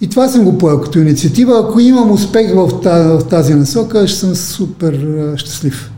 [0.00, 1.60] И това съм го поел като инициатива.
[1.60, 5.90] Ако имам успех в тази, в тази насока, ще съм супер щастлив.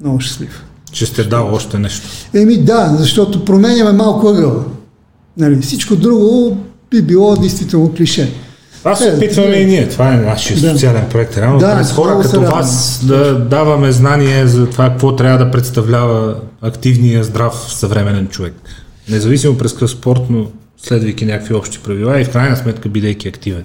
[0.00, 0.64] Много щастлив.
[0.92, 2.08] Че сте дал още нещо.
[2.34, 4.64] Еми да, защото променяме малко ъгъл.
[5.36, 6.56] Нали, всичко друго
[6.90, 8.32] би било действително клише.
[8.86, 9.88] Това се е, опитваме е, и ние.
[9.88, 10.70] Това е нашия да.
[10.70, 11.36] социален проект.
[11.36, 16.36] Реално да, през хора като вас да даваме знание за това какво трябва да представлява
[16.62, 18.54] активния, здрав, съвременен човек.
[19.08, 20.46] Независимо през какъв спорт, но
[20.78, 23.64] следвайки някакви общи правила и в крайна сметка бидейки активен,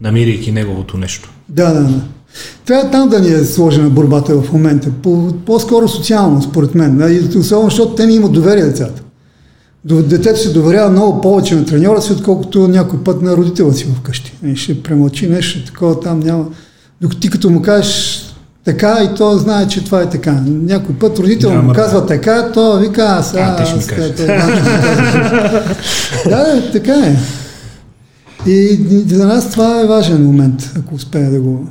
[0.00, 1.30] намирайки неговото нещо.
[1.48, 2.00] Да, да, да.
[2.66, 4.90] Трябва там да ни е сложена борбата в момента.
[5.02, 7.00] По, по-скоро социално, според мен.
[7.34, 9.01] И особено, защото те ми имат доверие децата.
[9.84, 14.34] Детето се доверява много повече на треньора си, отколкото някой път на родителя си вкъщи.
[14.44, 16.46] И ще премълчи нещо, такова там няма.
[17.00, 18.22] Докато ти като му кажеш
[18.64, 20.42] така и то знае, че това е така.
[20.46, 23.34] Някой път родител му казва така, то вика аз.
[23.34, 24.26] А, ти ще ми кажеш.
[26.28, 27.16] да, така е.
[28.46, 31.66] И за нас това е важен момент, ако успея да го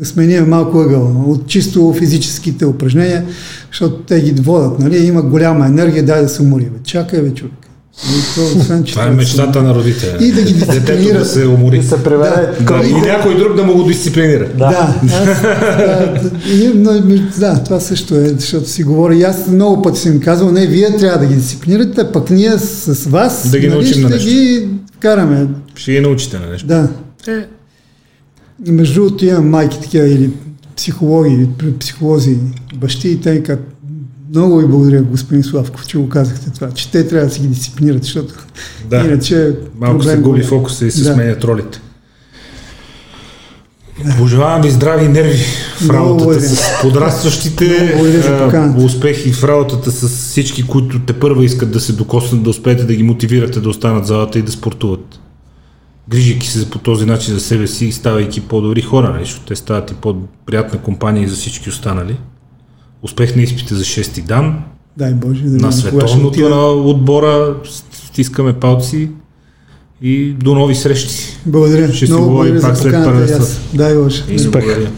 [0.00, 3.24] да сменим малко ъгъл от чисто физическите упражнения,
[3.70, 5.06] защото те ги водят, нали?
[5.06, 6.64] Има голяма енергия, дай да се умори.
[6.64, 6.78] Бе.
[6.84, 7.52] Чакай, бе, човек.
[8.34, 10.16] То, освен, че това е мечтата на родителя.
[10.20, 11.18] И да ги дисциплинира.
[11.18, 11.78] да се умори.
[11.78, 12.48] Да се преведе.
[12.60, 14.48] Да, да, и някой друг да му го дисциплинира.
[14.48, 14.70] Да.
[14.70, 16.92] Да, аз, да, и, но,
[17.38, 19.14] да, това също е, защото си говоря.
[19.14, 23.08] И аз много пъти съм казвал, не, вие трябва да ги дисциплинирате, пък ние с
[23.10, 24.28] вас да ги нали, научим ще на нещо.
[24.28, 24.68] ги
[25.00, 25.46] караме.
[25.74, 26.66] Ще ги научите на нещо.
[26.66, 26.88] Да.
[27.28, 27.59] Е.
[28.68, 30.30] Между другото имам майки такива или
[30.76, 31.48] психологи,
[31.80, 32.38] психолози,
[32.74, 33.66] бащи и те казват,
[34.30, 37.48] много ви благодаря, господин Славков, че го казахте това, че те трябва да си ги
[37.48, 38.34] дисциплинират, защото
[38.90, 38.96] да.
[38.96, 41.14] иначе малко се губи фокуса и се да.
[41.14, 41.80] сменят ролите.
[44.04, 44.16] Да.
[44.16, 45.44] Пожелавам ви здрави нерви
[45.80, 47.94] в работата с подрастващите,
[48.76, 52.94] успехи в работата с всички, които те първа искат да се докоснат, да успеете да
[52.94, 55.20] ги мотивирате да останат в залата и да спортуват.
[56.10, 59.90] Грижики се по този начин за себе си, ставайки по-добри хора, нали, защото те стават
[59.90, 62.16] и по-приятна компания и за всички останали.
[63.02, 64.62] Успех на изпита за шести дан.
[64.96, 67.56] Дай Боже, да на световното на отбора.
[67.92, 69.10] Стискаме палци
[70.02, 71.36] и до нови срещи.
[71.46, 71.92] Благодаря.
[71.92, 73.76] Ще си говорим пак след първенството.
[73.76, 74.22] Дай Боже.
[74.34, 74.64] Успех.
[74.64, 74.90] Благодаря.